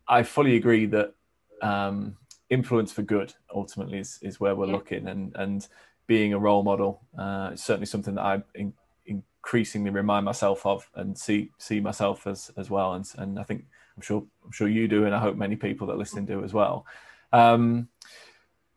I 0.07 0.23
fully 0.23 0.55
agree 0.55 0.85
that 0.87 1.13
um, 1.61 2.17
influence 2.49 2.91
for 2.91 3.01
good 3.01 3.33
ultimately 3.53 3.99
is, 3.99 4.19
is 4.21 4.39
where 4.39 4.55
we're 4.55 4.67
yeah. 4.67 4.73
looking, 4.73 5.07
and 5.07 5.35
and 5.35 5.67
being 6.05 6.33
a 6.33 6.39
role 6.39 6.63
model 6.63 7.01
uh, 7.17 7.51
is 7.53 7.63
certainly 7.63 7.85
something 7.85 8.15
that 8.15 8.23
I 8.23 8.43
in, 8.55 8.73
increasingly 9.05 9.89
remind 9.89 10.25
myself 10.25 10.65
of 10.65 10.89
and 10.95 11.17
see 11.17 11.51
see 11.57 11.79
myself 11.79 12.27
as 12.27 12.51
as 12.57 12.69
well. 12.69 12.93
And 12.93 13.05
and 13.17 13.39
I 13.39 13.43
think 13.43 13.65
I'm 13.95 14.01
sure 14.01 14.23
I'm 14.45 14.51
sure 14.51 14.67
you 14.67 14.87
do, 14.87 15.05
and 15.05 15.15
I 15.15 15.19
hope 15.19 15.35
many 15.35 15.55
people 15.55 15.87
that 15.87 15.97
listen 15.97 16.25
do 16.25 16.43
as 16.43 16.53
well. 16.53 16.85
Um, 17.33 17.89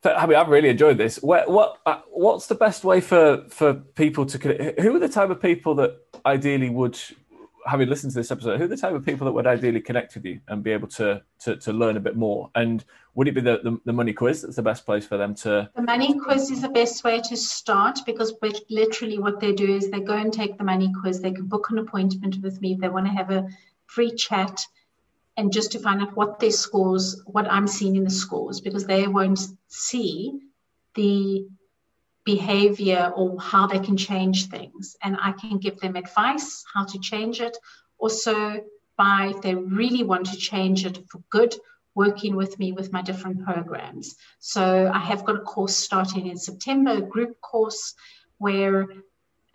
I 0.05 0.27
mean, 0.27 0.37
I've 0.37 0.49
really 0.49 0.71
enjoyed 0.71 0.99
this. 0.99 1.17
What, 1.17 1.51
what 1.51 1.79
uh, 1.85 2.01
what's 2.11 2.47
the 2.47 2.55
best 2.55 2.85
way 2.85 3.01
for 3.01 3.45
for 3.49 3.75
people 3.75 4.25
to? 4.27 4.39
Connect 4.39 4.81
who 4.81 4.97
are 4.97 4.99
the 4.99 5.09
type 5.09 5.31
of 5.31 5.41
people 5.43 5.75
that 5.77 5.99
ideally 6.25 6.71
would, 6.71 6.99
having 7.67 7.89
listened 7.89 8.13
to 8.13 8.19
this 8.19 8.31
episode, 8.31 8.59
who 8.59 8.65
are 8.65 8.69
the 8.69 8.77
type 8.77 8.95
of 8.95 9.05
people 9.05 9.27
that 9.27 9.33
would 9.33 9.47
ideally 9.47 9.81
connect 9.81 10.15
with 10.15 10.25
you 10.25 10.41
and 10.49 10.63
be 10.63 10.71
able 10.71 10.89
to 10.89 11.23
to, 11.41 11.57
to 11.57 11.73
learn 11.73 11.99
a 11.99 12.01
bit 12.01 12.17
more? 12.17 12.51
And 12.55 12.83
would 13.15 13.29
it 13.29 13.35
be 13.35 13.43
the, 13.43 13.61
the, 13.63 13.79
the 13.85 13.93
money 13.93 14.15
quiz 14.15 14.41
that's 14.43 14.57
the 14.57 14.63
best 14.63 14.87
place 14.87 15.07
for 15.07 15.19
them 15.19 15.35
to? 15.37 15.69
The 15.77 15.83
money 15.83 16.19
quiz 16.19 16.51
is 16.51 16.63
the 16.63 16.71
best 16.71 17.05
way 17.05 17.21
to 17.21 17.37
start 17.37 17.99
because 18.07 18.33
literally 18.71 19.19
what 19.19 19.41
they 19.41 19.53
do 19.53 19.77
is 19.77 19.91
they 19.91 20.01
go 20.01 20.17
and 20.17 20.33
take 20.33 20.57
the 20.57 20.65
money 20.65 20.91
quiz. 21.03 21.21
They 21.21 21.33
can 21.33 21.47
book 21.47 21.69
an 21.71 21.79
appointment 21.79 22.39
with 22.43 22.61
me 22.63 22.73
if 22.73 22.81
they 22.81 22.89
want 22.89 23.07
to 23.07 23.13
have 23.13 23.31
a 23.31 23.47
free 23.87 24.15
chat 24.15 24.65
and 25.41 25.51
just 25.51 25.72
to 25.72 25.78
find 25.78 26.03
out 26.03 26.14
what 26.14 26.38
their 26.38 26.51
scores, 26.51 27.22
what 27.24 27.51
I'm 27.51 27.66
seeing 27.66 27.97
in 27.97 28.05
the 28.05 28.11
scores, 28.11 28.61
because 28.61 28.84
they 28.84 29.07
won't 29.07 29.41
see 29.68 30.38
the 30.95 31.47
behavior 32.26 33.11
or 33.16 33.41
how 33.41 33.66
they 33.66 33.78
can 33.78 33.97
change 33.97 34.49
things. 34.49 34.97
And 35.03 35.16
I 35.18 35.32
can 35.32 35.57
give 35.57 35.80
them 35.80 35.97
advice 35.97 36.62
how 36.74 36.84
to 36.84 36.99
change 36.99 37.41
it. 37.41 37.57
Also, 37.97 38.61
by 38.99 39.32
if 39.34 39.41
they 39.41 39.55
really 39.55 40.03
want 40.03 40.26
to 40.26 40.36
change 40.36 40.84
it 40.84 40.99
for 41.11 41.22
good, 41.30 41.55
working 41.95 42.36
with 42.36 42.59
me 42.59 42.72
with 42.72 42.93
my 42.93 43.01
different 43.01 43.43
programs. 43.43 44.16
So 44.41 44.93
I 44.93 44.99
have 44.99 45.24
got 45.24 45.36
a 45.36 45.41
course 45.55 45.74
starting 45.74 46.26
in 46.26 46.36
September, 46.36 46.91
a 46.91 47.01
group 47.01 47.41
course 47.41 47.95
where 48.36 48.88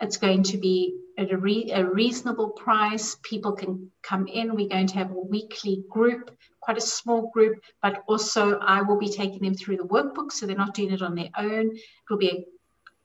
it's 0.00 0.16
going 0.18 0.42
to 0.44 0.58
be 0.58 0.96
at 1.18 1.32
a, 1.32 1.36
re- 1.36 1.70
a, 1.72 1.84
reasonable 1.84 2.50
price. 2.50 3.16
People 3.22 3.52
can 3.52 3.90
come 4.02 4.26
in. 4.26 4.54
We're 4.54 4.68
going 4.68 4.88
to 4.88 4.98
have 4.98 5.10
a 5.10 5.20
weekly 5.20 5.84
group, 5.88 6.36
quite 6.60 6.76
a 6.76 6.82
small 6.82 7.30
group, 7.30 7.60
but 7.82 8.02
also 8.06 8.58
I 8.58 8.82
will 8.82 8.98
be 8.98 9.08
taking 9.08 9.40
them 9.40 9.54
through 9.54 9.78
the 9.78 9.84
workbook 9.84 10.32
so 10.32 10.46
they're 10.46 10.56
not 10.56 10.74
doing 10.74 10.92
it 10.92 11.02
on 11.02 11.14
their 11.14 11.30
own. 11.36 11.70
It 11.74 12.10
will 12.10 12.18
be 12.18 12.30
a 12.30 12.44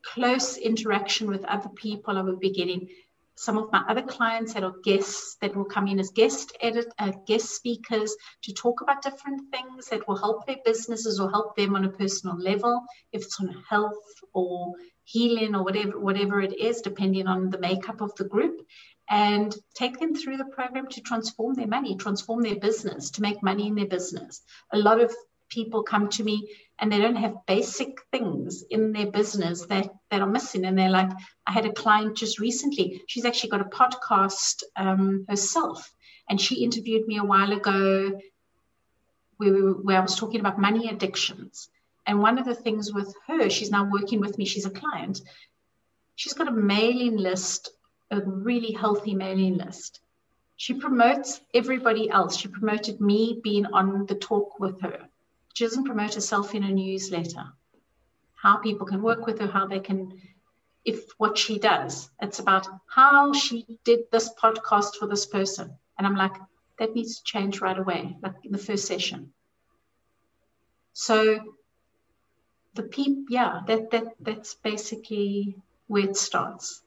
close 0.03 0.57
interaction 0.57 1.29
with 1.29 1.45
other 1.45 1.69
people. 1.69 2.17
I 2.17 2.21
will 2.21 2.37
be 2.37 2.51
getting 2.51 2.89
some 3.35 3.57
of 3.57 3.71
my 3.71 3.83
other 3.87 4.01
clients 4.01 4.53
that 4.53 4.63
are 4.63 4.75
guests 4.83 5.37
that 5.41 5.55
will 5.55 5.65
come 5.65 5.87
in 5.87 5.99
as 5.99 6.11
guest 6.11 6.55
edit 6.61 6.85
uh, 6.99 7.11
guest 7.25 7.55
speakers 7.55 8.15
to 8.43 8.53
talk 8.53 8.81
about 8.81 9.01
different 9.01 9.41
things 9.51 9.87
that 9.87 10.07
will 10.07 10.17
help 10.17 10.45
their 10.45 10.57
businesses 10.65 11.19
or 11.19 11.29
help 11.31 11.55
them 11.55 11.75
on 11.75 11.85
a 11.85 11.89
personal 11.89 12.37
level 12.37 12.83
if 13.11 13.23
it's 13.23 13.39
on 13.39 13.63
health 13.69 13.95
or 14.33 14.73
healing 15.03 15.55
or 15.55 15.63
whatever 15.63 15.99
whatever 15.99 16.41
it 16.41 16.57
is 16.57 16.81
depending 16.81 17.27
on 17.27 17.49
the 17.49 17.59
makeup 17.59 18.01
of 18.01 18.13
the 18.15 18.23
group 18.23 18.61
and 19.09 19.55
take 19.75 19.99
them 19.99 20.15
through 20.15 20.37
the 20.37 20.45
program 20.45 20.87
to 20.87 21.01
transform 21.01 21.53
their 21.53 21.67
money 21.67 21.95
transform 21.95 22.41
their 22.41 22.59
business 22.59 23.11
to 23.11 23.21
make 23.21 23.43
money 23.43 23.67
in 23.67 23.75
their 23.75 23.87
business. 23.87 24.41
A 24.71 24.77
lot 24.77 25.01
of 25.01 25.13
people 25.49 25.83
come 25.83 26.09
to 26.09 26.23
me 26.23 26.49
and 26.79 26.91
they 26.91 26.97
don't 26.97 27.15
have 27.15 27.45
basic 27.45 27.97
things 28.11 28.63
in 28.69 28.93
their 28.93 29.11
business 29.11 29.65
that 29.65 29.89
that 30.09 30.21
are 30.21 30.27
missing 30.27 30.65
and 30.65 30.77
they're 30.77 30.89
like 30.89 31.11
i 31.45 31.51
had 31.51 31.65
a 31.65 31.73
client 31.73 32.15
just 32.15 32.39
recently. 32.39 33.01
She's 33.07 33.25
actually 33.25 33.49
got 33.49 33.61
a 33.61 33.65
podcast 33.65 34.63
um, 34.75 35.25
herself 35.27 35.91
and 36.29 36.39
she 36.39 36.63
interviewed 36.63 37.05
me 37.07 37.17
a 37.17 37.23
while 37.23 37.51
ago 37.51 38.19
where, 39.37 39.71
where 39.71 39.97
i 39.97 40.01
was 40.01 40.15
talking 40.15 40.39
about 40.39 40.59
money 40.59 40.89
addictions 40.89 41.69
and 42.05 42.21
one 42.21 42.37
of 42.37 42.45
the 42.45 42.55
things 42.55 42.91
with 42.91 43.13
her, 43.27 43.49
she's 43.49 43.71
now 43.71 43.89
working 43.89 44.19
with 44.19 44.37
me, 44.37 44.45
she's 44.45 44.65
a 44.65 44.71
client. 44.71 45.21
She's 46.15 46.33
got 46.33 46.47
a 46.47 46.51
mailing 46.51 47.17
list, 47.17 47.69
a 48.09 48.21
really 48.21 48.71
healthy 48.71 49.15
mailing 49.15 49.57
list. 49.57 50.01
She 50.57 50.73
promotes 50.75 51.41
everybody 51.53 52.09
else. 52.09 52.37
She 52.37 52.47
promoted 52.47 53.01
me 53.01 53.39
being 53.43 53.65
on 53.67 54.05
the 54.05 54.15
talk 54.15 54.59
with 54.59 54.79
her. 54.81 55.07
She 55.53 55.63
doesn't 55.63 55.85
promote 55.85 56.13
herself 56.13 56.53
in 56.53 56.63
a 56.63 56.69
newsletter. 56.69 57.45
How 58.35 58.57
people 58.57 58.85
can 58.85 59.01
work 59.01 59.25
with 59.25 59.39
her, 59.39 59.47
how 59.47 59.67
they 59.67 59.79
can, 59.79 60.21
if 60.85 61.03
what 61.17 61.37
she 61.37 61.59
does. 61.59 62.09
It's 62.21 62.39
about 62.39 62.67
how 62.87 63.33
she 63.33 63.79
did 63.83 64.01
this 64.11 64.33
podcast 64.41 64.95
for 64.99 65.07
this 65.07 65.25
person. 65.25 65.75
And 65.97 66.05
I'm 66.05 66.15
like, 66.15 66.35
that 66.79 66.93
needs 66.93 67.17
to 67.17 67.23
change 67.23 67.61
right 67.61 67.77
away, 67.77 68.15
like 68.21 68.35
in 68.43 68.51
the 68.51 68.57
first 68.57 68.85
session. 68.85 69.33
So 70.93 71.39
the 72.73 72.83
peep, 72.83 73.27
yeah, 73.29 73.61
that 73.67 73.91
that 73.91 74.15
that's 74.19 74.55
basically 74.55 75.55
where 75.87 76.03
it 76.03 76.17
starts. 76.17 76.81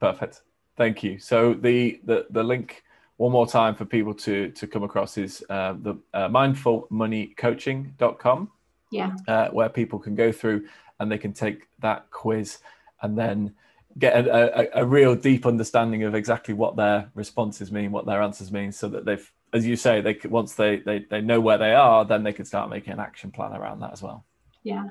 Perfect. 0.00 0.42
Thank 0.76 1.02
you. 1.02 1.18
So 1.18 1.54
the 1.54 2.00
the 2.04 2.26
the 2.30 2.42
link 2.42 2.82
one 3.16 3.32
more 3.32 3.46
time 3.46 3.74
for 3.74 3.84
people 3.84 4.14
to 4.14 4.50
to 4.50 4.66
come 4.66 4.82
across 4.82 5.18
is 5.18 5.44
uh, 5.50 5.74
the 5.80 5.94
uh, 6.14 6.28
mindfulmoneycoaching.com. 6.28 8.50
Yeah. 8.90 9.10
Uh, 9.26 9.48
where 9.50 9.68
people 9.68 9.98
can 9.98 10.14
go 10.14 10.32
through 10.32 10.66
and 11.00 11.10
they 11.10 11.18
can 11.18 11.32
take 11.32 11.66
that 11.80 12.10
quiz 12.10 12.58
and 13.00 13.16
then 13.16 13.54
get 13.98 14.26
a, 14.26 14.78
a, 14.78 14.82
a, 14.82 14.86
real 14.86 15.14
deep 15.14 15.46
understanding 15.46 16.02
of 16.02 16.14
exactly 16.14 16.54
what 16.54 16.76
their 16.76 17.10
responses 17.14 17.72
mean, 17.72 17.90
what 17.90 18.06
their 18.06 18.22
answers 18.22 18.52
mean, 18.52 18.70
so 18.70 18.88
that 18.88 19.04
they've 19.04 19.32
as 19.52 19.66
you 19.66 19.76
say, 19.76 20.00
they 20.00 20.18
once 20.28 20.54
they, 20.54 20.78
they 20.78 21.00
they 21.10 21.20
know 21.20 21.40
where 21.40 21.58
they 21.58 21.74
are, 21.74 22.04
then 22.04 22.22
they 22.22 22.32
can 22.32 22.44
start 22.44 22.70
making 22.70 22.92
an 22.92 23.00
action 23.00 23.30
plan 23.30 23.52
around 23.52 23.80
that 23.80 23.92
as 23.92 24.02
well. 24.02 24.24
Yeah. 24.62 24.88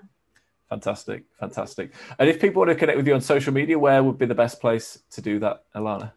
Fantastic, 0.69 1.25
fantastic. 1.37 1.91
And 2.17 2.29
if 2.29 2.39
people 2.39 2.61
want 2.61 2.69
to 2.69 2.75
connect 2.75 2.97
with 2.97 3.05
you 3.05 3.13
on 3.13 3.21
social 3.21 3.53
media, 3.53 3.77
where 3.77 4.01
would 4.01 4.17
be 4.17 4.25
the 4.25 4.35
best 4.35 4.61
place 4.61 4.99
to 5.11 5.21
do 5.21 5.39
that, 5.39 5.65
Alana? 5.75 6.13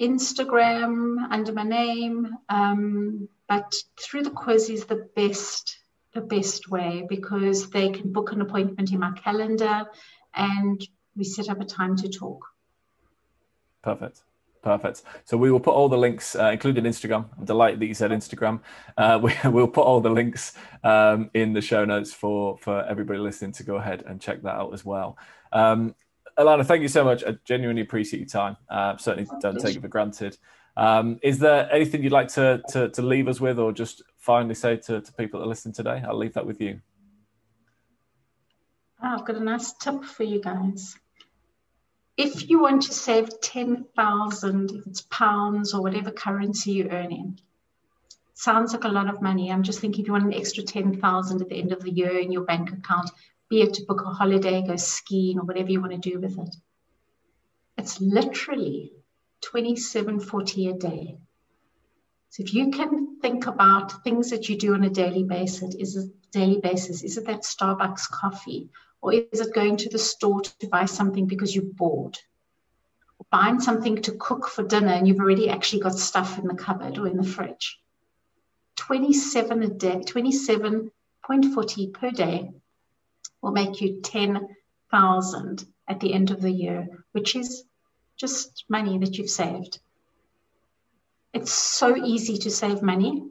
Instagram 0.00 1.26
under 1.30 1.52
my 1.52 1.62
name, 1.62 2.28
um, 2.48 3.28
but 3.48 3.74
through 4.00 4.22
the 4.22 4.30
quiz 4.30 4.70
is 4.70 4.86
the 4.86 5.08
best 5.14 5.78
the 6.14 6.20
best 6.22 6.70
way 6.70 7.04
because 7.06 7.68
they 7.68 7.90
can 7.90 8.10
book 8.10 8.32
an 8.32 8.40
appointment 8.40 8.90
in 8.90 8.98
my 8.98 9.12
calendar 9.12 9.84
and 10.34 10.82
we 11.14 11.24
set 11.24 11.50
up 11.50 11.60
a 11.60 11.64
time 11.64 11.96
to 11.96 12.08
talk. 12.08 12.46
Perfect. 13.82 14.22
Perfect. 14.66 15.02
So 15.26 15.36
we 15.36 15.52
will 15.52 15.60
put 15.60 15.74
all 15.74 15.88
the 15.88 15.96
links, 15.96 16.34
uh, 16.34 16.50
including 16.50 16.82
Instagram. 16.82 17.26
I'm 17.38 17.44
delighted 17.44 17.78
that 17.78 17.86
you 17.86 17.94
said 17.94 18.10
Instagram. 18.10 18.58
Uh, 18.98 19.20
we, 19.22 19.32
will 19.48 19.68
put 19.68 19.82
all 19.82 20.00
the 20.00 20.10
links 20.10 20.54
um, 20.82 21.30
in 21.34 21.52
the 21.52 21.60
show 21.60 21.84
notes 21.84 22.12
for 22.12 22.58
for 22.58 22.82
everybody 22.82 23.20
listening 23.20 23.52
to 23.52 23.62
go 23.62 23.76
ahead 23.76 24.02
and 24.08 24.20
check 24.20 24.42
that 24.42 24.56
out 24.56 24.74
as 24.74 24.84
well. 24.84 25.18
Um, 25.52 25.94
Alana, 26.36 26.66
thank 26.66 26.82
you 26.82 26.88
so 26.88 27.04
much. 27.04 27.22
I 27.22 27.36
genuinely 27.44 27.80
appreciate 27.80 28.18
your 28.18 28.28
time. 28.28 28.56
Uh, 28.68 28.96
certainly 28.96 29.30
don't 29.40 29.60
take 29.60 29.76
it 29.76 29.82
for 29.82 29.88
granted. 29.88 30.36
Um, 30.76 31.20
is 31.22 31.38
there 31.38 31.72
anything 31.72 32.02
you'd 32.02 32.10
like 32.10 32.28
to, 32.34 32.60
to, 32.70 32.88
to 32.88 33.02
leave 33.02 33.28
us 33.28 33.40
with, 33.40 33.60
or 33.60 33.70
just 33.70 34.02
finally 34.18 34.56
say 34.56 34.78
to, 34.78 35.00
to 35.00 35.12
people 35.12 35.38
that 35.38 35.46
listen 35.46 35.72
today? 35.72 36.02
I'll 36.04 36.18
leave 36.18 36.34
that 36.34 36.44
with 36.44 36.60
you. 36.60 36.80
Oh, 39.00 39.14
I've 39.16 39.24
got 39.24 39.36
a 39.36 39.44
nice 39.44 39.74
tip 39.74 40.02
for 40.02 40.24
you 40.24 40.40
guys 40.40 40.96
if 42.16 42.48
you 42.48 42.60
want 42.60 42.82
to 42.82 42.94
save 42.94 43.40
10,000, 43.40 44.70
if 44.70 44.86
it's 44.86 45.02
pounds 45.02 45.74
or 45.74 45.82
whatever 45.82 46.10
currency 46.10 46.72
you're 46.72 46.88
earning, 46.88 47.38
sounds 48.34 48.72
like 48.72 48.84
a 48.84 48.88
lot 48.88 49.08
of 49.08 49.22
money. 49.22 49.50
I'm 49.50 49.62
just 49.62 49.80
thinking 49.80 50.02
if 50.02 50.06
you 50.06 50.12
want 50.12 50.24
an 50.24 50.34
extra 50.34 50.62
10,000 50.62 51.42
at 51.42 51.48
the 51.48 51.58
end 51.58 51.72
of 51.72 51.82
the 51.82 51.90
year 51.90 52.18
in 52.18 52.32
your 52.32 52.44
bank 52.44 52.72
account, 52.72 53.10
be 53.48 53.60
it 53.62 53.74
to 53.74 53.84
book 53.84 54.02
a 54.04 54.10
holiday, 54.10 54.62
go 54.66 54.76
skiing, 54.76 55.38
or 55.38 55.44
whatever 55.44 55.70
you 55.70 55.80
want 55.80 55.92
to 55.92 56.10
do 56.10 56.18
with 56.18 56.38
it. 56.38 56.56
It's 57.78 58.00
literally 58.00 58.92
2740 59.42 60.68
a 60.68 60.72
day. 60.72 61.18
So 62.30 62.42
if 62.42 62.54
you 62.54 62.70
can 62.70 63.20
think 63.20 63.46
about 63.46 64.04
things 64.04 64.30
that 64.30 64.48
you 64.48 64.58
do 64.58 64.74
on 64.74 64.84
a 64.84 64.90
daily 64.90 65.24
basis, 65.24 65.74
is 65.74 65.96
it 65.96 66.10
daily 66.32 66.60
basis, 66.60 67.02
is 67.02 67.16
it 67.16 67.26
that 67.26 67.42
Starbucks 67.42 68.10
coffee? 68.10 68.70
Or 69.00 69.12
is 69.12 69.40
it 69.40 69.54
going 69.54 69.76
to 69.78 69.88
the 69.88 69.98
store 69.98 70.40
to 70.42 70.68
buy 70.68 70.86
something 70.86 71.26
because 71.26 71.54
you're 71.54 71.64
bored? 71.64 72.18
buying 73.30 73.60
something 73.60 74.00
to 74.02 74.12
cook 74.12 74.48
for 74.48 74.62
dinner 74.62 74.92
and 74.92 75.06
you've 75.06 75.20
already 75.20 75.48
actually 75.48 75.80
got 75.80 75.94
stuff 75.94 76.38
in 76.38 76.46
the 76.46 76.54
cupboard 76.54 76.98
or 76.98 77.06
in 77.06 77.16
the 77.16 77.24
fridge. 77.24 77.78
27 78.76 79.62
a 79.62 79.68
day, 79.68 79.96
27.40 79.96 81.92
per 81.92 82.10
day 82.10 82.50
will 83.42 83.52
make 83.52 83.80
you 83.80 84.00
10,000 84.00 85.66
at 85.88 86.00
the 86.00 86.12
end 86.12 86.30
of 86.30 86.40
the 86.40 86.50
year, 86.50 87.04
which 87.12 87.34
is 87.34 87.64
just 88.16 88.64
money 88.68 88.98
that 88.98 89.18
you've 89.18 89.30
saved. 89.30 89.80
It's 91.32 91.52
so 91.52 91.96
easy 91.96 92.38
to 92.38 92.50
save 92.50 92.80
money. 92.80 93.24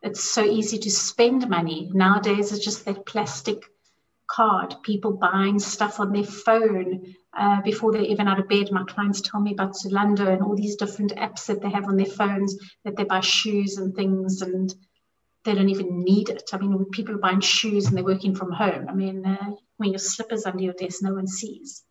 It's 0.00 0.22
so 0.22 0.44
easy 0.44 0.78
to 0.78 0.90
spend 0.90 1.48
money. 1.48 1.90
Nowadays, 1.92 2.52
it's 2.52 2.64
just 2.64 2.84
that 2.84 3.06
plastic 3.06 3.62
card, 4.32 4.74
people 4.82 5.12
buying 5.12 5.58
stuff 5.58 6.00
on 6.00 6.12
their 6.12 6.24
phone 6.24 7.14
uh, 7.36 7.60
before 7.62 7.92
they're 7.92 8.02
even 8.02 8.28
out 8.28 8.40
of 8.40 8.48
bed. 8.48 8.70
My 8.70 8.84
clients 8.84 9.20
tell 9.20 9.40
me 9.40 9.52
about 9.52 9.74
Zalando 9.74 10.26
and 10.26 10.42
all 10.42 10.56
these 10.56 10.76
different 10.76 11.14
apps 11.16 11.46
that 11.46 11.60
they 11.60 11.70
have 11.70 11.84
on 11.84 11.96
their 11.96 12.06
phones 12.06 12.56
that 12.84 12.96
they 12.96 13.04
buy 13.04 13.20
shoes 13.20 13.76
and 13.76 13.94
things 13.94 14.42
and 14.42 14.74
they 15.44 15.54
don't 15.54 15.68
even 15.68 16.04
need 16.04 16.28
it. 16.28 16.50
I 16.52 16.58
mean, 16.58 16.84
people 16.92 17.14
are 17.14 17.18
buying 17.18 17.40
shoes 17.40 17.86
and 17.86 17.96
they're 17.96 18.04
working 18.04 18.34
from 18.34 18.52
home, 18.52 18.86
I 18.88 18.94
mean, 18.94 19.24
uh, 19.26 19.50
when 19.76 19.90
your 19.90 19.98
slippers 19.98 20.46
under 20.46 20.62
your 20.62 20.74
desk, 20.74 21.02
no 21.02 21.14
one 21.14 21.26
sees. 21.26 21.84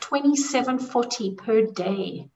27.40 0.00 1.36
per 1.36 1.62
day 1.66 2.28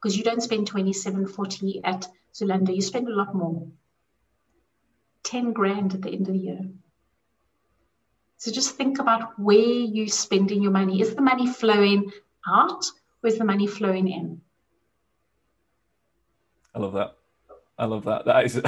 because 0.00 0.16
you 0.16 0.22
don't 0.22 0.42
spend 0.42 0.70
27.40 0.70 1.80
at 1.82 2.06
Zalando, 2.32 2.74
you 2.74 2.82
spend 2.82 3.08
a 3.08 3.14
lot 3.14 3.34
more. 3.34 3.66
10 5.24 5.52
grand 5.52 5.94
at 5.94 6.02
the 6.02 6.10
end 6.10 6.28
of 6.28 6.34
the 6.34 6.38
year. 6.38 6.60
So 8.38 8.52
just 8.52 8.76
think 8.76 9.00
about 9.00 9.38
where 9.38 9.58
you're 9.58 10.06
spending 10.06 10.62
your 10.62 10.70
money. 10.70 11.00
Is 11.00 11.14
the 11.14 11.22
money 11.22 11.46
flowing 11.46 12.10
out 12.48 12.84
or 13.22 13.28
is 13.28 13.36
the 13.36 13.44
money 13.44 13.66
flowing 13.66 14.08
in? 14.08 14.40
I 16.72 16.78
love 16.78 16.92
that. 16.92 17.16
I 17.76 17.84
love 17.84 18.04
that. 18.04 18.24
That 18.24 18.44
is, 18.44 18.60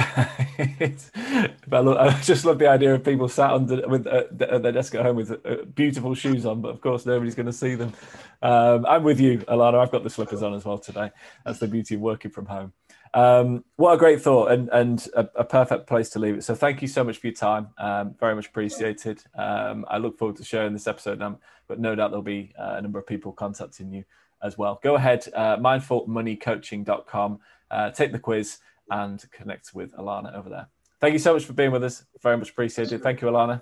I, 1.71 1.79
love, 1.79 1.97
I, 1.97 2.21
just 2.21 2.45
love 2.45 2.59
the 2.59 2.67
idea 2.67 2.95
of 2.95 3.03
people 3.03 3.27
sat 3.29 3.51
under 3.51 3.87
with 3.87 4.07
uh, 4.07 4.23
at 4.41 4.63
their 4.63 4.71
desk 4.71 4.95
at 4.95 5.05
home 5.05 5.17
with 5.17 5.31
uh, 5.31 5.63
beautiful 5.73 6.15
shoes 6.15 6.45
on, 6.45 6.61
but 6.61 6.69
of 6.69 6.81
course 6.81 7.05
nobody's 7.05 7.35
going 7.35 7.45
to 7.45 7.53
see 7.53 7.75
them. 7.75 7.93
Um, 8.41 8.85
I'm 8.85 9.03
with 9.03 9.19
you, 9.19 9.39
Alana. 9.39 9.79
I've 9.79 9.91
got 9.91 10.03
the 10.03 10.09
slippers 10.09 10.43
on 10.43 10.53
as 10.53 10.65
well 10.65 10.77
today. 10.77 11.11
That's 11.45 11.59
the 11.59 11.67
beauty 11.67 11.95
of 11.95 12.01
working 12.01 12.31
from 12.31 12.45
home. 12.45 12.73
Um, 13.13 13.65
what 13.75 13.93
a 13.93 13.97
great 13.97 14.21
thought 14.21 14.51
and, 14.51 14.69
and 14.69 15.05
a, 15.15 15.27
a, 15.35 15.43
perfect 15.43 15.85
place 15.85 16.09
to 16.11 16.19
leave 16.19 16.35
it. 16.37 16.45
So 16.45 16.55
thank 16.55 16.81
you 16.81 16.87
so 16.87 17.03
much 17.03 17.17
for 17.17 17.27
your 17.27 17.35
time. 17.35 17.67
Um, 17.77 18.15
very 18.17 18.35
much 18.35 18.47
appreciated. 18.47 19.21
Um, 19.37 19.85
I 19.89 19.97
look 19.97 20.17
forward 20.17 20.37
to 20.37 20.45
sharing 20.45 20.71
this 20.71 20.87
episode, 20.87 21.21
but 21.67 21.79
no 21.79 21.93
doubt 21.93 22.11
there'll 22.11 22.23
be 22.23 22.53
uh, 22.57 22.75
a 22.77 22.81
number 22.81 22.99
of 22.99 23.05
people 23.05 23.33
contacting 23.33 23.91
you 23.91 24.05
as 24.41 24.57
well. 24.57 24.79
Go 24.81 24.95
ahead, 24.95 25.27
uh, 25.35 25.57
mindfulmoneycoaching.com, 25.57 27.39
uh, 27.69 27.89
take 27.91 28.13
the 28.13 28.19
quiz 28.19 28.59
and 28.89 29.23
connect 29.31 29.73
with 29.73 29.93
Alana 29.97 30.33
over 30.35 30.49
there. 30.49 30.67
Thank 31.01 31.13
you 31.13 31.19
so 31.19 31.33
much 31.33 31.45
for 31.45 31.53
being 31.53 31.71
with 31.71 31.83
us. 31.83 32.05
Very 32.21 32.37
much 32.37 32.51
appreciated. 32.51 33.03
Thank 33.03 33.21
you, 33.21 33.27
Alana. 33.27 33.61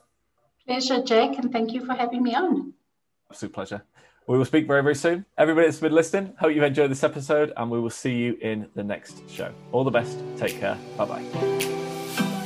Pleasure, 0.67 1.01
Jake, 1.01 1.39
and 1.39 1.51
thank 1.51 1.73
you 1.73 1.85
for 1.85 1.93
having 1.93 2.21
me 2.21 2.35
on. 2.35 2.73
Absolute 3.31 3.53
pleasure. 3.53 3.83
We 4.29 4.37
will 4.37 4.45
speak 4.45 4.67
very, 4.67 4.83
very 4.83 4.93
soon. 4.93 5.25
Everybody 5.39 5.65
that's 5.65 5.79
been 5.79 5.91
listening, 5.91 6.35
hope 6.39 6.53
you've 6.53 6.63
enjoyed 6.63 6.91
this 6.91 7.03
episode, 7.03 7.51
and 7.57 7.71
we 7.71 7.79
will 7.79 7.89
see 7.89 8.13
you 8.15 8.37
in 8.39 8.67
the 8.75 8.83
next 8.83 9.27
show. 9.27 9.51
All 9.71 9.83
the 9.83 9.89
best. 9.89 10.19
Take 10.37 10.59
care. 10.59 10.77
Bye 10.97 11.05
bye. 11.05 11.25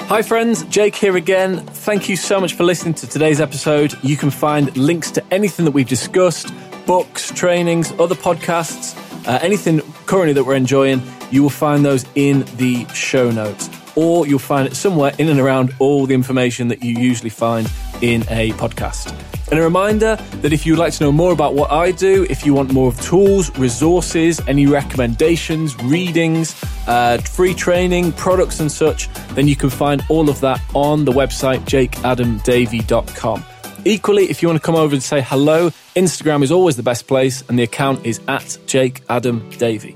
Hi, 0.08 0.22
friends. 0.22 0.64
Jake 0.68 0.96
here 0.96 1.18
again. 1.18 1.58
Thank 1.58 2.08
you 2.08 2.16
so 2.16 2.40
much 2.40 2.54
for 2.54 2.64
listening 2.64 2.94
to 2.94 3.08
today's 3.08 3.42
episode. 3.42 4.02
You 4.02 4.16
can 4.16 4.32
find 4.32 4.76
links 4.78 5.12
to 5.12 5.24
anything 5.30 5.66
that 5.66 5.72
we've 5.72 5.86
discussed 5.86 6.54
books, 6.86 7.32
trainings, 7.32 7.92
other 8.00 8.16
podcasts, 8.16 8.98
uh, 9.28 9.40
anything 9.42 9.82
currently 10.06 10.32
that 10.32 10.46
we're 10.46 10.56
enjoying. 10.56 11.02
You 11.32 11.44
will 11.44 11.50
find 11.50 11.84
those 11.84 12.06
in 12.16 12.46
the 12.56 12.88
show 12.94 13.30
notes, 13.30 13.70
or 13.98 14.26
you'll 14.26 14.40
find 14.40 14.70
it 14.70 14.76
somewhere 14.78 15.12
in 15.18 15.28
and 15.28 15.38
around 15.38 15.74
all 15.80 16.06
the 16.06 16.14
information 16.14 16.70
that 16.70 16.82
you 16.82 16.98
usually 16.98 17.30
find 17.30 17.70
in 18.02 18.22
a 18.30 18.52
podcast. 18.52 19.14
And 19.54 19.60
a 19.60 19.64
reminder 19.66 20.16
that 20.42 20.52
if 20.52 20.66
you'd 20.66 20.80
like 20.80 20.94
to 20.94 21.04
know 21.04 21.12
more 21.12 21.32
about 21.32 21.54
what 21.54 21.70
I 21.70 21.92
do, 21.92 22.26
if 22.28 22.44
you 22.44 22.56
want 22.56 22.74
more 22.74 22.88
of 22.88 23.00
tools, 23.02 23.56
resources, 23.56 24.42
any 24.48 24.66
recommendations, 24.66 25.80
readings, 25.84 26.60
uh, 26.88 27.20
free 27.20 27.54
training, 27.54 28.14
products, 28.14 28.60
and 28.62 28.72
such, 28.72 29.14
then 29.36 29.48
you 29.48 29.56
can 29.56 29.70
find 29.70 30.04
all 30.10 30.28
of 30.28 30.40
that 30.40 30.60
on 30.74 31.06
the 31.06 31.12
website 31.12 31.60
jakeadamdavy.com. 31.66 33.46
Equally, 33.86 34.24
if 34.24 34.42
you 34.42 34.48
want 34.48 34.60
to 34.60 34.66
come 34.66 34.74
over 34.74 34.96
and 34.96 35.04
say 35.04 35.22
hello, 35.22 35.70
Instagram 35.96 36.42
is 36.42 36.52
always 36.52 36.76
the 36.76 36.82
best 36.82 37.06
place, 37.06 37.44
and 37.48 37.60
the 37.60 37.64
account 37.64 38.04
is 38.08 38.22
at 38.28 38.58
Jake 38.66 39.04
Adam 39.08 39.48
Davey. 39.60 39.96